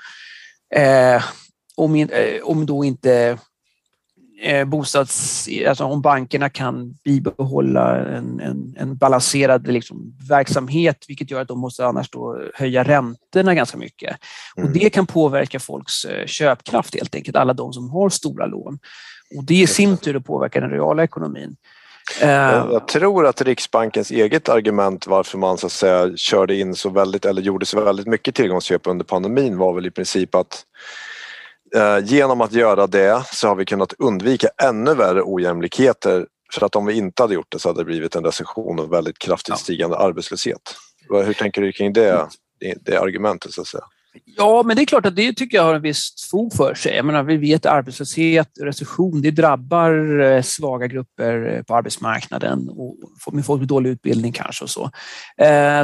eh, 0.75 1.23
om, 1.75 1.95
eh, 1.95 2.43
om 2.43 2.65
då 2.65 2.83
inte 2.83 3.37
eh, 4.41 4.65
bostads, 4.65 5.49
alltså 5.67 5.83
om 5.83 6.01
bankerna 6.01 6.49
kan 6.49 6.93
bibehålla 7.03 8.05
en, 8.05 8.39
en, 8.39 8.75
en 8.77 8.97
balanserad 8.97 9.67
liksom, 9.67 10.17
verksamhet, 10.29 11.05
vilket 11.07 11.31
gör 11.31 11.41
att 11.41 11.47
de 11.47 11.59
måste 11.59 11.85
annars 11.85 12.09
då 12.09 12.41
höja 12.53 12.83
räntorna 12.83 13.55
ganska 13.55 13.77
mycket. 13.77 14.17
Mm. 14.57 14.67
Och 14.67 14.73
det 14.73 14.89
kan 14.89 15.05
påverka 15.05 15.59
folks 15.59 16.05
eh, 16.05 16.25
köpkraft 16.25 16.95
helt 16.95 17.15
enkelt, 17.15 17.37
alla 17.37 17.53
de 17.53 17.73
som 17.73 17.89
har 17.89 18.09
stora 18.09 18.45
lån. 18.45 18.79
Och 19.37 19.43
det 19.43 19.61
i 19.61 19.67
sin 19.67 19.97
tur 19.97 20.19
påverkar 20.19 20.61
den 20.61 20.69
reala 20.69 21.03
ekonomin. 21.03 21.55
Eh, 22.21 22.29
jag 22.71 22.87
tror 22.87 23.25
att 23.25 23.41
Riksbankens 23.41 24.11
eget 24.11 24.49
argument 24.49 25.07
varför 25.07 25.37
man 25.37 25.57
så 25.57 25.65
att 25.65 25.71
säga 25.71 26.17
körde 26.17 26.55
in 26.55 26.75
så 26.75 26.89
väldigt 26.89 27.25
eller 27.25 27.41
gjorde 27.41 27.65
så 27.65 27.81
väldigt 27.81 28.07
mycket 28.07 28.35
tillgångsköp 28.35 28.87
under 28.87 29.05
pandemin 29.05 29.57
var 29.57 29.73
väl 29.73 29.85
i 29.85 29.91
princip 29.91 30.35
att 30.35 30.65
Eh, 31.75 31.99
genom 32.03 32.41
att 32.41 32.53
göra 32.53 32.87
det 32.87 33.23
så 33.31 33.47
har 33.47 33.55
vi 33.55 33.65
kunnat 33.65 33.93
undvika 33.93 34.47
ännu 34.63 34.95
värre 34.95 35.21
ojämlikheter 35.25 36.27
för 36.53 36.65
att 36.65 36.75
om 36.75 36.85
vi 36.85 36.93
inte 36.93 37.23
hade 37.23 37.33
gjort 37.33 37.51
det 37.51 37.59
så 37.59 37.69
hade 37.69 37.79
det 37.79 37.85
blivit 37.85 38.15
en 38.15 38.23
recession 38.23 38.79
och 38.79 38.93
väldigt 38.93 39.19
kraftigt 39.19 39.57
stigande 39.57 39.97
arbetslöshet. 39.97 40.75
Hur 41.09 41.33
tänker 41.33 41.61
du 41.61 41.71
kring 41.71 41.93
det, 41.93 42.27
det, 42.59 42.77
det 42.81 42.97
argumentet 42.97 43.51
så 43.51 43.61
att 43.61 43.67
säga? 43.67 43.83
Ja, 44.25 44.63
men 44.65 44.75
det 44.75 44.81
är 44.81 44.85
klart 44.85 45.05
att 45.05 45.15
det 45.15 45.33
tycker 45.33 45.57
jag 45.57 45.63
har 45.63 45.73
en 45.73 45.81
viss 45.81 46.27
fog 46.31 46.53
för 46.53 46.75
sig. 46.75 46.95
Jag 46.95 47.05
menar, 47.05 47.23
vi 47.23 47.37
vet 47.37 47.65
att 47.65 47.73
arbetslöshet 47.73 48.49
recession 48.61 49.21
det 49.21 49.31
drabbar 49.31 50.19
eh, 50.19 50.41
svaga 50.41 50.87
grupper 50.87 51.55
eh, 51.55 51.63
på 51.63 51.75
arbetsmarknaden 51.75 52.69
och 52.69 53.33
med 53.33 53.45
folk 53.45 53.59
med 53.59 53.67
dålig 53.67 53.89
utbildning 53.89 54.31
kanske 54.31 54.63
och 54.63 54.69
så. 54.69 54.91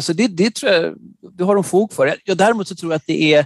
Så 0.02 0.14
det, 0.14 0.28
det 0.28 0.56
tror 0.56 0.72
jag 0.72 0.96
det 1.38 1.44
har 1.44 1.56
de 1.56 1.64
fog 1.64 1.94
för. 1.94 2.16
Jag, 2.26 2.38
däremot 2.38 2.68
så 2.68 2.76
tror 2.76 2.92
jag 2.92 2.98
att 2.98 3.08
det 3.08 3.34
är 3.34 3.46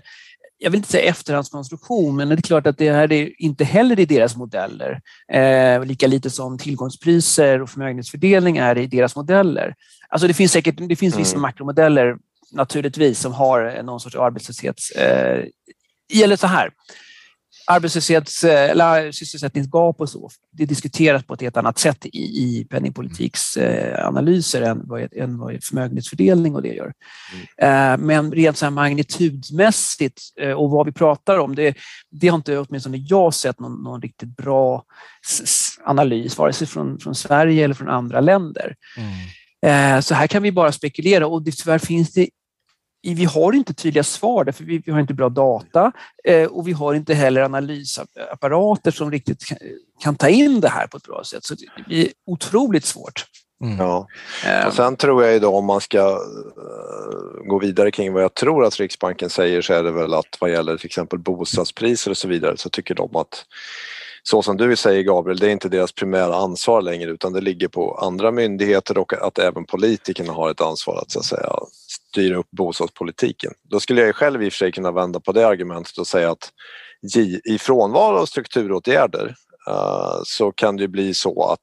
jag 0.63 0.71
vill 0.71 0.77
inte 0.77 0.91
säga 0.91 1.09
efterhandskonstruktion, 1.09 2.15
men 2.15 2.29
det 2.29 2.35
är 2.35 2.41
klart 2.41 2.67
att 2.67 2.77
det 2.77 2.91
här 2.91 3.11
är 3.11 3.41
inte 3.41 3.63
heller 3.63 3.99
i 3.99 4.05
deras 4.05 4.35
modeller. 4.35 5.01
Eh, 5.31 5.85
lika 5.85 6.07
lite 6.07 6.29
som 6.29 6.57
tillgångspriser 6.57 7.61
och 7.61 7.69
förmögenhetsfördelning 7.69 8.57
är 8.57 8.77
i 8.77 8.87
deras 8.87 9.15
modeller. 9.15 9.75
Alltså 10.09 10.27
det 10.27 10.33
finns 10.33 10.51
säkert 10.51 10.75
det 10.89 10.95
finns 10.95 11.17
vissa 11.17 11.35
mm. 11.35 11.41
makromodeller 11.41 12.15
naturligtvis 12.53 13.19
som 13.19 13.33
har 13.33 13.83
någon 13.83 13.99
sorts 13.99 14.15
arbetslöshets... 14.15 14.91
Eh, 14.91 15.45
eller 16.23 16.35
så 16.35 16.47
här, 16.47 16.69
arbetslöshets 17.67 18.43
eller 18.43 19.11
sysselsättningsgap 19.11 20.01
och 20.01 20.09
så, 20.09 20.29
det 20.51 20.65
diskuteras 20.65 21.23
på 21.23 21.33
ett 21.33 21.41
helt 21.41 21.57
annat 21.57 21.79
sätt 21.79 22.05
i, 22.05 22.19
i 22.19 22.67
penningpolitiksanalyser 22.69 24.61
än 24.61 24.81
vad, 24.83 25.13
än 25.13 25.37
vad 25.37 25.63
förmögenhetsfördelning 25.63 26.55
och 26.55 26.61
det 26.61 26.73
gör. 26.73 26.93
Mm. 27.57 28.01
Men 28.01 28.31
rent 28.31 28.57
så 28.57 28.65
här 28.65 28.71
magnitudmässigt 28.71 30.21
eh, 30.41 30.51
och 30.51 30.69
vad 30.69 30.85
vi 30.85 30.91
pratar 30.91 31.37
om, 31.37 31.55
det, 31.55 31.77
det 32.11 32.27
har 32.27 32.35
inte 32.35 32.57
åtminstone 32.57 32.97
jag 32.97 33.33
sett 33.33 33.59
någon, 33.59 33.83
någon 33.83 34.01
riktigt 34.01 34.37
bra 34.37 34.83
analys, 35.85 36.37
vare 36.37 36.53
sig 36.53 36.67
från, 36.67 36.99
från 36.99 37.15
Sverige 37.15 37.63
eller 37.63 37.75
från 37.75 37.89
andra 37.89 38.21
länder. 38.21 38.75
Mm. 38.97 39.11
Så 40.01 40.15
här 40.15 40.27
kan 40.27 40.43
vi 40.43 40.51
bara 40.51 40.71
spekulera 40.71 41.27
och 41.27 41.45
tyvärr 41.45 41.79
finns 41.79 42.13
det 42.13 42.29
vi 43.03 43.25
har 43.25 43.53
inte 43.53 43.73
tydliga 43.73 44.03
svar 44.03 44.43
därför 44.43 44.63
vi, 44.63 44.77
vi 44.85 44.91
har 44.91 44.99
inte 44.99 45.13
bra 45.13 45.29
data 45.29 45.91
eh, 46.23 46.45
och 46.45 46.67
vi 46.67 46.71
har 46.71 46.93
inte 46.93 47.13
heller 47.13 47.41
analysapparater 47.41 48.91
som 48.91 49.11
riktigt 49.11 49.45
kan, 49.45 49.57
kan, 50.03 50.15
ta 50.15 50.29
in 50.29 50.61
det 50.61 50.69
här 50.69 50.87
på 50.87 50.97
ett 50.97 51.03
bra 51.03 51.23
sätt. 51.23 51.45
Så 51.45 51.55
det 51.55 51.83
blir 51.87 52.07
otroligt 52.25 52.85
svårt. 52.85 53.25
Mm. 53.63 53.77
Ja. 53.79 54.07
Eh. 54.45 54.67
Och 54.67 54.73
sen 54.73 54.95
tror 54.95 55.23
jag 55.23 55.41
då 55.41 55.55
om 55.55 55.65
man 55.65 55.81
ska 55.81 56.09
uh, 56.09 57.47
gå 57.47 57.59
vidare 57.59 57.91
kring 57.91 58.13
vad 58.13 58.23
jag 58.23 58.33
tror 58.33 58.65
att 58.65 58.79
Riksbanken 58.79 59.29
säger 59.29 59.61
så 59.61 59.73
är 59.73 59.83
det 59.83 59.91
väl 59.91 60.13
att 60.13 60.37
vad 60.39 60.51
gäller 60.51 60.77
till 60.77 60.85
exempel 60.85 61.19
bostadspriser 61.19 62.11
och 62.11 62.17
så 62.17 62.27
vidare 62.27 62.57
så 62.57 62.69
tycker 62.69 62.95
de 62.95 63.15
att 63.15 63.45
så 64.23 64.41
som 64.41 64.57
du 64.57 64.75
säger 64.75 65.03
Gabriel, 65.03 65.39
det 65.39 65.47
är 65.47 65.51
inte 65.51 65.69
deras 65.69 65.91
primära 65.91 66.35
ansvar 66.35 66.81
längre 66.81 67.11
utan 67.11 67.33
det 67.33 67.41
ligger 67.41 67.67
på 67.67 67.95
andra 67.95 68.31
myndigheter 68.31 68.97
och 68.97 69.13
att 69.13 69.39
även 69.39 69.65
politikerna 69.65 70.33
har 70.33 70.51
ett 70.51 70.61
ansvar 70.61 70.97
att, 71.01 71.11
så 71.11 71.19
att 71.19 71.25
säga, 71.25 71.49
styra 72.13 72.37
upp 72.37 72.51
bostadspolitiken. 72.51 73.53
Då 73.63 73.79
skulle 73.79 74.01
jag 74.01 74.15
själv 74.15 74.43
i 74.43 74.49
och 74.49 74.53
för 74.53 74.57
sig 74.57 74.71
kunna 74.71 74.91
vända 74.91 75.19
på 75.19 75.31
det 75.31 75.47
argumentet 75.47 75.97
och 75.97 76.07
säga 76.07 76.31
att 76.31 76.51
i 77.45 77.57
frånvaro 77.57 78.17
av 78.17 78.25
strukturåtgärder 78.25 79.35
uh, 79.69 80.21
så 80.23 80.51
kan 80.51 80.77
det 80.77 80.87
bli 80.87 81.13
så 81.13 81.43
att 81.43 81.59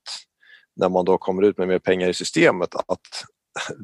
när 0.76 0.88
man 0.88 1.04
då 1.04 1.18
kommer 1.18 1.42
ut 1.42 1.58
med 1.58 1.68
mer 1.68 1.78
pengar 1.78 2.08
i 2.08 2.14
systemet 2.14 2.74
att 2.74 3.24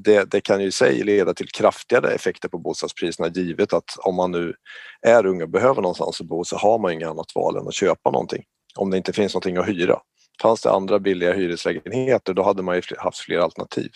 det, 0.05 0.31
det, 0.31 0.41
kan 0.41 0.61
ju 0.61 0.67
i 0.67 0.73
sig 0.73 1.03
leda 1.03 1.35
till 1.35 1.49
kraftigare 1.49 2.11
effekter 2.11 2.49
på 2.49 2.59
bostadspriserna 2.59 3.29
givet 3.29 3.73
att 3.73 3.97
om 3.99 4.15
man 4.15 4.31
nu 4.31 4.55
är 5.03 5.27
ung 5.27 5.43
och 5.43 5.51
behöver 5.51 5.83
någonstans 5.83 6.21
att 6.21 6.27
bo 6.27 6.45
så 6.45 6.57
har 6.57 6.79
man 6.79 6.93
inget 6.93 7.09
annat 7.09 7.35
val 7.35 7.57
än 7.57 7.69
att 7.69 7.75
köpa 7.75 8.11
någonting 8.11 8.43
om 8.77 8.91
det 8.91 8.97
inte 8.97 9.13
finns 9.13 9.35
någonting 9.35 9.57
att 9.57 9.69
hyra. 9.69 9.99
Fanns 10.43 10.63
det 10.63 10.71
andra 10.71 10.99
billiga 10.99 11.33
hyreslägenheter 11.33 12.35
då 12.35 12.43
hade 12.43 12.63
man 12.63 12.77
ju 12.77 12.83
haft 12.99 13.19
fler 13.19 13.39
alternativ. 13.39 13.91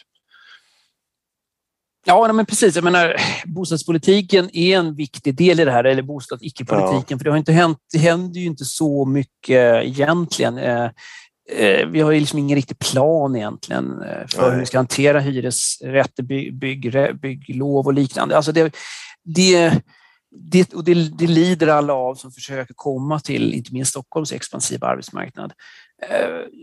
Ja, 2.07 2.33
men 2.33 2.47
precis. 2.47 2.75
Jag 2.75 2.85
menar, 2.85 3.17
bostadspolitiken 3.45 4.51
är 4.53 4.79
en 4.79 4.95
viktig 4.95 5.35
del 5.35 5.61
i 5.61 5.65
det 5.65 5.73
här, 5.73 5.85
eller 5.85 6.03
bostads 6.03 6.43
icke-politiken, 6.43 7.05
ja. 7.09 7.19
för 7.19 7.25
det 7.25 7.31
har 7.31 7.39
inte 7.39 7.53
hänt, 7.53 7.79
det 7.93 7.99
händer 7.99 8.41
ju 8.41 8.47
inte 8.47 8.65
så 8.65 9.05
mycket 9.05 9.85
egentligen. 9.85 10.59
Eh, 10.59 10.91
eh, 11.53 11.89
vi 11.89 12.01
har 12.01 12.11
ju 12.11 12.21
liksom 12.21 12.39
ingen 12.39 12.57
riktig 12.57 12.79
plan 12.79 13.37
egentligen 13.37 14.03
eh, 14.03 14.27
för 14.29 14.43
Nej. 14.43 14.51
hur 14.51 14.61
vi 14.61 14.67
ska 14.67 14.79
hantera 14.79 15.21
hyresrätter, 15.21 16.23
bygg, 16.23 16.59
bygg, 16.59 16.93
bygglov 17.21 17.87
och 17.87 17.95
liknande. 17.95 18.37
Alltså 18.37 18.53
det, 18.53 18.77
det, 19.25 19.73
det, 20.51 20.75
och 20.75 20.85
det, 20.85 20.95
det 20.95 21.27
lider 21.27 21.67
alla 21.67 21.93
av 21.93 22.15
som 22.15 22.33
försöker 22.33 22.75
komma 22.77 23.21
till 23.21 23.55
inte 23.55 23.73
minst 23.73 23.91
Stockholms 23.91 24.33
expansiva 24.33 24.87
arbetsmarknad. 24.87 25.53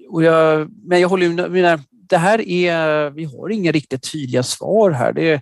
Och 0.09 0.23
jag, 0.23 0.69
men 0.87 1.01
jag 1.01 1.09
håller 1.09 1.49
med, 1.49 1.81
det 2.09 2.17
här 2.17 2.49
är, 2.49 3.09
vi 3.09 3.23
har 3.23 3.49
inga 3.49 3.71
riktigt 3.71 4.11
tydliga 4.11 4.43
svar 4.43 4.91
här. 4.91 5.13
Det, 5.13 5.41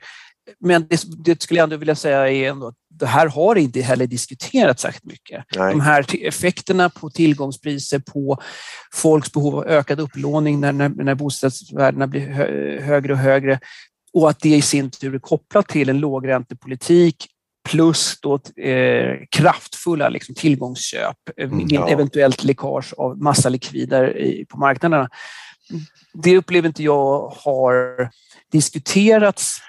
men 0.60 0.88
det, 0.90 1.04
det, 1.26 1.42
skulle 1.42 1.60
jag 1.60 1.64
ändå 1.64 1.78
vilja 1.78 1.96
säga 1.96 2.32
är 2.32 2.50
ändå 2.50 2.68
att 2.68 2.76
det 2.90 3.06
här 3.06 3.28
har 3.28 3.56
inte 3.56 3.82
heller 3.82 4.08
diskuterats 4.08 4.82
särskilt 4.82 5.06
mycket. 5.06 5.44
Nej. 5.56 5.72
De 5.72 5.82
här 5.82 6.06
effekterna 6.28 6.90
på 6.90 7.10
tillgångspriser, 7.10 8.00
på 8.00 8.42
folks 8.94 9.32
behov 9.32 9.56
av 9.56 9.68
ökad 9.68 10.00
upplåning 10.00 10.60
när, 10.60 10.72
när, 10.72 10.90
när 10.90 11.16
bostadsvärdena 11.16 12.08
blir 12.08 12.28
hö, 12.28 12.80
högre 12.82 13.14
och 13.14 13.20
högre 13.20 13.60
och 14.14 14.30
att 14.30 14.40
det 14.40 14.56
i 14.56 14.62
sin 14.62 14.90
tur 14.90 15.16
är 15.16 15.20
kopplat 15.20 15.68
till 15.68 15.90
en 15.90 16.00
lågräntepolitik 16.00 17.28
plus 17.70 18.20
då, 18.22 18.40
eh, 18.64 19.18
kraftfulla 19.32 20.10
liksom, 20.10 20.36
tillgångsköp, 20.36 21.18
mm, 21.38 21.66
ja. 21.70 21.90
eventuellt 21.90 22.44
läckage 22.44 22.94
av 22.98 23.22
massa 23.22 23.50
likvider 23.50 24.18
i, 24.18 24.46
på 24.50 24.58
marknaderna 24.58 25.10
Mm. 25.70 25.82
det 26.14 26.38
upplever 26.38 26.68
inte 26.68 26.84
jag 26.84 27.28
har 27.30 28.10
diskuterats 28.52 29.62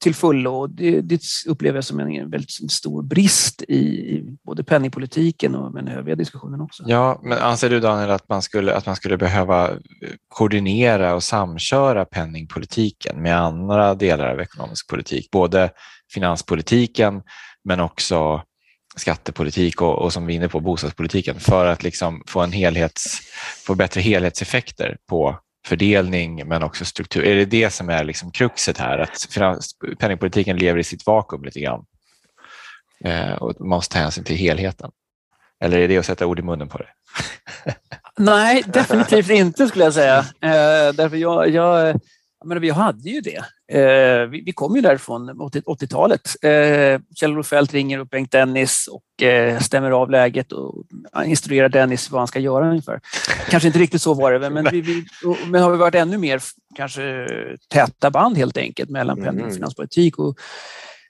till 0.00 0.14
fullo. 0.14 0.66
Det, 0.66 1.00
det 1.00 1.20
upplever 1.46 1.76
jag 1.76 1.84
som 1.84 2.00
en 2.00 2.30
väldigt 2.30 2.72
stor 2.72 3.02
brist 3.02 3.62
i 3.62 4.22
både 4.44 4.64
penningpolitiken 4.64 5.54
och 5.54 5.74
den 5.74 5.88
övriga 5.88 6.16
diskussionen 6.16 6.60
också. 6.60 6.84
Ja, 6.86 7.20
men 7.22 7.38
anser 7.38 7.70
du 7.70 7.80
Daniel 7.80 8.10
att 8.10 8.28
man 8.28 8.42
skulle, 8.42 8.74
att 8.74 8.86
man 8.86 8.96
skulle 8.96 9.16
behöva 9.16 9.70
koordinera 10.28 11.14
och 11.14 11.22
samköra 11.22 12.04
penningpolitiken 12.04 13.22
med 13.22 13.38
andra 13.40 13.94
delar 13.94 14.28
av 14.28 14.40
ekonomisk 14.40 14.88
politik? 14.88 15.30
Både 15.30 15.70
finanspolitiken 16.12 17.22
men 17.64 17.80
också 17.80 18.42
skattepolitik 18.96 19.82
och, 19.82 19.98
och 19.98 20.12
som 20.12 20.26
vi 20.26 20.32
är 20.32 20.36
inne 20.36 20.48
på 20.48 20.60
bostadspolitiken 20.60 21.40
för 21.40 21.66
att 21.66 21.82
liksom 21.82 22.22
få, 22.26 22.40
en 22.40 22.52
helhets, 22.52 23.20
få 23.66 23.74
bättre 23.74 24.00
helhetseffekter 24.00 24.96
på 25.08 25.38
fördelning 25.66 26.48
men 26.48 26.62
också 26.62 26.84
struktur. 26.84 27.24
Är 27.24 27.34
det 27.34 27.44
det 27.44 27.70
som 27.70 27.88
är 27.88 28.04
liksom 28.04 28.30
kruxet 28.30 28.78
här, 28.78 28.98
att 28.98 29.26
penningpolitiken 29.98 30.56
lever 30.56 30.78
i 30.78 30.84
sitt 30.84 31.06
vakuum 31.06 31.44
lite 31.44 31.60
grann 31.60 31.84
eh, 33.04 33.32
och 33.32 33.60
måste 33.60 33.92
ta 33.92 33.98
hänsyn 33.98 34.24
till 34.24 34.36
helheten? 34.36 34.90
Eller 35.60 35.78
är 35.78 35.88
det 35.88 35.98
att 35.98 36.06
sätta 36.06 36.26
ord 36.26 36.38
i 36.38 36.42
munnen 36.42 36.68
på 36.68 36.78
det? 36.78 36.88
Nej, 38.18 38.62
definitivt 38.66 39.30
inte 39.30 39.66
skulle 39.66 39.84
jag 39.84 39.94
säga. 39.94 40.18
Eh, 40.18 40.94
därför 40.94 41.16
jag, 41.16 41.48
jag 41.48 42.00
men 42.44 42.60
vi 42.60 42.70
hade 42.70 43.10
ju 43.10 43.20
det. 43.20 43.44
Eh, 43.78 44.26
vi, 44.26 44.42
vi 44.46 44.52
kom 44.52 44.76
ju 44.76 44.82
därifrån 44.82 45.30
80-talet. 45.30 46.20
Eh, 46.42 47.00
Kjell-Olof 47.14 47.46
Feldt 47.46 47.74
ringer 47.74 47.98
upp 47.98 48.10
Bengt 48.10 48.32
Dennis 48.32 48.88
och 48.88 49.22
eh, 49.22 49.60
stämmer 49.60 49.90
av 49.90 50.10
läget 50.10 50.52
och 50.52 50.84
instruerar 51.24 51.68
Dennis 51.68 52.10
vad 52.10 52.20
han 52.20 52.28
ska 52.28 52.38
göra 52.38 52.70
ungefär. 52.70 53.00
Kanske 53.48 53.66
inte 53.66 53.78
riktigt 53.78 54.02
så 54.02 54.14
var 54.14 54.32
det, 54.32 54.50
men, 54.50 54.68
vi, 54.70 54.80
vi, 54.80 55.04
men 55.46 55.62
har 55.62 55.70
vi 55.70 55.76
varit 55.76 55.94
ännu 55.94 56.18
mer 56.18 56.40
kanske 56.74 57.28
täta 57.68 58.10
band 58.10 58.36
helt 58.36 58.56
enkelt 58.56 58.90
mellan 58.90 59.16
penning 59.16 59.40
och 59.44 59.50
mm. 59.50 59.54
finanspolitik. 59.54 60.18
Och 60.18 60.38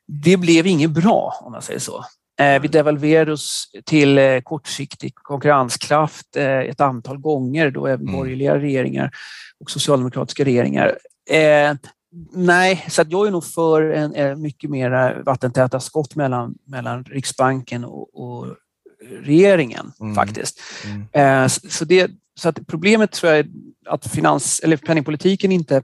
det 0.06 0.36
blev 0.36 0.66
inget 0.66 0.90
bra 0.90 1.40
om 1.40 1.52
man 1.52 1.62
säger 1.62 1.80
så. 1.80 2.04
Eh, 2.40 2.60
vi 2.62 2.68
devalverade 2.68 3.32
oss 3.32 3.70
till 3.84 4.18
eh, 4.18 4.40
kortsiktig 4.40 5.14
konkurrenskraft 5.14 6.36
eh, 6.36 6.58
ett 6.58 6.80
antal 6.80 7.18
gånger, 7.18 7.70
då 7.70 7.86
även 7.86 8.06
mm. 8.06 8.16
borgerliga 8.16 8.58
regeringar 8.58 9.10
och 9.60 9.70
socialdemokratiska 9.70 10.44
regeringar. 10.44 10.98
Eh, 11.30 11.74
nej, 12.32 12.84
så 12.88 13.02
att 13.02 13.10
jag 13.10 13.26
är 13.26 13.30
nog 13.30 13.44
för 13.44 13.82
en, 13.82 14.14
en 14.14 14.42
mycket 14.42 14.70
mer 14.70 15.22
vattentäta 15.26 15.80
skott 15.80 16.14
mellan, 16.14 16.54
mellan 16.66 17.04
Riksbanken 17.04 17.84
och, 17.84 18.20
och 18.20 18.56
regeringen 19.10 19.92
mm. 20.00 20.14
faktiskt. 20.14 20.60
Mm. 20.84 21.42
Eh, 21.44 21.48
så, 21.48 21.84
det, 21.84 22.10
så 22.34 22.48
att 22.48 22.66
problemet 22.66 23.12
tror 23.12 23.32
jag 23.32 23.38
är 23.38 23.46
att 23.86 24.06
finans, 24.06 24.60
eller 24.60 24.76
penningpolitiken 24.76 25.52
inte 25.52 25.82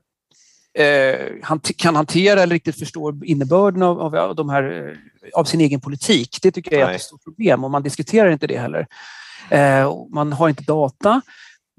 eh, 0.79 1.59
kan 1.77 1.97
hantera 1.97 2.43
eller 2.43 2.55
riktigt 2.55 2.79
förstår 2.79 3.25
innebörden 3.25 3.83
av, 3.83 4.17
av, 4.17 4.35
de 4.35 4.49
här, 4.49 4.97
av 5.35 5.45
sin 5.45 5.61
egen 5.61 5.81
politik. 5.81 6.39
Det 6.43 6.51
tycker 6.51 6.79
jag 6.79 6.91
är 6.91 6.95
ett 6.95 7.03
stort 7.03 7.25
problem 7.25 7.65
och 7.65 7.71
man 7.71 7.83
diskuterar 7.83 8.31
inte 8.31 8.47
det 8.47 8.59
heller. 8.59 8.87
Eh, 9.51 9.93
man 10.11 10.33
har 10.33 10.49
inte 10.49 10.63
data 10.63 11.21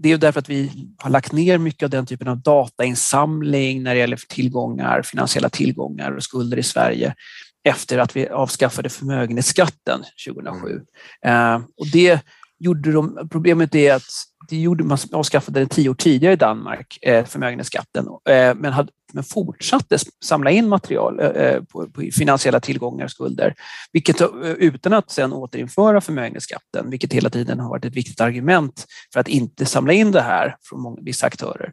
det 0.01 0.11
är 0.11 0.17
därför 0.17 0.39
att 0.39 0.49
vi 0.49 0.89
har 0.97 1.09
lagt 1.09 1.31
ner 1.31 1.57
mycket 1.57 1.83
av 1.83 1.89
den 1.89 2.05
typen 2.05 2.27
av 2.27 2.37
datainsamling 2.37 3.83
när 3.83 3.93
det 3.93 3.99
gäller 3.99 4.19
tillgångar, 4.29 5.01
finansiella 5.01 5.49
tillgångar 5.49 6.11
och 6.11 6.23
skulder 6.23 6.57
i 6.57 6.63
Sverige 6.63 7.15
efter 7.63 7.97
att 7.97 8.15
vi 8.15 8.27
avskaffade 8.27 8.89
förmögenhetsskatten 8.89 10.03
2007. 10.27 10.81
Mm. 11.25 11.53
Eh, 11.53 11.61
och 11.77 11.87
det 11.93 12.19
gjorde 12.59 12.91
de, 12.91 13.27
problemet 13.31 13.75
är 13.75 13.93
att 13.93 14.11
det 14.51 14.61
gjorde, 14.61 14.83
man 14.83 14.97
avskaffade 15.11 15.59
den 15.59 15.69
tio 15.69 15.89
år 15.89 15.93
tidigare 15.93 16.33
i 16.33 16.37
Danmark, 16.37 16.97
eh, 17.01 17.25
förmögenhetsskatten, 17.25 18.07
eh, 18.29 18.55
men, 18.55 18.73
hade, 18.73 18.91
men 19.13 19.23
fortsatte 19.23 19.97
samla 20.25 20.51
in 20.51 20.67
material 20.67 21.19
eh, 21.19 21.25
eh, 21.25 21.63
på, 21.63 21.87
på, 21.87 22.01
finansiella 22.17 22.59
tillgångar 22.59 23.05
och 23.05 23.11
skulder, 23.11 23.55
vilket, 23.91 24.21
eh, 24.21 24.27
utan 24.41 24.93
att 24.93 25.11
sedan 25.11 25.33
återinföra 25.33 26.01
förmögenhetsskatten, 26.01 26.89
vilket 26.89 27.13
hela 27.13 27.29
tiden 27.29 27.59
har 27.59 27.69
varit 27.69 27.85
ett 27.85 27.95
viktigt 27.95 28.21
argument 28.21 28.85
för 29.13 29.19
att 29.19 29.27
inte 29.27 29.65
samla 29.65 29.93
in 29.93 30.11
det 30.11 30.21
här 30.21 30.55
från 30.63 30.81
många, 30.81 31.01
vissa 31.01 31.27
aktörer. 31.27 31.71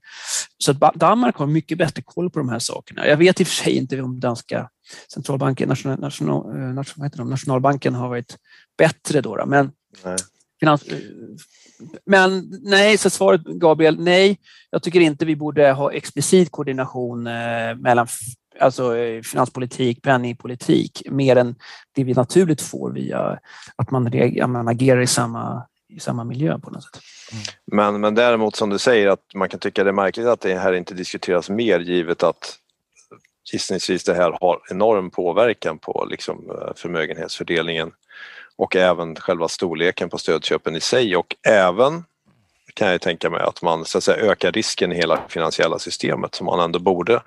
Så 0.59 0.70
att 0.70 0.95
Danmark 0.95 1.37
har 1.37 1.47
mycket 1.47 1.79
bättre 1.79 2.03
koll 2.05 2.31
på 2.31 2.39
de 2.39 2.49
här 2.49 2.59
sakerna. 2.59 3.07
Jag 3.07 3.16
vet 3.16 3.41
i 3.41 3.43
och 3.43 3.49
för 3.49 3.55
sig 3.55 3.76
inte 3.76 4.03
om 4.03 4.20
danska 4.20 4.68
centralbanken, 5.14 5.68
national, 5.68 6.01
national, 6.01 6.57
eh, 6.57 6.74
national, 6.74 7.29
nationalbanken 7.29 7.95
har 7.95 8.09
varit 8.09 8.37
bättre 8.79 9.20
då, 9.20 9.45
men 9.47 9.70
Nej. 10.05 10.16
Finans, 10.61 10.84
men 12.04 12.50
nej, 12.62 12.98
så 12.98 13.11
svaret 13.11 13.44
Gabriel, 13.44 14.00
nej. 14.00 14.38
Jag 14.70 14.82
tycker 14.82 15.00
inte 15.00 15.24
vi 15.24 15.36
borde 15.36 15.72
ha 15.72 15.92
explicit 15.92 16.50
koordination 16.50 17.26
eh, 17.26 17.74
mellan 17.76 18.06
alltså, 18.61 18.96
eh, 18.96 19.22
finanspolitik, 19.22 20.02
penningpolitik, 20.02 21.02
mer 21.11 21.36
än 21.36 21.54
det 21.94 22.04
vi 22.04 22.12
naturligt 22.12 22.62
får 22.62 22.92
via 22.92 23.38
att 23.76 23.90
man, 23.90 24.11
man 24.46 24.68
agerar 24.68 25.00
i 25.00 25.06
samma, 25.06 25.66
i 25.88 26.00
samma 26.00 26.24
miljö 26.24 26.59
på 26.59 26.70
något 26.70 26.84
sätt. 26.84 27.02
Mm. 27.32 27.44
Men, 27.64 28.00
men 28.00 28.14
däremot 28.14 28.56
som 28.56 28.70
du 28.70 28.78
säger 28.78 29.09
att 29.09 29.34
man 29.34 29.48
kan 29.48 29.61
tycka 29.61 29.84
det 29.84 29.90
är 29.90 29.94
märkligt 29.94 30.26
att 30.26 30.40
det 30.40 30.59
här 30.59 30.72
inte 30.72 30.94
diskuteras 30.94 31.50
mer 31.50 31.80
givet 31.80 32.22
att 32.22 32.59
gissningsvis 33.52 34.04
det 34.04 34.14
här 34.14 34.38
har 34.40 34.61
enorm 34.70 35.11
påverkan 35.11 35.78
på 35.78 36.06
liksom, 36.11 36.50
eh, 36.50 36.74
förmögenhetsfördelningen 36.76 37.90
och 38.59 38.76
även 38.76 39.16
själva 39.16 39.48
storleken 39.48 40.09
på 40.09 40.18
stödköpen 40.18 40.76
i 40.76 40.80
sig 40.80 41.16
och 41.16 41.36
även 41.46 42.04
kan 42.74 42.88
jag 42.88 43.00
tänka 43.00 43.30
mig 43.30 43.40
att 43.40 43.62
man 43.62 43.84
så 43.84 43.98
att 43.98 44.04
säga, 44.04 44.16
ökar 44.16 44.52
risken 44.52 44.92
i 44.92 44.94
hela 44.94 45.20
finansiella 45.28 45.78
systemet 45.78 46.34
som 46.34 46.46
man 46.46 46.61
ändå 46.61 46.78
borde 46.78 47.22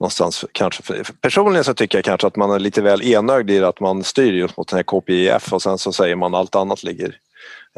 någonstans 0.00 0.44
kanske. 0.52 0.82
Personligen 1.20 1.64
så 1.64 1.74
tycker 1.74 1.98
jag 1.98 2.04
kanske 2.04 2.26
att 2.26 2.36
man 2.36 2.50
är 2.50 2.58
lite 2.58 2.82
väl 2.82 3.02
enögd 3.02 3.50
i 3.50 3.64
att 3.64 3.80
man 3.80 4.04
styr 4.04 4.32
just 4.32 4.56
mot 4.56 4.68
den 4.68 4.76
här 4.76 4.82
KPIF 4.82 5.52
och 5.52 5.62
sen 5.62 5.78
så 5.78 5.92
säger 5.92 6.16
man 6.16 6.34
allt 6.34 6.54
annat 6.54 6.82
ligger 6.82 7.16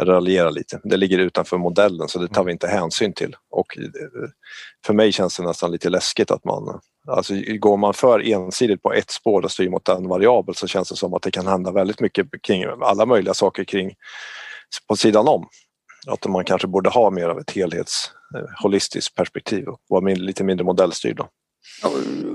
raljerar 0.01 0.51
lite. 0.51 0.81
Det 0.85 0.97
ligger 0.97 1.19
utanför 1.19 1.59
modellen 1.59 2.09
så 2.09 2.19
det 2.19 2.29
tar 2.29 2.45
vi 2.45 2.53
inte 2.53 2.69
hänsyn 2.69 3.13
till. 3.13 3.37
Och 3.51 3.79
eh, 3.79 3.85
för 4.87 4.95
mig 4.95 5.13
känns 5.13 5.37
det 5.37 5.43
nästan 5.43 5.73
lite 5.73 5.91
läskigt 5.91 6.31
att 6.31 6.45
man 6.45 6.81
Alltså 7.09 7.35
går 7.59 7.77
man 7.77 7.95
för 7.95 8.21
ensidigt 8.21 8.83
på 8.83 8.93
ett 8.93 9.11
spår 9.11 9.43
och 9.43 9.51
styr 9.51 9.69
mot 9.69 9.89
en 9.89 10.09
variabel 10.09 10.55
så 10.55 10.67
känns 10.67 10.89
det 10.89 10.97
som 10.97 11.15
att 11.15 11.23
det 11.23 11.31
kan 11.31 11.47
hända 11.47 11.73
väldigt 11.73 12.01
mycket 12.01 12.27
kring 12.43 12.65
alla 12.81 13.07
möjliga 13.07 13.35
saker 13.35 13.65
kring 13.65 13.95
på 14.89 14.97
sidan 14.97 15.29
om. 15.29 15.49
att 16.07 16.27
man 16.27 16.45
kanske 16.45 16.69
borde 16.69 16.91
ha 16.91 17.11
mer 17.11 17.29
av 17.29 17.39
ett 17.39 17.51
helhets, 17.51 18.11
eh, 18.35 18.63
holistiskt 18.63 19.15
perspektiv 19.15 19.69
och 19.69 19.81
vara 19.89 20.15
lite 20.15 20.45
mindre 20.45 20.65
modellstyrd. 20.65 21.17
Då. 21.17 21.29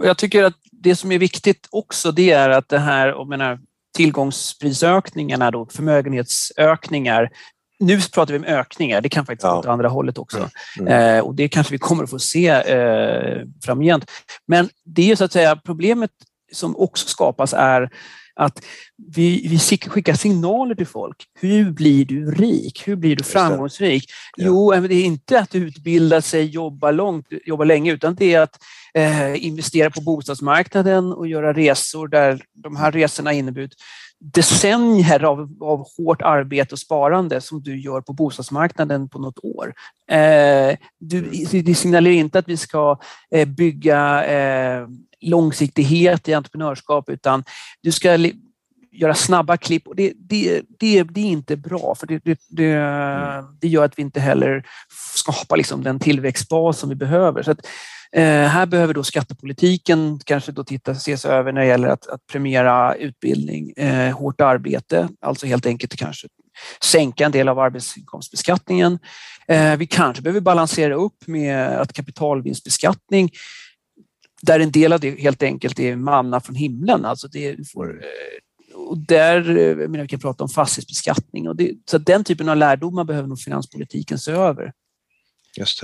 Jag 0.03 0.17
tycker 0.17 0.43
att 0.43 0.57
det 0.71 0.95
som 0.95 1.11
är 1.11 1.19
viktigt 1.19 1.67
också 1.71 2.11
det 2.11 2.31
är 2.31 2.49
att 2.49 2.69
det 2.69 2.79
här, 2.79 3.07
jag 3.07 3.27
menar, 3.27 3.59
tillgångsprisökningarna, 3.97 5.51
då, 5.51 5.67
förmögenhetsökningar, 5.71 7.29
nu 7.79 8.01
pratar 8.01 8.33
vi 8.33 8.39
om 8.39 8.45
ökningar, 8.45 9.01
det 9.01 9.09
kan 9.09 9.25
faktiskt 9.25 9.43
ja. 9.43 9.53
gå 9.53 9.59
åt 9.59 9.65
andra 9.65 9.89
hållet 9.89 10.17
också. 10.17 10.49
Mm. 10.79 11.17
Eh, 11.17 11.23
och 11.23 11.35
det 11.35 11.49
kanske 11.49 11.71
vi 11.73 11.77
kommer 11.77 12.03
att 12.03 12.09
få 12.09 12.19
se 12.19 12.47
eh, 12.47 13.41
framgent. 13.65 14.11
Men 14.47 14.69
det 14.85 15.11
är 15.11 15.15
så 15.15 15.23
att 15.23 15.31
säga 15.31 15.55
problemet 15.55 16.11
som 16.51 16.77
också 16.77 17.07
skapas 17.07 17.53
är 17.53 17.89
att 18.35 18.65
vi, 19.15 19.47
vi 19.47 19.59
skickar 19.59 20.13
signaler 20.13 20.75
till 20.75 20.87
folk. 20.87 21.25
Hur 21.39 21.71
blir 21.71 22.05
du 22.05 22.31
rik? 22.31 22.87
Hur 22.87 22.95
blir 22.95 23.15
du 23.15 23.23
framgångsrik? 23.23 24.05
Ja. 24.35 24.45
Jo, 24.45 24.71
det 24.71 24.95
är 24.95 25.03
inte 25.03 25.39
att 25.39 25.55
utbilda 25.55 26.21
sig, 26.21 26.45
jobba 26.45 26.91
långt, 26.91 27.25
jobba 27.45 27.63
länge, 27.63 27.93
utan 27.93 28.15
det 28.15 28.33
är 28.33 28.41
att 28.41 28.63
eh, 28.93 29.45
investera 29.45 29.89
på 29.89 30.01
bostadsmarknaden 30.01 31.13
och 31.13 31.27
göra 31.27 31.53
resor 31.53 32.07
där 32.07 32.41
de 32.53 32.75
här 32.75 32.91
resorna 32.91 33.33
inneburit 33.33 33.73
decennier 34.19 35.23
av, 35.23 35.57
av 35.61 35.87
hårt 35.97 36.21
arbete 36.21 36.75
och 36.75 36.79
sparande 36.79 37.41
som 37.41 37.63
du 37.63 37.79
gör 37.79 38.01
på 38.01 38.13
bostadsmarknaden 38.13 39.09
på 39.09 39.19
något 39.19 39.39
år. 39.43 39.73
Eh, 40.11 40.77
du, 40.99 41.21
det 41.61 41.75
signalerar 41.75 42.13
inte 42.13 42.39
att 42.39 42.49
vi 42.49 42.57
ska 42.57 42.99
eh, 43.31 43.47
bygga 43.47 44.25
eh, 44.25 44.87
långsiktighet 45.21 46.27
i 46.27 46.33
entreprenörskap 46.33 47.09
utan 47.09 47.43
du 47.81 47.91
ska 47.91 48.17
göra 48.91 49.15
snabba 49.15 49.57
klipp 49.57 49.87
och 49.87 49.95
det, 49.95 50.13
det, 50.15 50.61
det, 50.79 51.03
det 51.03 51.21
är 51.21 51.25
inte 51.25 51.55
bra 51.55 51.95
för 51.95 52.07
det, 52.07 52.21
det, 52.23 52.39
det, 52.49 52.75
det 53.61 53.67
gör 53.67 53.85
att 53.85 53.97
vi 53.97 54.01
inte 54.01 54.19
heller 54.19 54.65
skapar 55.15 55.57
liksom 55.57 55.83
den 55.83 55.99
tillväxtbas 55.99 56.79
som 56.79 56.89
vi 56.89 56.95
behöver. 56.95 57.43
Så 57.43 57.51
att, 57.51 57.67
Eh, 58.11 58.23
här 58.23 58.65
behöver 58.65 58.93
då 58.93 59.03
skattepolitiken 59.03 60.19
kanske 60.25 60.51
då 60.51 60.63
titta, 60.63 60.91
ses 60.91 61.25
över 61.25 61.51
när 61.51 61.61
det 61.61 61.67
gäller 61.67 61.87
att, 61.87 62.07
att 62.07 62.27
premiera 62.31 62.95
utbildning, 62.95 63.71
eh, 63.71 64.17
hårt 64.17 64.41
arbete, 64.41 65.09
alltså 65.21 65.45
helt 65.45 65.65
enkelt 65.65 65.95
kanske 65.95 66.27
sänka 66.83 67.25
en 67.25 67.31
del 67.31 67.49
av 67.49 67.59
arbetsinkomstbeskattningen. 67.59 68.99
Eh, 69.47 69.77
vi 69.77 69.87
kanske 69.87 70.23
behöver 70.23 70.41
balansera 70.41 70.95
upp 70.95 71.27
med 71.27 71.67
att 71.67 71.93
kapitalvinstbeskattning 71.93 73.31
där 74.41 74.59
en 74.59 74.71
del 74.71 74.93
av 74.93 74.99
det 74.99 75.19
helt 75.21 75.43
enkelt 75.43 75.79
är 75.79 75.95
manna 75.95 76.39
från 76.39 76.55
himlen. 76.55 77.05
Alltså 77.05 77.27
det 77.27 77.69
får, 77.71 77.89
eh, 77.89 78.75
och 78.75 78.97
där 78.97 79.57
eh, 79.57 79.63
jag 79.63 79.91
menar, 79.91 80.01
vi 80.03 80.07
kan 80.07 80.19
prata 80.19 80.43
om 80.43 80.49
fastighetsbeskattning. 80.49 81.47
Och 81.47 81.55
det, 81.55 81.73
så 81.91 81.97
den 81.97 82.23
typen 82.23 82.49
av 82.49 82.57
lärdomar 82.57 83.03
behöver 83.03 83.27
nog 83.27 83.39
finanspolitiken 83.39 84.19
se 84.19 84.31
över. 84.31 84.71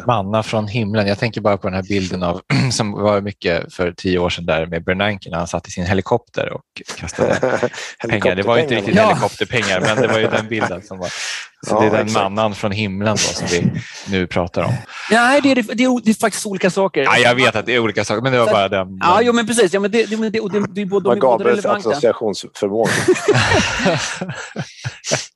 Manna 0.08 0.44
från 0.44 0.68
himlen. 0.68 1.08
Jag 1.08 1.20
tänker 1.20 1.42
bara 1.42 1.58
på 1.58 1.68
den 1.68 1.76
här 1.76 1.84
bilden 1.84 2.24
av 2.24 2.42
som 2.72 2.92
var 2.92 3.22
mycket 3.22 3.74
för 3.74 3.92
tio 3.92 4.20
år 4.20 4.30
sedan 4.30 4.46
där 4.46 4.66
med 4.66 4.84
Bernanke 4.84 5.30
när 5.30 5.38
han 5.38 5.48
satt 5.48 5.68
i 5.68 5.72
sin 5.72 5.86
helikopter 5.86 6.54
och 6.54 6.82
kastade 6.98 7.70
pengar. 8.10 8.36
Det 8.36 8.44
var 8.44 8.58
inte 8.58 8.76
riktigt 8.76 8.98
helikopterpengar, 8.98 9.82
men 9.82 10.02
det 10.02 10.08
var 10.08 10.20
ju 10.20 10.28
den 10.28 10.48
bilden 10.48 10.82
som 10.82 11.00
var. 11.00 11.10
Så 11.68 11.76
ja, 11.76 11.80
det 11.80 11.86
är 11.86 11.92
den 11.92 12.06
exakt. 12.06 12.24
mannan 12.24 12.56
från 12.56 12.72
himlen 12.72 13.12
då, 13.12 13.18
som 13.18 13.48
vi 13.52 13.72
nu 14.12 14.28
pratar 14.28 14.64
om. 14.64 14.74
Nej, 15.12 15.42
det 15.42 15.52
är, 15.52 15.56
det, 15.56 15.62
är, 15.62 16.04
det 16.04 16.10
är 16.10 16.20
faktiskt 16.20 16.46
olika 16.46 16.70
saker. 16.70 17.04
Ja, 17.04 17.18
jag 17.18 17.36
vet 17.36 17.56
att 17.56 17.66
det 17.66 17.76
är 17.76 17.80
olika 17.80 18.06
saker, 18.06 18.22
men 18.22 18.32
det 18.32 18.40
var 18.40 18.52
bara 18.52 18.70
den. 18.70 18.98
Ja, 19.00 19.22
jo, 19.22 19.34
men 19.34 19.48
precis. 19.48 19.74
Ja, 19.74 19.80
men 19.80 19.92
det, 19.92 20.06
det, 20.06 20.16
det, 20.16 20.30
det, 20.30 20.40
det 20.76 20.82
är 20.82 20.86
både, 20.86 21.10
de 21.10 21.18
är 21.18 21.22
både 21.22 21.44
relevanta. 21.44 21.90
associationsförmåga. 21.90 22.92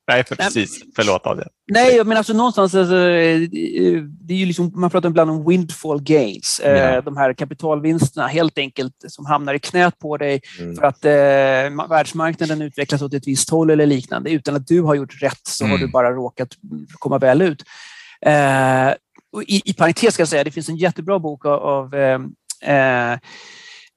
Nej, 0.08 0.24
för 0.24 0.36
precis. 0.36 0.82
Förlåt 0.96 1.26
Adrian. 1.26 1.48
Nej, 1.72 2.04
men 2.04 2.16
alltså 2.16 2.32
någonstans, 2.32 2.74
alltså, 2.74 2.94
det 2.94 4.34
är 4.34 4.36
ju 4.36 4.46
liksom, 4.46 4.72
man 4.74 4.90
pratar 4.90 5.08
ibland 5.08 5.30
om 5.30 5.48
windfall 5.48 6.02
gains. 6.02 6.60
Yeah. 6.64 7.04
De 7.04 7.16
här 7.16 7.32
kapitalvinsterna 7.32 8.26
helt 8.26 8.58
enkelt 8.58 8.94
som 9.08 9.26
hamnar 9.26 9.54
i 9.54 9.58
knät 9.58 9.98
på 9.98 10.16
dig 10.16 10.40
mm. 10.60 10.76
för 10.76 10.82
att 10.82 11.04
eh, 11.04 11.88
världsmarknaden 11.88 12.62
utvecklas 12.62 13.02
åt 13.02 13.14
ett 13.14 13.26
visst 13.26 13.50
håll 13.50 13.70
eller 13.70 13.86
liknande. 13.86 14.30
Utan 14.30 14.56
att 14.56 14.66
du 14.66 14.82
har 14.82 14.94
gjort 14.94 15.22
rätt 15.22 15.46
så 15.46 15.64
mm. 15.64 15.72
har 15.72 15.86
du 15.86 15.92
bara 15.92 16.10
råkat 16.18 16.48
komma 16.98 17.18
väl 17.18 17.42
ut. 17.42 17.64
Eh, 18.26 18.90
i, 19.46 19.70
I 19.70 19.74
parentes 19.74 20.14
ska 20.14 20.20
jag 20.20 20.28
säga, 20.28 20.44
det 20.44 20.50
finns 20.50 20.68
en 20.68 20.76
jättebra 20.76 21.18
bok 21.18 21.44
av, 21.44 21.60
av 21.62 21.94
eh, 21.94 22.20
eh 22.72 23.18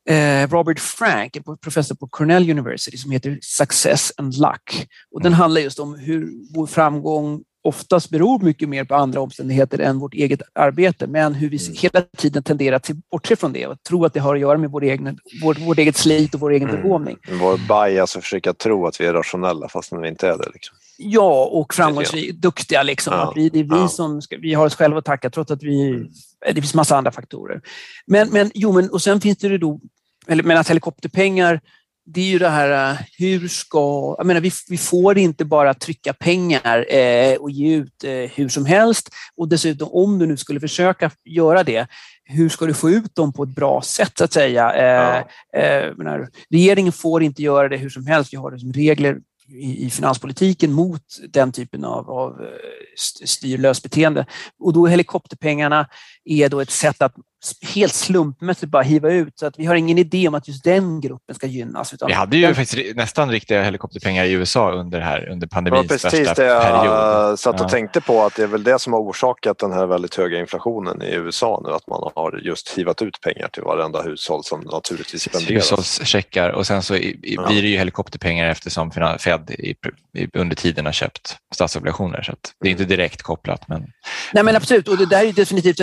Eh, 0.09 0.47
Robert 0.47 0.80
Frank, 0.80 1.36
en 1.36 1.57
professor 1.57 1.95
på 1.95 2.07
Cornell 2.07 2.49
University, 2.49 2.97
som 2.97 3.11
heter 3.11 3.39
Success 3.41 4.11
and 4.17 4.34
Luck. 4.34 4.88
Och 5.11 5.22
den 5.22 5.32
mm. 5.32 5.39
handlar 5.39 5.61
just 5.61 5.80
om 5.80 5.99
hur 5.99 6.32
vår 6.55 6.67
framgång 6.67 7.43
oftast 7.63 8.09
beror 8.09 8.39
mycket 8.39 8.69
mer 8.69 8.84
på 8.84 8.95
andra 8.95 9.22
omständigheter 9.22 9.80
än 9.80 9.99
vårt 9.99 10.13
eget 10.13 10.41
arbete, 10.53 11.07
men 11.07 11.34
hur 11.34 11.49
vi 11.49 11.57
mm. 11.57 11.76
hela 11.78 12.01
tiden 12.17 12.43
tenderar 12.43 12.76
att 12.76 12.89
bortse 13.11 13.36
från 13.36 13.53
det 13.53 13.67
och 13.67 13.84
tro 13.84 14.05
att 14.05 14.13
det 14.13 14.19
har 14.19 14.36
att 14.36 14.41
göra 14.41 14.57
med 14.57 14.72
vår 14.72 14.84
egen, 14.84 15.17
vår, 15.41 15.53
vårt 15.65 15.78
eget 15.78 15.97
slit 15.97 16.34
och 16.34 16.39
vår 16.39 16.51
egen 16.51 16.69
mm. 16.69 16.82
begåvning. 16.82 17.17
Vår 17.32 17.57
bias 17.57 18.15
att 18.15 18.24
försöka 18.24 18.53
tro 18.53 18.88
att 18.88 19.01
vi 19.01 19.05
är 19.05 19.13
rationella 19.13 19.69
fast 19.69 19.93
vi 19.93 20.07
inte 20.07 20.28
är 20.28 20.38
det. 20.38 20.49
Liksom. 20.53 20.78
Ja, 21.04 21.45
och 21.52 21.74
framgångsrika, 21.74 22.34
duktiga. 22.34 22.84
Liksom, 22.84 23.14
ja. 23.14 23.30
att 23.30 23.38
vi, 23.38 23.49
det 23.49 23.60
är 23.60 23.64
vi 23.64 23.70
ja. 23.70 23.88
som 23.88 24.22
ska, 24.22 24.38
vi 24.38 24.54
har 24.54 24.66
oss 24.66 24.76
själva 24.76 24.99
att 24.99 25.06
tacka 25.06 25.30
trots 25.30 25.52
att 25.52 25.64
vi, 25.64 25.89
mm. 25.89 26.08
det 26.45 26.62
finns 26.62 26.74
massa 26.74 26.97
andra 26.97 27.12
faktorer. 27.12 27.62
Men, 28.06 28.30
men, 28.30 28.52
jo, 28.54 28.72
men, 28.72 28.89
och 28.89 29.02
sen 29.02 29.22
finns 29.22 29.38
det 29.38 29.58
då, 29.58 29.80
eller, 30.28 30.43
men 30.43 30.58
att 30.58 30.70
helikopterpengar 30.70 31.62
det 32.06 32.22
är 32.22 32.26
ju 32.26 32.39
det 32.39 32.49
här, 32.49 32.91
äh, 32.91 32.97
hur 33.18 33.47
ska... 33.47 34.16
Jag 34.18 34.26
menar, 34.26 34.41
vi, 34.41 34.52
vi 34.70 34.78
får 34.78 35.18
inte 35.18 35.45
bara 35.45 35.74
trycka 35.74 36.14
pengar 36.14 36.93
eh, 36.93 37.36
och 37.36 37.52
ge 37.52 37.76
ut 37.76 38.04
eh, 38.04 38.12
hur 38.12 38.49
som 38.49 38.66
helst. 38.66 39.10
Och 39.38 39.47
dessutom, 39.47 39.89
om 39.91 40.20
du 40.20 40.26
nu 40.26 40.38
skulle 40.38 40.60
försöka 40.60 41.12
göra 41.26 41.64
det, 41.64 41.88
hur 42.24 42.49
ska 42.49 42.66
du 42.66 42.74
få 42.74 42.89
ut 42.89 43.16
dem 43.16 43.34
på 43.34 43.43
ett 43.43 43.56
bra 43.56 43.82
sätt, 43.82 44.12
så 44.18 44.24
att 44.24 44.34
säga? 44.34 44.74
Eh, 44.74 45.24
ja. 45.62 45.93
menar, 45.97 46.30
regeringen 46.49 46.93
får 46.93 47.24
inte 47.24 47.41
göra 47.41 47.70
det 47.70 47.78
hur 47.78 47.89
som 47.89 48.08
helst. 48.08 48.34
Vi 48.34 48.38
har 48.38 48.52
liksom 48.52 48.74
regler 48.74 49.18
i, 49.52 49.86
i 49.86 49.89
finanspolitiken 49.89 50.72
mot 50.72 51.04
den 51.30 51.52
typen 51.52 51.86
av, 51.86 52.10
av 52.10 52.41
eh, 52.41 52.47
styrlöst 53.26 53.84
beteende. 53.84 54.26
Och 54.60 54.74
då 54.74 54.88
helikopterpengarna 54.88 55.88
är 56.26 56.49
då 56.49 56.60
ett 56.60 56.72
sätt 56.72 57.02
att 57.02 57.16
helt 57.75 57.93
slumpmässigt 57.93 58.71
bara 58.71 58.83
hiva 58.83 59.11
ut. 59.11 59.39
Så 59.39 59.45
att 59.45 59.59
vi 59.59 59.65
har 59.65 59.75
ingen 59.75 59.97
idé 59.97 60.27
om 60.27 60.35
att 60.35 60.47
just 60.47 60.63
den 60.63 61.01
gruppen 61.01 61.35
ska 61.35 61.47
gynnas. 61.47 61.93
Utan 61.93 62.07
vi 62.07 62.13
hade 62.13 62.37
ju 62.37 62.45
den... 62.45 62.55
faktiskt 62.55 62.95
nästan 62.95 63.31
riktiga 63.31 63.63
helikopterpengar 63.63 64.25
i 64.25 64.31
USA 64.31 64.71
under, 64.71 64.99
här, 64.99 65.29
under 65.29 65.47
pandemins 65.47 65.87
period. 65.87 66.03
Var 66.03 66.09
precis 66.09 66.35
det 66.35 66.45
jag 66.45 67.39
satt 67.39 67.59
och 67.59 67.65
ja. 67.65 67.69
tänkte 67.69 68.01
på, 68.01 68.23
att 68.23 68.35
det 68.35 68.43
är 68.43 68.47
väl 68.47 68.63
det 68.63 68.79
som 68.79 68.93
har 68.93 68.99
orsakat 68.99 69.59
den 69.59 69.71
här 69.71 69.85
väldigt 69.85 70.15
höga 70.15 70.39
inflationen 70.39 71.01
i 71.01 71.13
USA 71.13 71.61
nu, 71.65 71.73
att 71.73 71.87
man 71.87 72.11
har 72.15 72.41
just 72.43 72.77
hivat 72.77 73.01
ut 73.01 73.21
pengar 73.21 73.47
till 73.47 73.63
varenda 73.63 74.01
hushåll 74.01 74.43
som 74.43 74.59
naturligtvis 74.59 75.23
spenderas. 75.23 75.71
Hushållscheckar 75.71 76.49
och 76.49 76.67
sen 76.67 76.83
så 76.83 76.97
ja. 77.21 77.47
blir 77.47 77.61
det 77.61 77.67
ju 77.67 77.77
helikopterpengar 77.77 78.49
eftersom 78.49 78.91
Fed 79.19 79.51
i, 79.51 79.75
i, 80.17 80.27
under 80.33 80.55
tiden 80.55 80.85
har 80.85 80.93
köpt 80.93 81.37
statsobligationer. 81.55 82.21
Så 82.21 82.33
det 82.61 82.67
är 82.67 82.71
inte 82.71 82.85
direkt 82.85 83.21
kopplat. 83.21 83.67
Men... 83.67 83.85
Nej 84.33 84.43
men 84.43 84.55
absolut, 84.55 84.87
och 84.87 84.97
det 84.97 85.05
där 85.05 85.25
är 85.25 85.33
definitivt 85.33 85.79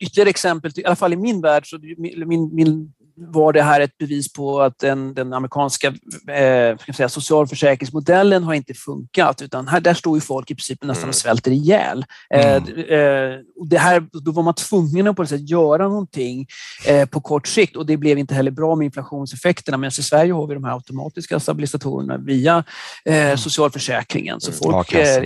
ytterligare 0.00 0.30
exempel 0.30 0.72
till 0.72 0.85
i 0.86 0.88
alla 0.88 0.96
fall 0.96 1.12
i 1.12 1.16
min 1.16 1.40
värld, 1.40 1.70
så 1.70 1.78
min, 1.98 2.54
min, 2.54 2.92
var 3.16 3.52
det 3.52 3.62
här 3.62 3.80
ett 3.80 3.98
bevis 3.98 4.32
på 4.32 4.60
att 4.60 4.78
den, 4.78 5.14
den 5.14 5.32
amerikanska 5.32 5.88
eh, 6.28 6.78
ska 6.78 6.92
säga, 6.92 7.08
socialförsäkringsmodellen 7.08 8.44
har 8.44 8.54
inte 8.54 8.74
funkat. 8.74 9.42
Utan 9.42 9.68
här, 9.68 9.80
där 9.80 9.94
står 9.94 10.16
ju 10.16 10.20
folk 10.20 10.50
i 10.50 10.54
princip 10.54 10.82
nästan 10.82 11.02
och 11.02 11.04
mm. 11.04 11.12
svälter 11.12 11.50
ihjäl. 11.50 12.04
Eh, 12.34 12.56
mm. 12.56 12.78
Eh, 12.78 13.38
det 13.68 13.78
här, 13.78 14.06
då 14.24 14.32
var 14.32 14.42
man 14.42 14.54
tvungen 14.54 15.06
att 15.06 15.16
på 15.16 15.22
något 15.22 15.28
sätt 15.28 15.50
göra 15.50 15.88
någonting 15.88 16.46
eh, 16.86 17.06
på 17.06 17.20
kort 17.20 17.46
sikt 17.46 17.76
och 17.76 17.86
det 17.86 17.96
blev 17.96 18.18
inte 18.18 18.34
heller 18.34 18.50
bra 18.50 18.76
med 18.76 18.84
inflationseffekterna. 18.84 19.76
Men 19.76 19.88
i 19.88 19.92
Sverige 19.92 20.32
har 20.32 20.46
vi 20.46 20.54
de 20.54 20.64
här 20.64 20.74
automatiska 20.74 21.40
stabilisatorerna 21.40 22.16
via 22.16 22.64
eh, 23.04 23.24
mm. 23.24 23.38
socialförsäkringen. 23.38 24.40
Så 24.40 24.52
folk, 24.52 24.92
Ja, 24.92 25.22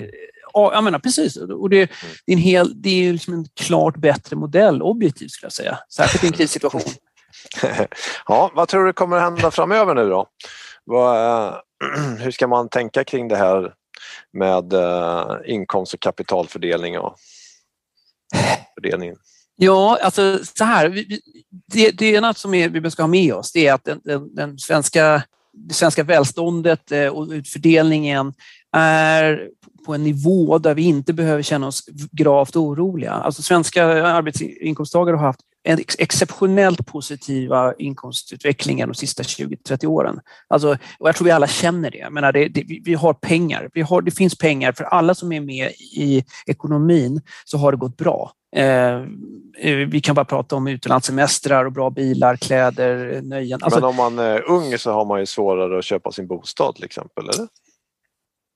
jag 0.55 0.85
menar 0.85 0.99
precis. 0.99 1.37
Och 1.37 1.71
det, 1.71 1.77
mm. 1.77 1.89
det 2.27 2.33
är 2.33 2.37
en, 2.37 2.43
hel, 2.43 2.83
det 2.83 3.09
är 3.09 3.13
liksom 3.13 3.35
en 3.35 3.47
klart 3.61 3.97
bättre 3.97 4.37
modell 4.37 4.83
objektivt 4.83 5.31
skulle 5.31 5.47
jag 5.47 5.53
säga, 5.53 5.79
särskilt 5.95 6.25
i 6.25 6.27
en 6.27 6.33
krissituation. 6.33 6.83
ja, 8.27 8.51
vad 8.55 8.69
tror 8.69 8.87
du 8.87 8.93
kommer 8.93 9.21
hända 9.21 9.51
framöver 9.51 9.95
nu 9.95 10.09
då? 10.09 10.27
Vad, 10.85 11.55
hur 12.19 12.31
ska 12.31 12.47
man 12.47 12.69
tänka 12.69 13.05
kring 13.05 13.29
det 13.29 13.37
här 13.37 13.75
med 14.33 14.73
uh, 14.73 15.37
inkomst 15.47 15.95
och 15.95 16.01
kapitalfördelning 16.01 16.99
och 16.99 17.17
fördelningen? 18.75 19.17
Ja, 19.57 19.99
alltså 20.03 20.39
så 20.57 20.65
här. 20.65 21.05
Det, 21.73 21.91
det 21.91 22.17
är 22.17 22.21
något 22.21 22.39
som 22.39 22.55
är, 22.55 22.69
vi 22.69 22.91
ska 22.91 23.03
ha 23.03 23.09
med 23.09 23.35
oss, 23.35 23.53
det 23.53 23.67
är 23.67 23.75
att 23.75 23.85
den, 23.85 24.01
den, 24.05 24.35
den 24.35 24.59
svenska, 24.59 25.23
det 25.53 25.75
svenska 25.75 26.03
välståndet 26.03 26.93
eh, 26.93 27.07
och 27.07 27.27
fördelningen 27.53 28.33
är 28.77 29.49
på 29.85 29.95
en 29.95 30.03
nivå 30.03 30.59
där 30.59 30.75
vi 30.75 30.83
inte 30.83 31.13
behöver 31.13 31.43
känna 31.43 31.67
oss 31.67 31.85
gravt 32.13 32.57
oroliga. 32.57 33.13
Alltså 33.13 33.43
svenska 33.43 33.85
arbetsinkomsttagare 34.05 35.17
har 35.17 35.27
haft 35.27 35.41
en 35.63 35.79
exceptionellt 35.99 36.87
positiva 36.87 37.75
inkomstutvecklingen 37.79 38.89
de 38.89 38.95
sista 38.95 39.23
20-30 39.23 39.87
åren. 39.87 40.21
Alltså, 40.49 40.77
och 40.99 41.09
jag 41.09 41.17
tror 41.17 41.25
vi 41.25 41.31
alla 41.31 41.47
känner 41.47 41.91
det. 41.91 41.99
Jag 41.99 42.13
menar, 42.13 42.33
det, 42.33 42.49
det 42.49 42.63
vi, 42.63 42.83
vi, 42.85 42.95
har 42.95 43.15
pengar. 43.15 43.71
Vi 43.75 43.81
har, 43.81 44.03
det 44.03 44.11
finns 44.11 44.39
pengar 44.39 44.73
för 44.73 44.85
alla 44.85 45.15
som 45.15 45.33
är 45.33 45.41
med 45.41 45.71
i 45.97 46.25
ekonomin 46.47 47.21
så 47.45 47.59
har 47.59 47.73
det 47.73 47.79
gått 47.79 47.97
bra. 47.97 48.33
Eh, 48.57 49.01
vi 49.89 50.01
kan 50.01 50.15
bara 50.15 50.25
prata 50.25 50.57
om 50.57 50.67
utlandssemestrar 50.67 51.65
och 51.65 51.73
bra 51.73 51.91
bilar, 51.91 52.37
kläder, 52.37 53.23
nöjen. 53.23 53.63
Alltså, 53.63 53.81
Men 53.81 53.89
om 53.89 53.97
man 53.97 54.19
är 54.19 54.51
ung 54.51 54.79
så 54.79 54.93
har 54.93 55.05
man 55.05 55.21
ju 55.21 55.27
svårare 55.27 55.79
att 55.79 55.85
köpa 55.85 56.13
sin 56.13 56.27
bostad 56.27 56.75
till 56.75 56.85
exempel, 56.85 57.29
eller? 57.29 57.49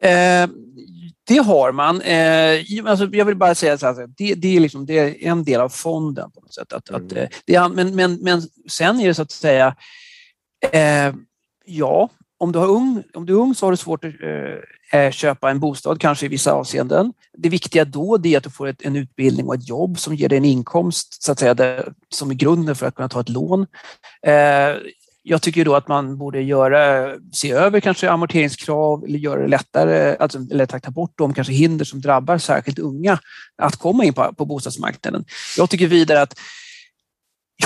Eh, 0.04 0.48
det 1.26 1.38
har 1.38 1.72
man. 1.72 2.00
Eh, 2.00 2.90
alltså 2.90 3.08
jag 3.12 3.24
vill 3.24 3.36
bara 3.36 3.54
säga 3.54 3.78
så 3.78 3.86
här, 3.86 4.08
det, 4.16 4.34
det, 4.34 4.56
är 4.56 4.60
liksom, 4.60 4.86
det 4.86 4.98
är 4.98 5.28
en 5.28 5.44
del 5.44 5.60
av 5.60 5.68
fonden 5.68 6.30
på 6.30 6.40
något 6.40 6.54
sätt. 6.54 6.72
Att, 6.72 6.88
mm. 6.88 7.06
att, 7.06 7.12
eh, 7.12 7.28
det 7.46 7.54
är, 7.54 7.68
men, 7.68 7.94
men, 7.94 8.14
men 8.14 8.42
sen 8.68 9.00
är 9.00 9.08
det 9.08 9.14
så 9.14 9.22
att 9.22 9.30
säga, 9.30 9.76
eh, 10.72 11.14
ja, 11.64 12.10
om 12.38 12.52
du, 12.52 12.58
har 12.58 12.68
ung, 12.68 13.02
om 13.14 13.26
du 13.26 13.32
är 13.32 13.38
ung 13.38 13.54
så 13.54 13.66
har 13.66 13.70
du 13.70 13.76
svårt 13.76 14.04
att 14.04 14.12
eh, 14.22 15.00
eh, 15.00 15.10
köpa 15.10 15.50
en 15.50 15.60
bostad, 15.60 16.00
kanske 16.00 16.26
i 16.26 16.28
vissa 16.28 16.52
avseenden. 16.52 17.12
Det 17.38 17.48
viktiga 17.48 17.84
då 17.84 18.14
är 18.24 18.36
att 18.36 18.44
du 18.44 18.50
får 18.50 18.66
ett, 18.66 18.82
en 18.82 18.96
utbildning 18.96 19.46
och 19.46 19.54
ett 19.54 19.68
jobb 19.68 19.98
som 19.98 20.14
ger 20.14 20.28
dig 20.28 20.38
en 20.38 20.44
inkomst 20.44 21.22
så 21.22 21.32
att 21.32 21.38
säga, 21.38 21.54
det, 21.54 21.92
som 22.08 22.30
är 22.30 22.34
grunden 22.34 22.76
för 22.76 22.86
att 22.86 22.94
kunna 22.94 23.08
ta 23.08 23.20
ett 23.20 23.28
lån. 23.28 23.66
Eh, 24.26 24.76
jag 25.26 25.42
tycker 25.42 25.64
då 25.64 25.74
att 25.74 25.88
man 25.88 26.18
borde 26.18 26.42
göra, 26.42 27.12
se 27.32 27.52
över 27.52 27.80
kanske 27.80 28.10
amorteringskrav 28.10 29.04
eller 29.04 29.18
göra 29.18 29.42
det 29.42 29.48
lättare, 29.48 30.16
alltså, 30.16 30.38
eller 30.50 30.66
ta 30.66 30.90
bort 30.90 31.12
de 31.14 31.34
kanske 31.34 31.52
hinder 31.52 31.84
som 31.84 32.00
drabbar 32.00 32.38
särskilt 32.38 32.78
unga 32.78 33.18
att 33.62 33.76
komma 33.76 34.04
in 34.04 34.14
på, 34.14 34.34
på 34.34 34.44
bostadsmarknaden. 34.44 35.24
Jag 35.56 35.70
tycker 35.70 35.86
vidare 35.86 36.22
att 36.22 36.38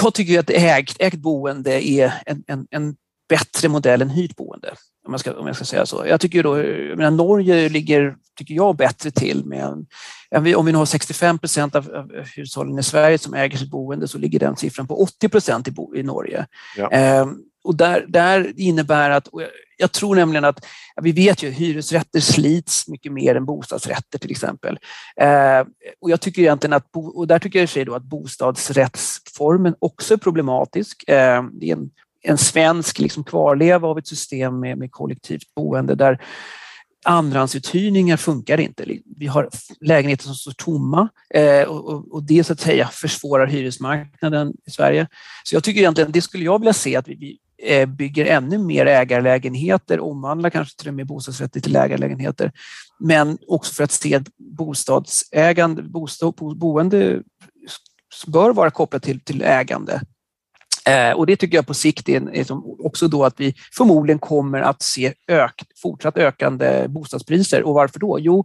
jag 0.02 0.14
tycker 0.14 0.40
att 0.40 0.50
ägt, 0.50 0.96
ägt 0.98 1.18
boende 1.18 1.88
är 1.88 2.12
en, 2.26 2.44
en, 2.46 2.66
en 2.70 2.96
bättre 3.28 3.68
modell 3.68 4.02
än 4.02 4.10
hyrt 4.10 4.36
boende. 4.36 4.74
Om 5.06 5.12
jag, 5.12 5.20
ska, 5.20 5.32
om 5.32 5.46
jag 5.46 5.56
ska 5.56 5.64
säga 5.64 5.86
så. 5.86 6.04
Jag 6.06 6.20
tycker 6.20 6.42
då, 6.42 6.58
jag 6.64 6.98
menar, 6.98 7.10
Norge 7.10 7.68
ligger, 7.68 8.16
tycker 8.38 8.54
jag, 8.54 8.76
bättre 8.76 9.10
till 9.10 9.44
med 9.44 9.86
om 10.36 10.44
vi 10.44 10.72
nu 10.72 10.78
har 10.78 10.86
65 10.86 11.38
procent 11.38 11.74
av, 11.74 11.90
av 11.94 12.24
hushållen 12.36 12.78
i 12.78 12.82
Sverige 12.82 13.18
som 13.18 13.34
äger 13.34 13.58
sitt 13.58 13.70
boende 13.70 14.08
så 14.08 14.18
ligger 14.18 14.38
den 14.38 14.56
siffran 14.56 14.86
på 14.86 15.02
80 15.02 15.28
procent 15.28 15.68
i, 15.68 15.74
i 15.94 16.02
Norge. 16.02 16.46
Ja. 16.76 16.90
Ehm, 16.90 17.36
och 17.64 17.76
där, 17.76 18.04
där 18.08 18.52
innebär 18.56 19.10
att, 19.10 19.28
jag 19.76 19.92
tror 19.92 20.16
nämligen 20.16 20.44
att, 20.44 20.66
vi 21.02 21.12
vet 21.12 21.42
ju 21.42 21.50
hyresrätter 21.50 22.20
slits 22.20 22.88
mycket 22.88 23.12
mer 23.12 23.34
än 23.34 23.44
bostadsrätter 23.44 24.18
till 24.18 24.30
exempel. 24.30 24.78
Eh, 25.20 25.60
och 26.00 26.10
jag 26.10 26.20
tycker 26.20 26.42
egentligen 26.42 26.72
att, 26.72 26.86
och 26.92 27.26
där 27.26 27.38
tycker 27.38 27.58
jag 27.58 27.64
i 27.64 27.66
sig 27.66 27.84
då 27.84 27.94
att 27.94 28.02
bostadsrättsformen 28.02 29.74
också 29.78 30.14
är 30.14 30.18
problematisk. 30.18 31.08
Eh, 31.08 31.42
det 31.52 31.70
är 31.70 31.72
en, 31.72 31.90
en 32.22 32.38
svensk 32.38 32.98
liksom 32.98 33.24
kvarleva 33.24 33.88
av 33.88 33.98
ett 33.98 34.08
system 34.08 34.60
med, 34.60 34.78
med 34.78 34.92
kollektivt 34.92 35.54
boende 35.54 35.94
där 35.94 36.22
andrahandsuthyrningar 37.04 38.16
funkar 38.16 38.60
inte. 38.60 38.84
Vi 39.16 39.26
har 39.26 39.48
lägenheter 39.80 40.24
som 40.24 40.34
står 40.34 40.52
tomma 40.52 41.08
eh, 41.34 41.62
och, 41.62 42.22
det 42.22 42.44
så 42.44 42.52
att 42.52 42.60
säga 42.60 42.88
försvårar 42.88 43.46
hyresmarknaden 43.46 44.52
i 44.66 44.70
Sverige. 44.70 45.08
Så 45.44 45.56
jag 45.56 45.64
tycker 45.64 45.80
egentligen, 45.80 46.12
det 46.12 46.22
skulle 46.22 46.44
jag 46.44 46.58
vilja 46.58 46.72
se 46.72 46.96
att 46.96 47.08
vi, 47.08 47.38
eh, 47.62 47.86
bygger 47.86 48.26
ännu 48.26 48.58
mer 48.58 48.86
ägarlägenheter, 48.86 50.00
omvandlar 50.00 50.50
kanske 50.50 50.78
till 50.78 50.88
och 50.88 50.94
med 50.94 51.06
bostadsrätter 51.06 51.60
till 51.60 51.76
ägarlägenheter. 51.76 52.52
Men 53.00 53.38
också 53.46 53.74
för 53.74 53.84
att 53.84 53.92
se 53.92 54.14
att 54.14 54.26
bostadsägande, 54.36 55.82
bostad, 55.82 56.34
boende 56.34 57.22
bör 58.26 58.52
vara 58.52 58.70
kopplat 58.70 59.02
till, 59.02 59.20
till 59.20 59.42
ägande. 59.42 60.00
Eh, 60.88 61.12
och 61.12 61.26
det 61.26 61.36
tycker 61.36 61.58
jag 61.58 61.66
på 61.66 61.74
sikt 61.74 62.08
är, 62.08 62.34
är 62.34 62.46
också 62.86 63.08
då 63.08 63.24
att 63.24 63.40
vi 63.40 63.54
förmodligen 63.72 64.18
kommer 64.18 64.60
att 64.60 64.82
se 64.82 65.14
ök, 65.28 65.62
fortsatt 65.82 66.16
ökande 66.16 66.88
bostadspriser. 66.88 67.62
Och 67.62 67.74
varför 67.74 67.98
då? 68.00 68.18
Jo, 68.20 68.44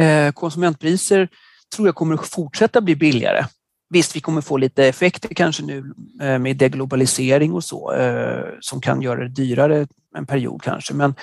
eh, 0.00 0.32
konsumentpriser 0.32 1.28
tror 1.76 1.88
jag 1.88 1.94
kommer 1.94 2.14
att 2.14 2.26
fortsätta 2.26 2.80
bli 2.80 2.96
billigare. 2.96 3.44
Visst, 3.90 4.16
vi 4.16 4.20
kommer 4.20 4.40
få 4.40 4.56
lite 4.56 4.84
effekter 4.84 5.34
kanske 5.34 5.62
nu 5.62 5.92
eh, 6.22 6.38
med 6.38 6.56
deglobalisering 6.56 7.52
och 7.52 7.64
så 7.64 7.92
eh, 7.92 8.44
som 8.60 8.80
kan 8.80 9.02
göra 9.02 9.20
det 9.20 9.28
dyrare 9.28 9.86
en 10.16 10.26
period 10.26 10.62
kanske. 10.62 10.94
Men, 10.94 11.14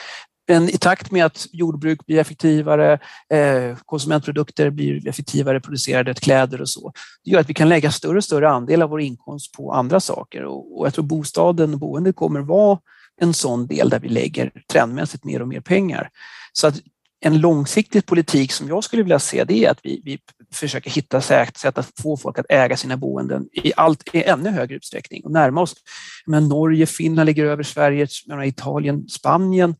men 0.47 0.69
i 0.69 0.77
takt 0.77 1.11
med 1.11 1.25
att 1.25 1.47
jordbruk 1.51 2.05
blir 2.05 2.19
effektivare, 2.19 2.99
eh, 3.33 3.77
konsumentprodukter 3.85 4.69
blir 4.69 5.07
effektivare 5.07 5.59
producerade, 5.59 6.13
kläder 6.13 6.61
och 6.61 6.69
så, 6.69 6.91
det 7.23 7.31
gör 7.31 7.39
att 7.39 7.49
vi 7.49 7.53
kan 7.53 7.69
lägga 7.69 7.91
större 7.91 8.17
och 8.17 8.23
större 8.23 8.49
andel 8.49 8.81
av 8.81 8.89
vår 8.89 9.01
inkomst 9.01 9.53
på 9.53 9.73
andra 9.73 9.99
saker. 9.99 10.43
Och, 10.43 10.79
och 10.79 10.85
jag 10.85 10.93
tror 10.93 11.05
bostaden 11.05 11.73
och 11.73 11.79
boendet 11.79 12.15
kommer 12.15 12.39
vara 12.39 12.79
en 13.21 13.33
sån 13.33 13.67
del 13.67 13.89
där 13.89 13.99
vi 13.99 14.09
lägger 14.09 14.51
trendmässigt 14.71 15.23
mer 15.23 15.41
och 15.41 15.47
mer 15.47 15.61
pengar. 15.61 16.09
Så 16.53 16.67
att 16.67 16.75
en 17.19 17.39
långsiktig 17.41 18.05
politik 18.05 18.51
som 18.51 18.67
jag 18.67 18.83
skulle 18.83 19.03
vilja 19.03 19.19
se 19.19 19.43
det 19.43 19.65
är 19.65 19.71
att 19.71 19.79
vi, 19.83 20.01
vi 20.05 20.19
försöker 20.53 20.91
hitta 20.91 21.21
sätt 21.21 21.77
att 21.77 21.91
få 22.01 22.17
folk 22.17 22.39
att 22.39 22.45
äga 22.49 22.77
sina 22.77 22.97
boenden 22.97 23.47
i, 23.51 23.73
allt, 23.77 24.15
i 24.15 24.23
ännu 24.23 24.49
högre 24.49 24.75
utsträckning 24.75 25.25
och 25.25 25.31
närma 25.31 25.61
oss. 25.61 25.75
Men 26.25 26.47
Norge, 26.47 26.85
Finland 26.85 27.25
ligger 27.25 27.45
över 27.45 27.63
Sverige, 27.63 28.07
Italien, 28.45 29.09
Spanien 29.09 29.75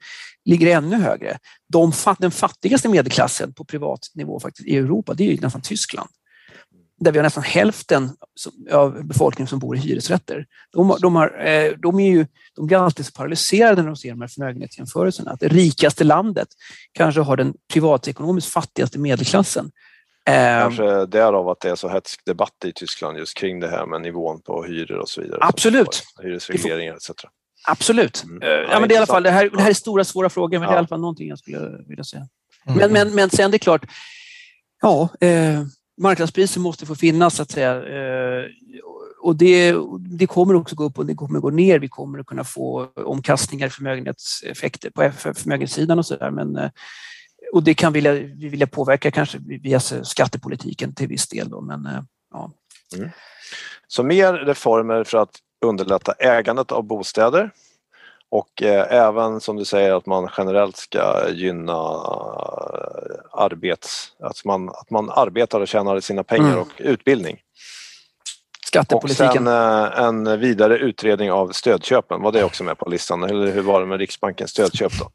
ligger 0.48 0.78
ännu 0.78 0.96
högre. 0.96 1.38
De, 1.70 1.92
den 2.20 2.32
fattigaste 2.32 2.90
medelklassen 2.90 3.54
på 3.54 3.66
privat 3.66 4.00
nivå 4.14 4.40
faktiskt 4.40 4.68
i 4.68 4.78
Europa, 4.78 5.14
det 5.14 5.24
är 5.24 5.32
ju 5.32 5.40
nästan 5.42 5.62
Tyskland 5.62 6.10
där 7.00 7.12
vi 7.12 7.18
har 7.18 7.24
nästan 7.24 7.44
hälften 7.44 8.10
av 8.72 9.06
befolkningen 9.06 9.48
som 9.48 9.60
bor 9.60 9.78
i 9.78 9.80
hyresrätter. 9.80 10.46
De, 10.72 10.98
de, 11.02 11.16
har, 11.16 11.46
eh, 11.46 11.72
de, 11.78 12.00
är 12.00 12.12
ju, 12.12 12.28
de 12.56 12.68
blir 12.68 12.78
alltid 12.78 13.06
så 13.06 13.12
paralyserade 13.12 13.82
när 13.82 13.90
de 13.90 13.96
ser 13.96 14.10
de 14.10 14.22
här 14.22 14.28
förmögenhetsjämförelserna. 14.28 15.32
Att 15.32 15.40
det 15.40 15.48
rikaste 15.48 16.04
landet 16.04 16.48
kanske 16.92 17.22
har 17.22 17.38
den 17.38 17.54
privatekonomiskt 17.74 18.52
fattigaste 18.52 19.00
medelklassen. 19.00 19.72
Eh, 20.30 20.60
kanske 20.60 21.06
därav 21.06 21.50
att 21.50 21.60
det 21.60 21.70
är 21.70 21.76
så 21.76 21.88
hetsk 21.88 22.26
debatt 22.26 22.66
i 22.66 22.74
Tyskland 22.74 23.18
just 23.18 23.38
kring 23.38 23.60
det 23.60 23.68
här 23.68 23.86
med 23.86 24.02
nivån 24.02 24.42
på 24.42 24.64
hyror 24.64 24.98
och 24.98 25.10
så 25.10 25.22
vidare. 25.22 25.40
Absolut. 25.42 26.04
Hyresregleringar 26.24 26.96
etc. 26.96 27.12
Absolut. 27.70 28.24
Mm. 28.24 28.40
Ja, 28.42 28.80
men 28.80 28.90
det, 28.90 28.94
är 28.94 28.96
i 28.96 28.98
alla 28.98 29.06
fall, 29.06 29.24
det, 29.24 29.32
här, 29.32 29.50
det 29.50 29.62
här 29.62 29.70
är 29.70 29.74
stora 29.74 30.04
svåra 30.04 30.30
frågor, 30.30 30.60
men 30.60 30.62
ja. 30.62 30.70
det 30.70 30.74
är 30.74 30.76
i 30.76 30.78
alla 30.78 30.88
fall 30.88 31.02
någonting 31.02 31.30
jag 31.30 31.40
skulle 31.40 31.84
vilja 31.88 32.04
säga. 32.04 32.28
Mm. 32.68 32.80
Men, 32.80 32.94
men, 32.94 33.16
men 33.16 33.30
sen 33.30 33.52
det 33.52 33.58
är 33.58 33.60
klart, 33.60 33.86
ja, 34.82 35.10
eh, 35.22 35.64
marknadspriser 36.02 36.60
måste 36.60 36.86
få 36.86 36.96
finnas 36.96 37.36
så 37.36 37.42
att 37.42 37.52
säga. 37.52 37.76
Eh, 37.76 38.46
och 39.22 39.36
det, 39.36 39.76
det 40.00 40.28
kommer 40.28 40.56
också 40.56 40.76
gå 40.76 40.84
upp 40.84 40.98
och 40.98 41.06
det 41.06 41.16
kommer 41.16 41.40
gå 41.40 41.50
ner. 41.50 41.80
Vi 41.80 41.88
kommer 41.88 42.20
att 42.20 42.26
kunna 42.26 42.44
få 42.44 42.88
omkastningar 42.96 43.70
förmögenhetseffekter 43.70 44.90
på 44.90 45.12
förmögenhetssidan 45.12 46.00
och 46.00 46.06
så 46.06 46.16
där. 46.16 46.32
Men, 46.32 46.56
eh, 46.56 46.70
och 47.54 47.64
det 47.64 47.74
kan 47.74 47.94
vilja, 47.94 48.14
vi 48.14 48.50
vilja 48.50 48.68
påverka 48.68 49.12
kanske 49.12 49.38
via 49.40 49.80
skattepolitiken 49.80 50.96
till 50.96 51.08
viss 51.08 51.28
del. 51.28 51.50
Då, 51.50 51.62
men, 51.62 51.86
eh, 51.86 52.02
ja. 52.32 52.52
Mm. 52.96 53.10
Så 53.88 54.04
mer 54.04 54.34
reformer 54.34 55.04
för 55.04 55.18
att 55.18 55.40
underlätta 55.66 56.12
ägandet 56.12 56.72
av 56.72 56.84
bostäder 56.84 57.52
och 58.30 58.64
eh, 58.64 58.94
även 58.94 59.42
som 59.42 59.56
du 59.56 59.66
säger 59.66 59.94
att 59.94 60.06
man 60.06 60.30
generellt 60.38 60.78
ska 60.78 61.30
gynna 61.30 61.74
eh, 61.74 63.42
arbets, 63.42 64.12
att 64.20 64.46
man, 64.46 64.70
att 64.70 64.90
man 64.90 65.10
arbetar 65.10 65.62
och 65.62 65.68
tjänar 65.68 66.00
sina 66.00 66.24
pengar 66.24 66.48
mm. 66.48 66.60
och 66.60 66.72
utbildning. 66.78 67.38
Skattepolitiken. 68.66 69.28
Och 69.28 69.34
sen 69.34 69.48
eh, 69.48 70.00
en 70.00 70.40
vidare 70.40 70.78
utredning 70.78 71.32
av 71.32 71.52
stödköpen, 71.52 72.22
var 72.22 72.32
det 72.32 72.44
också 72.44 72.64
med 72.64 72.78
på 72.78 72.90
listan 72.90 73.24
eller 73.24 73.52
hur 73.52 73.62
var 73.62 73.80
det 73.80 73.86
med 73.86 74.00
Riksbankens 74.00 74.52
stödköp 74.52 74.92
då? 75.00 75.10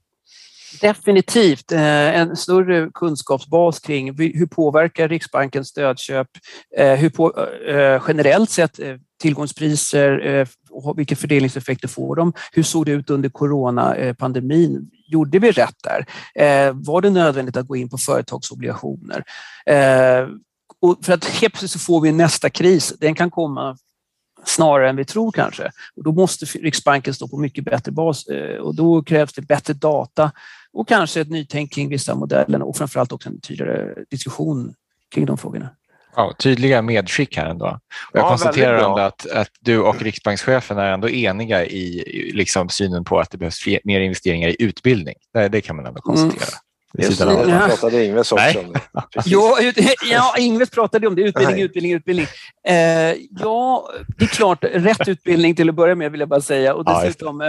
Definitivt 0.81 1.73
eh, 1.73 2.20
en 2.20 2.37
större 2.37 2.91
kunskapsbas 2.95 3.81
kring 3.81 4.18
hur 4.18 4.47
påverkar 4.47 5.09
Riksbankens 5.09 5.68
stödköp, 5.68 6.29
eh, 6.77 6.95
hur 6.95 7.11
på, 7.11 7.47
eh, 7.68 8.03
generellt 8.09 8.51
sett 8.51 8.81
tillgångspriser, 9.20 10.47
och 10.70 10.99
vilka 10.99 11.16
fördelningseffekter 11.16 11.89
får 11.89 12.16
de? 12.16 12.33
Hur 12.53 12.62
såg 12.62 12.87
det 12.87 12.93
ut 12.93 13.11
under 13.11 13.29
coronapandemin? 13.29 14.91
Gjorde 15.07 15.39
vi 15.39 15.51
rätt 15.53 15.77
där? 15.83 16.07
Var 16.73 17.01
det 17.01 17.11
nödvändigt 17.11 17.57
att 17.57 17.66
gå 17.66 17.77
in 17.77 17.89
på 17.89 17.99
företagsobligationer? 17.99 19.25
Och 20.81 20.99
för 21.05 21.12
att 21.12 21.25
helt 21.25 21.53
plötsligt 21.53 21.70
så 21.70 21.79
får 21.79 22.01
vi 22.01 22.12
nästa 22.12 22.51
kris. 22.51 22.95
Den 23.01 23.14
kan 23.14 23.31
komma 23.31 23.77
snarare 24.45 24.89
än 24.89 24.97
vi 24.97 25.05
tror 25.05 25.33
kanske. 25.33 25.70
Och 25.97 26.05
då 26.05 26.12
måste 26.12 26.45
Riksbanken 26.45 27.14
stå 27.14 27.29
på 27.29 27.39
mycket 27.39 27.64
bättre 27.64 27.93
bas 27.93 28.25
och 28.61 28.75
då 28.75 29.03
krävs 29.03 29.33
det 29.33 29.43
bättre 29.43 29.73
data 29.75 30.33
och 30.73 30.89
kanske 30.89 31.20
ett 31.20 31.31
nytänk 31.31 31.73
kring 31.73 31.89
vissa 31.89 32.14
modeller 32.14 32.62
och 32.62 32.77
framförallt 32.77 33.12
också 33.12 33.29
en 33.29 33.41
tydligare 33.41 33.95
diskussion 34.11 34.75
kring 35.14 35.27
de 35.27 35.39
frågorna. 35.39 35.70
Ja, 36.16 36.35
tydliga 36.39 36.83
medskick 36.83 37.37
här 37.37 37.47
ändå. 37.47 37.81
Jag 38.12 38.25
ja, 38.25 38.29
konstaterar 38.29 38.75
ändå 38.75 38.99
att, 38.99 39.31
att 39.31 39.49
du 39.61 39.79
och 39.79 40.03
riksbankschefen 40.03 40.79
är 40.79 40.93
ändå 40.93 41.09
eniga 41.09 41.64
i 41.64 42.05
liksom 42.35 42.68
synen 42.68 43.05
på 43.05 43.20
att 43.20 43.31
det 43.31 43.39
behövs 43.39 43.66
mer 43.85 44.01
investeringar 44.01 44.49
i 44.49 44.57
utbildning. 44.59 45.14
Det, 45.35 45.49
det 45.49 45.61
kan 45.61 45.77
man 45.77 45.87
ändå 45.87 46.01
konstatera. 46.01 46.59
Just 46.99 47.18
det, 47.18 47.24
ja. 47.49 47.66
pratade 47.68 48.05
Ingves 48.05 48.32
också 48.32 48.59
om 48.59 48.72
det. 48.72 48.80
Ja, 49.24 49.59
ja, 50.11 50.34
Ingves 50.38 50.70
pratade 50.70 51.07
om 51.07 51.14
det. 51.14 51.22
Utbildning, 51.22 51.57
Nej. 51.57 51.64
utbildning, 51.64 51.93
utbildning. 51.93 52.26
Eh, 52.68 52.74
ja, 53.40 53.88
det 54.18 54.24
är 54.24 54.28
klart, 54.28 54.64
rätt 54.64 55.09
utbildning 55.09 55.55
till 55.55 55.68
att 55.68 55.74
börja 55.74 55.95
med 55.95 56.11
vill 56.11 56.20
jag 56.20 56.28
bara 56.28 56.40
säga. 56.40 56.74
Och 56.74 56.84
dessutom, 56.84 57.40
eh, 57.40 57.47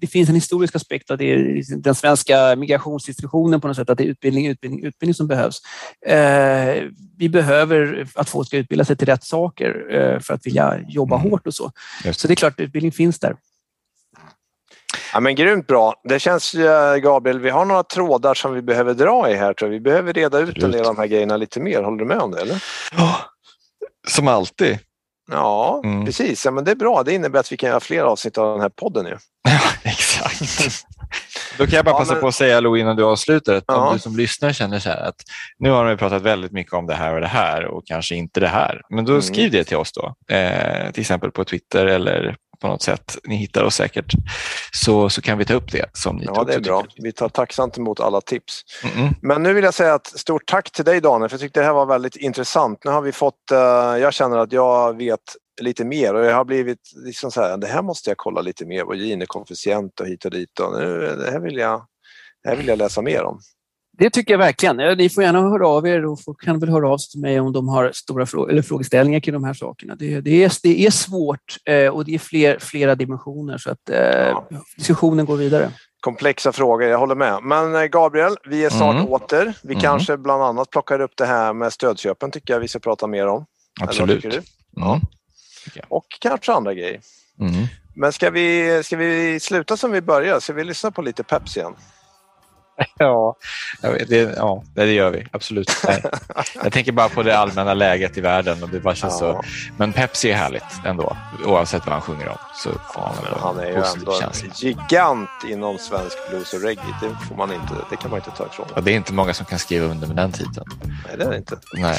det 0.00 0.06
finns 0.06 0.28
en 0.28 0.34
historisk 0.34 0.76
aspekt 0.76 1.10
av 1.10 1.18
det, 1.18 1.62
den 1.76 1.94
svenska 1.94 2.56
migrationsinstitutionen 2.56 3.60
på 3.60 3.68
något 3.68 3.76
sätt, 3.76 3.90
att 3.90 3.98
det 3.98 4.04
är 4.04 4.08
utbildning, 4.08 4.46
utbildning, 4.46 4.84
utbildning 4.84 5.14
som 5.14 5.26
behövs. 5.26 5.60
Eh, 6.06 6.82
vi 7.18 7.28
behöver 7.28 8.06
att 8.14 8.28
folk 8.28 8.46
ska 8.46 8.56
utbilda 8.56 8.84
sig 8.84 8.96
till 8.96 9.08
rätt 9.08 9.24
saker 9.24 9.86
eh, 9.90 10.20
för 10.20 10.34
att 10.34 10.46
vilja 10.46 10.80
jobba 10.88 11.16
mm. 11.16 11.30
hårt 11.30 11.46
och 11.46 11.54
så. 11.54 11.72
Så 12.12 12.28
det 12.28 12.34
är 12.34 12.36
klart, 12.36 12.60
utbildning 12.60 12.92
finns 12.92 13.18
där. 13.18 13.36
Ja, 15.14 15.20
men 15.20 15.34
grymt 15.34 15.66
bra. 15.66 15.94
Det 16.04 16.18
känns, 16.18 16.54
Gabriel, 17.02 17.40
vi 17.40 17.50
har 17.50 17.64
några 17.64 17.82
trådar 17.82 18.34
som 18.34 18.54
vi 18.54 18.62
behöver 18.62 18.94
dra 18.94 19.30
i 19.30 19.34
här. 19.34 19.54
Tror 19.54 19.70
jag. 19.70 19.72
Vi 19.72 19.80
behöver 19.80 20.12
reda 20.12 20.38
ut 20.38 20.62
en 20.62 20.70
del 20.70 20.80
av 20.80 20.94
de 20.94 20.98
här 20.98 21.06
grejerna 21.06 21.36
lite 21.36 21.60
mer. 21.60 21.82
Håller 21.82 21.98
du 21.98 22.04
med 22.04 22.18
om 22.18 22.30
det? 22.30 22.40
Eller? 22.40 22.64
Ja, 22.96 23.16
som 24.08 24.28
alltid. 24.28 24.78
Ja, 25.30 25.80
mm. 25.84 26.04
precis. 26.04 26.44
Ja, 26.44 26.50
men 26.50 26.64
det 26.64 26.70
är 26.70 26.76
bra. 26.76 27.02
Det 27.02 27.12
innebär 27.12 27.40
att 27.40 27.52
vi 27.52 27.56
kan 27.56 27.68
göra 27.68 27.80
fler 27.80 28.02
avsnitt 28.02 28.38
av 28.38 28.52
den 28.52 28.60
här 28.60 28.68
podden. 28.68 29.06
Ju. 29.06 29.16
Ja, 29.48 29.90
exakt. 29.90 30.86
Då 31.58 31.66
kan 31.66 31.76
jag 31.76 31.84
bara 31.84 31.94
ja, 31.94 31.98
passa 31.98 32.12
men... 32.12 32.20
på 32.20 32.28
att 32.28 32.34
säga, 32.34 32.60
Lo, 32.60 32.76
innan 32.76 32.96
du 32.96 33.04
avslutar, 33.04 33.54
att 33.54 33.64
ja. 33.66 33.88
om 33.88 33.94
du 33.94 34.00
som 34.00 34.16
lyssnar 34.16 34.52
känner 34.52 34.78
så 34.78 34.88
här 34.88 35.08
att 35.08 35.22
nu 35.58 35.70
har 35.70 35.84
de 35.84 35.96
pratat 35.96 36.22
väldigt 36.22 36.52
mycket 36.52 36.72
om 36.72 36.86
det 36.86 36.94
här 36.94 37.14
och 37.14 37.20
det 37.20 37.26
här 37.26 37.64
och 37.64 37.86
kanske 37.86 38.14
inte 38.14 38.40
det 38.40 38.48
här. 38.48 38.80
Men 38.90 39.04
då 39.04 39.12
mm. 39.12 39.22
skriv 39.22 39.50
det 39.50 39.64
till 39.64 39.76
oss 39.76 39.92
då, 39.92 40.34
eh, 40.36 40.90
till 40.90 41.00
exempel 41.00 41.30
på 41.30 41.44
Twitter 41.44 41.86
eller 41.86 42.36
på 42.60 42.68
något 42.68 42.82
sätt. 42.82 43.18
Ni 43.24 43.36
hittar 43.36 43.64
oss 43.64 43.74
säkert. 43.74 44.12
Så, 44.72 45.10
så 45.10 45.22
kan 45.22 45.38
vi 45.38 45.44
ta 45.44 45.54
upp 45.54 45.72
det 45.72 45.90
som 45.92 46.16
ni 46.16 46.24
Ja, 46.24 46.44
det 46.44 46.54
är 46.54 46.60
bra. 46.60 46.84
Vi 46.96 47.12
tar 47.12 47.28
tacksamt 47.28 47.78
emot 47.78 48.00
alla 48.00 48.20
tips. 48.20 48.60
Mm 48.84 48.96
-mm. 48.96 49.14
Men 49.22 49.42
nu 49.42 49.52
vill 49.52 49.64
jag 49.64 49.74
säga 49.74 49.94
ett 49.94 50.06
stort 50.06 50.46
tack 50.46 50.70
till 50.70 50.84
dig 50.84 51.00
Daniel, 51.00 51.28
för 51.28 51.34
jag 51.34 51.40
tyckte 51.40 51.60
det 51.60 51.66
här 51.66 51.72
var 51.72 51.86
väldigt 51.86 52.16
intressant. 52.16 52.84
Nu 52.84 52.90
har 52.90 53.02
vi 53.02 53.12
fått, 53.12 53.34
uh, 53.52 53.58
jag 53.98 54.14
känner 54.14 54.38
att 54.38 54.52
jag 54.52 54.96
vet 54.96 55.20
lite 55.60 55.84
mer 55.84 56.14
och 56.14 56.24
jag 56.24 56.34
har 56.34 56.44
blivit 56.44 56.78
liksom 57.04 57.30
så 57.30 57.40
här, 57.40 57.56
det 57.56 57.66
här 57.66 57.82
måste 57.82 58.10
jag 58.10 58.16
kolla 58.16 58.40
lite 58.40 58.66
mer 58.66 58.84
på, 58.84 58.94
Gini-koefficient 58.94 60.00
och 60.00 60.06
hit 60.06 60.24
och 60.24 60.30
dit. 60.30 60.60
Och 60.60 60.72
nu, 60.72 61.16
det, 61.16 61.30
här 61.30 61.40
vill 61.40 61.56
jag, 61.56 61.86
det 62.42 62.48
här 62.48 62.56
vill 62.56 62.68
jag 62.68 62.78
läsa 62.78 63.02
mer 63.02 63.24
om. 63.24 63.40
Det 63.98 64.10
tycker 64.10 64.34
jag 64.34 64.38
verkligen. 64.38 64.76
Ni 64.76 65.08
får 65.08 65.22
gärna 65.22 65.40
höra 65.40 65.68
av 65.68 65.86
er 65.86 66.04
och 66.04 66.22
folk 66.22 66.42
kan 66.42 66.58
väl 66.58 66.68
höra 66.68 66.88
av 66.88 66.98
sig 66.98 67.10
till 67.10 67.20
mig 67.20 67.40
om 67.40 67.52
de 67.52 67.68
har 67.68 67.90
stora 67.94 68.26
frå 68.26 68.48
eller 68.48 68.62
frågeställningar 68.62 69.20
kring 69.20 69.32
de 69.32 69.44
här 69.44 69.54
sakerna. 69.54 69.94
Det, 69.94 70.20
det, 70.20 70.44
är, 70.44 70.52
det 70.62 70.86
är 70.86 70.90
svårt 70.90 71.56
eh, 71.64 71.88
och 71.88 72.04
det 72.04 72.14
är 72.14 72.18
fler, 72.18 72.58
flera 72.58 72.94
dimensioner 72.94 73.58
så 73.58 73.70
att 73.70 73.90
eh, 73.90 73.98
ja. 73.98 74.46
diskussionen 74.76 75.26
går 75.26 75.36
vidare. 75.36 75.70
Komplexa 76.00 76.52
frågor, 76.52 76.88
jag 76.88 76.98
håller 76.98 77.14
med. 77.14 77.42
Men 77.42 77.74
eh, 77.74 77.82
Gabriel, 77.82 78.36
vi 78.44 78.64
är 78.64 78.70
snart 78.70 78.94
mm. 78.94 79.08
åter. 79.08 79.54
Vi 79.62 79.74
mm. 79.74 79.82
kanske 79.82 80.16
bland 80.16 80.42
annat 80.42 80.70
plockar 80.70 81.00
upp 81.00 81.16
det 81.16 81.26
här 81.26 81.52
med 81.52 81.72
stödköpen 81.72 82.30
tycker 82.30 82.54
jag 82.54 82.60
vi 82.60 82.68
ska 82.68 82.78
prata 82.78 83.06
mer 83.06 83.26
om. 83.26 83.46
Absolut. 83.80 84.24
Mm. 84.24 84.42
Ja. 84.76 85.00
Och 85.88 86.06
kanske 86.20 86.52
andra 86.52 86.74
grejer. 86.74 87.00
Mm. 87.40 87.66
Men 87.96 88.12
ska 88.12 88.30
vi, 88.30 88.80
ska 88.84 88.96
vi 88.96 89.40
sluta 89.40 89.76
som 89.76 89.90
vi 89.90 90.00
började? 90.00 90.40
Ska 90.40 90.52
vi 90.52 90.64
lyssna 90.64 90.90
på 90.90 91.02
lite 91.02 91.22
Pepsi 91.22 91.60
igen? 91.60 91.74
Ja, 92.98 93.36
det, 93.82 94.34
ja, 94.36 94.62
det 94.74 94.92
gör 94.92 95.10
vi. 95.10 95.26
Absolut. 95.30 95.86
Jag 96.62 96.72
tänker 96.72 96.92
bara 96.92 97.08
på 97.08 97.22
det 97.22 97.38
allmänna 97.38 97.74
läget 97.74 98.18
i 98.18 98.20
världen. 98.20 98.62
Och 98.62 98.68
det 98.68 98.80
bara 98.80 98.94
känns 98.94 99.18
ja. 99.20 99.42
så. 99.42 99.42
Men 99.76 99.92
Pepsi 99.92 100.30
är 100.30 100.36
härligt 100.36 100.64
ändå, 100.84 101.16
oavsett 101.44 101.86
vad 101.86 101.92
han 101.92 102.02
sjunger 102.02 102.28
om. 102.28 102.36
Så 102.54 102.70
ja, 102.94 103.14
han 103.40 103.58
är 103.58 103.66
ju 103.66 103.74
ändå 103.74 104.12
känsla. 104.20 104.48
en 104.48 104.52
gigant 104.54 105.30
inom 105.50 105.78
svensk 105.78 106.18
blues 106.30 106.52
och 106.52 106.62
reggae. 106.62 106.84
Det, 107.00 107.26
får 107.28 107.36
man 107.36 107.52
inte, 107.52 107.74
det 107.90 107.96
kan 107.96 108.10
man 108.10 108.18
inte 108.18 108.30
ta 108.30 108.46
ifrån 108.46 108.66
ja, 108.74 108.80
Det 108.80 108.92
är 108.92 108.96
inte 108.96 109.12
många 109.12 109.34
som 109.34 109.46
kan 109.46 109.58
skriva 109.58 109.86
under 109.86 110.06
med 110.06 110.16
den 110.16 110.32
titeln. 110.32 110.66
Nej, 110.82 111.16
det 111.16 111.24
är 111.24 111.30
det 111.30 111.36
inte. 111.36 111.58
Nej. 111.74 111.98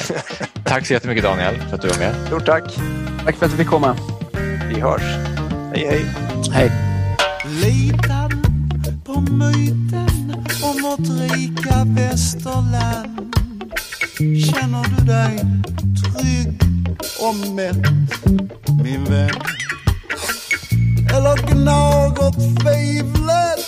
Tack 0.64 0.86
så 0.86 0.92
jättemycket 0.92 1.24
Daniel 1.24 1.60
för 1.68 1.74
att 1.74 1.82
du 1.82 1.88
var 1.88 1.98
med. 1.98 2.26
Stort 2.26 2.46
tack. 2.46 2.64
Tack 3.24 3.36
för 3.36 3.46
att 3.46 3.52
du 3.52 3.58
fick 3.58 3.68
komma. 3.68 3.96
Vi 4.68 4.80
hörs. 4.80 5.02
Hej, 5.74 5.86
hej. 5.86 6.06
Hej. 6.52 6.70
Litar 7.44 8.30
på 9.04 9.20
myten 9.20 10.06
om 10.06 10.15
vårt 10.86 11.08
rika 11.30 11.84
västerland 11.84 13.34
Känner 14.18 14.84
du 14.84 15.04
dig 15.04 15.38
trygg 16.02 16.60
och 17.20 17.36
mätt, 17.54 17.86
min 18.82 19.04
vän? 19.04 19.30
Eller 21.14 21.36
gnager 21.46 22.30
tvivlet 22.32 23.60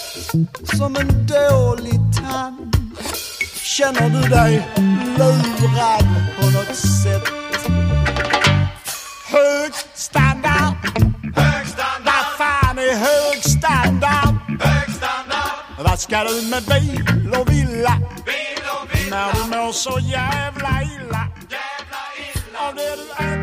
som 0.76 0.96
en 0.96 1.26
dålig 1.26 2.00
tand? 2.16 2.76
Känner 3.62 4.08
du 4.10 4.28
dig 4.28 4.68
lurad 5.18 6.06
på 6.40 6.46
något 6.46 6.76
sätt? 6.76 7.28
Hög 9.32 9.72
standard, 9.94 10.47
Vad 15.84 15.98
ska 15.98 16.24
du 16.24 16.50
med 16.50 16.62
bil 16.62 17.34
och 17.40 17.52
villa? 17.52 17.98
Bil 18.26 18.64
och 18.82 18.94
villa. 18.94 19.16
När 19.16 19.32
du 19.32 19.56
mår 19.56 19.72
så 19.72 19.98
jävla 19.98 20.82
illa. 20.82 21.28
Jävla 21.50 22.02
illa. 22.18 22.68
Av 22.68 22.74
det 22.74 22.96
du 22.96 23.24
är. 23.24 23.37